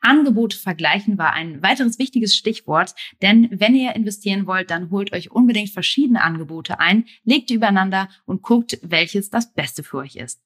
Angebote 0.00 0.56
vergleichen 0.56 1.16
war 1.16 1.32
ein 1.32 1.62
weiteres 1.62 1.98
wichtiges 1.98 2.36
Stichwort, 2.36 2.94
denn 3.22 3.48
wenn 3.50 3.74
ihr 3.74 3.94
investieren 3.94 4.46
wollt, 4.46 4.70
dann 4.70 4.90
holt 4.90 5.12
euch 5.12 5.30
unbedingt 5.30 5.70
verschiedene 5.70 6.22
Angebote 6.22 6.80
ein, 6.80 7.06
legt 7.24 7.50
die 7.50 7.54
übereinander 7.54 8.08
und 8.26 8.42
guckt, 8.42 8.78
welches 8.82 9.30
das 9.30 9.54
Beste 9.54 9.82
für 9.82 9.98
euch 9.98 10.16
ist. 10.16 10.42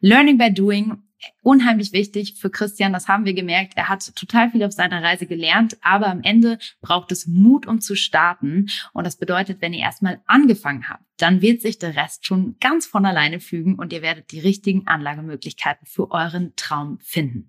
Learning 0.00 0.38
by 0.38 0.52
Doing, 0.52 1.02
unheimlich 1.42 1.92
wichtig 1.92 2.34
für 2.38 2.50
Christian, 2.50 2.92
das 2.92 3.08
haben 3.08 3.24
wir 3.24 3.34
gemerkt. 3.34 3.74
Er 3.76 3.88
hat 3.88 4.14
total 4.14 4.50
viel 4.50 4.62
auf 4.64 4.72
seiner 4.72 5.02
Reise 5.02 5.26
gelernt, 5.26 5.76
aber 5.82 6.08
am 6.08 6.22
Ende 6.22 6.58
braucht 6.80 7.12
es 7.12 7.26
Mut, 7.26 7.66
um 7.66 7.80
zu 7.80 7.94
starten. 7.96 8.68
Und 8.92 9.06
das 9.06 9.16
bedeutet, 9.16 9.60
wenn 9.60 9.72
ihr 9.72 9.80
erstmal 9.80 10.20
angefangen 10.26 10.88
habt, 10.88 11.04
dann 11.16 11.42
wird 11.42 11.62
sich 11.62 11.78
der 11.78 11.96
Rest 11.96 12.26
schon 12.26 12.56
ganz 12.60 12.86
von 12.86 13.04
alleine 13.04 13.40
fügen 13.40 13.74
und 13.76 13.92
ihr 13.92 14.02
werdet 14.02 14.30
die 14.32 14.40
richtigen 14.40 14.86
Anlagemöglichkeiten 14.86 15.86
für 15.86 16.10
euren 16.10 16.54
Traum 16.56 16.98
finden. 17.00 17.48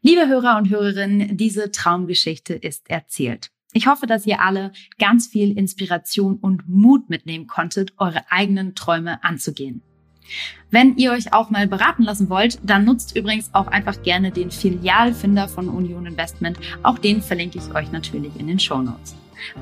Liebe 0.00 0.28
Hörer 0.28 0.56
und 0.58 0.70
Hörerinnen, 0.70 1.36
diese 1.36 1.72
Traumgeschichte 1.72 2.54
ist 2.54 2.88
erzählt. 2.88 3.50
Ich 3.72 3.86
hoffe, 3.86 4.06
dass 4.06 4.26
ihr 4.26 4.40
alle 4.40 4.72
ganz 4.98 5.26
viel 5.26 5.56
Inspiration 5.58 6.36
und 6.36 6.68
Mut 6.68 7.10
mitnehmen 7.10 7.46
konntet, 7.46 7.92
eure 7.98 8.30
eigenen 8.30 8.74
Träume 8.74 9.22
anzugehen. 9.24 9.82
Wenn 10.70 10.96
ihr 10.96 11.12
euch 11.12 11.32
auch 11.32 11.50
mal 11.50 11.66
beraten 11.66 12.02
lassen 12.02 12.28
wollt, 12.28 12.58
dann 12.62 12.84
nutzt 12.84 13.16
übrigens 13.16 13.50
auch 13.54 13.68
einfach 13.68 14.02
gerne 14.02 14.30
den 14.30 14.50
Filialfinder 14.50 15.48
von 15.48 15.68
Union 15.68 16.06
Investment. 16.06 16.58
Auch 16.82 16.98
den 16.98 17.22
verlinke 17.22 17.58
ich 17.58 17.74
euch 17.74 17.90
natürlich 17.90 18.38
in 18.38 18.48
den 18.48 18.58
Show 18.58 18.82
Notes. 18.82 19.16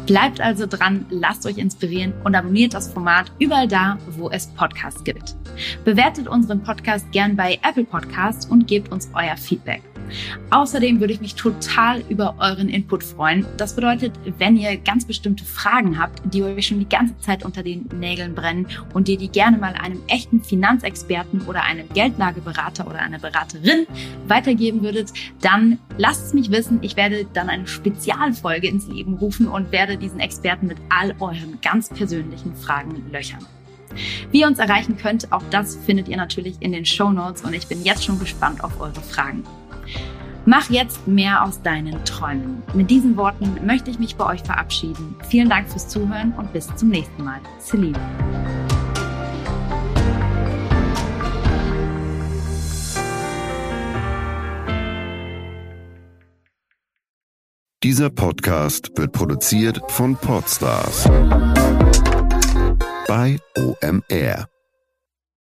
Bleibt 0.07 0.41
also 0.41 0.67
dran, 0.67 1.07
lasst 1.11 1.47
euch 1.47 1.59
inspirieren 1.59 2.12
und 2.25 2.35
abonniert 2.35 2.75
das 2.75 2.93
Format 2.93 3.31
überall 3.39 3.69
da, 3.69 3.99
wo 4.17 4.31
es 4.31 4.47
Podcasts 4.49 5.05
gibt. 5.05 5.37
Bewertet 5.85 6.29
unseren 6.29 6.62
Podcast 6.62 7.11
gern 7.12 7.37
bei 7.37 7.59
Apple 7.62 7.85
Podcasts 7.85 8.47
und 8.47 8.67
gebt 8.67 8.91
uns 8.91 9.11
euer 9.14 9.37
Feedback. 9.37 9.83
Außerdem 10.51 11.01
würde 11.01 11.13
ich 11.13 11.21
mich 11.21 11.35
total 11.35 12.03
über 12.09 12.37
euren 12.39 12.69
Input 12.69 13.05
freuen. 13.05 13.47
Das 13.57 13.75
bedeutet, 13.75 14.13
wenn 14.39 14.57
ihr 14.57 14.77
ganz 14.77 15.05
bestimmte 15.05 15.45
Fragen 15.45 15.99
habt, 15.99 16.23
die 16.33 16.43
euch 16.43 16.67
schon 16.67 16.79
die 16.79 16.89
ganze 16.89 17.19
Zeit 17.19 17.45
unter 17.45 17.63
den 17.63 17.89
Nägeln 17.99 18.35
brennen 18.35 18.67
und 18.95 19.09
ihr 19.09 19.19
die 19.19 19.29
gerne 19.29 19.59
mal 19.59 19.75
einem 19.75 20.01
echten 20.09 20.43
Finanzexperten 20.43 21.43
oder 21.43 21.65
einem 21.65 21.89
Geldlageberater 21.91 22.87
oder 22.87 23.01
einer 23.01 23.19
Beraterin 23.19 23.87
weitergeben 24.27 24.83
würdet, 24.83 25.13
dann 25.41 25.79
lasst 25.99 26.27
es 26.27 26.35
mich 26.35 26.51
wissen. 26.51 26.79
Ich 26.83 26.97
werde 26.97 27.27
dann 27.33 27.49
eine 27.49 27.67
Spezialfolge 27.67 28.69
ins 28.69 28.87
Leben 28.87 29.15
rufen 29.15 29.49
und 29.49 29.73
werde 29.73 29.97
diesen 29.97 30.21
Experten 30.21 30.67
mit 30.67 30.79
all 30.89 31.15
euren 31.21 31.59
ganz 31.63 31.89
persönlichen 31.89 32.55
Fragen 32.55 33.11
löchern. 33.11 33.45
Wie 34.31 34.41
ihr 34.41 34.47
uns 34.47 34.59
erreichen 34.59 34.97
könnt, 34.97 35.33
auch 35.33 35.43
das 35.51 35.77
findet 35.77 36.09
ihr 36.09 36.17
natürlich 36.17 36.57
in 36.61 36.73
den 36.73 36.85
Show 36.85 37.11
Notes 37.11 37.43
und 37.43 37.55
ich 37.55 37.67
bin 37.67 37.83
jetzt 37.85 38.05
schon 38.05 38.19
gespannt 38.19 38.63
auf 38.63 38.81
eure 38.81 39.01
Fragen. 39.01 39.45
Mach 40.45 40.70
jetzt 40.70 41.09
mehr 41.09 41.43
aus 41.43 41.61
deinen 41.62 42.05
Träumen. 42.05 42.62
Mit 42.72 42.91
diesen 42.91 43.16
Worten 43.16 43.66
möchte 43.66 43.91
ich 43.91 43.99
mich 43.99 44.14
bei 44.14 44.26
euch 44.26 44.43
verabschieden. 44.43 45.16
Vielen 45.28 45.49
Dank 45.49 45.68
fürs 45.68 45.89
Zuhören 45.89 46.32
und 46.37 46.53
bis 46.53 46.74
zum 46.76 46.89
nächsten 46.89 47.24
Mal. 47.24 47.41
Celine. 47.59 47.99
Dieser 57.82 58.11
Podcast 58.11 58.91
wird 58.97 59.12
produziert 59.12 59.80
von 59.89 60.16
Podstars 60.16 61.05
bei 63.07 63.39
OMR. 63.57 64.49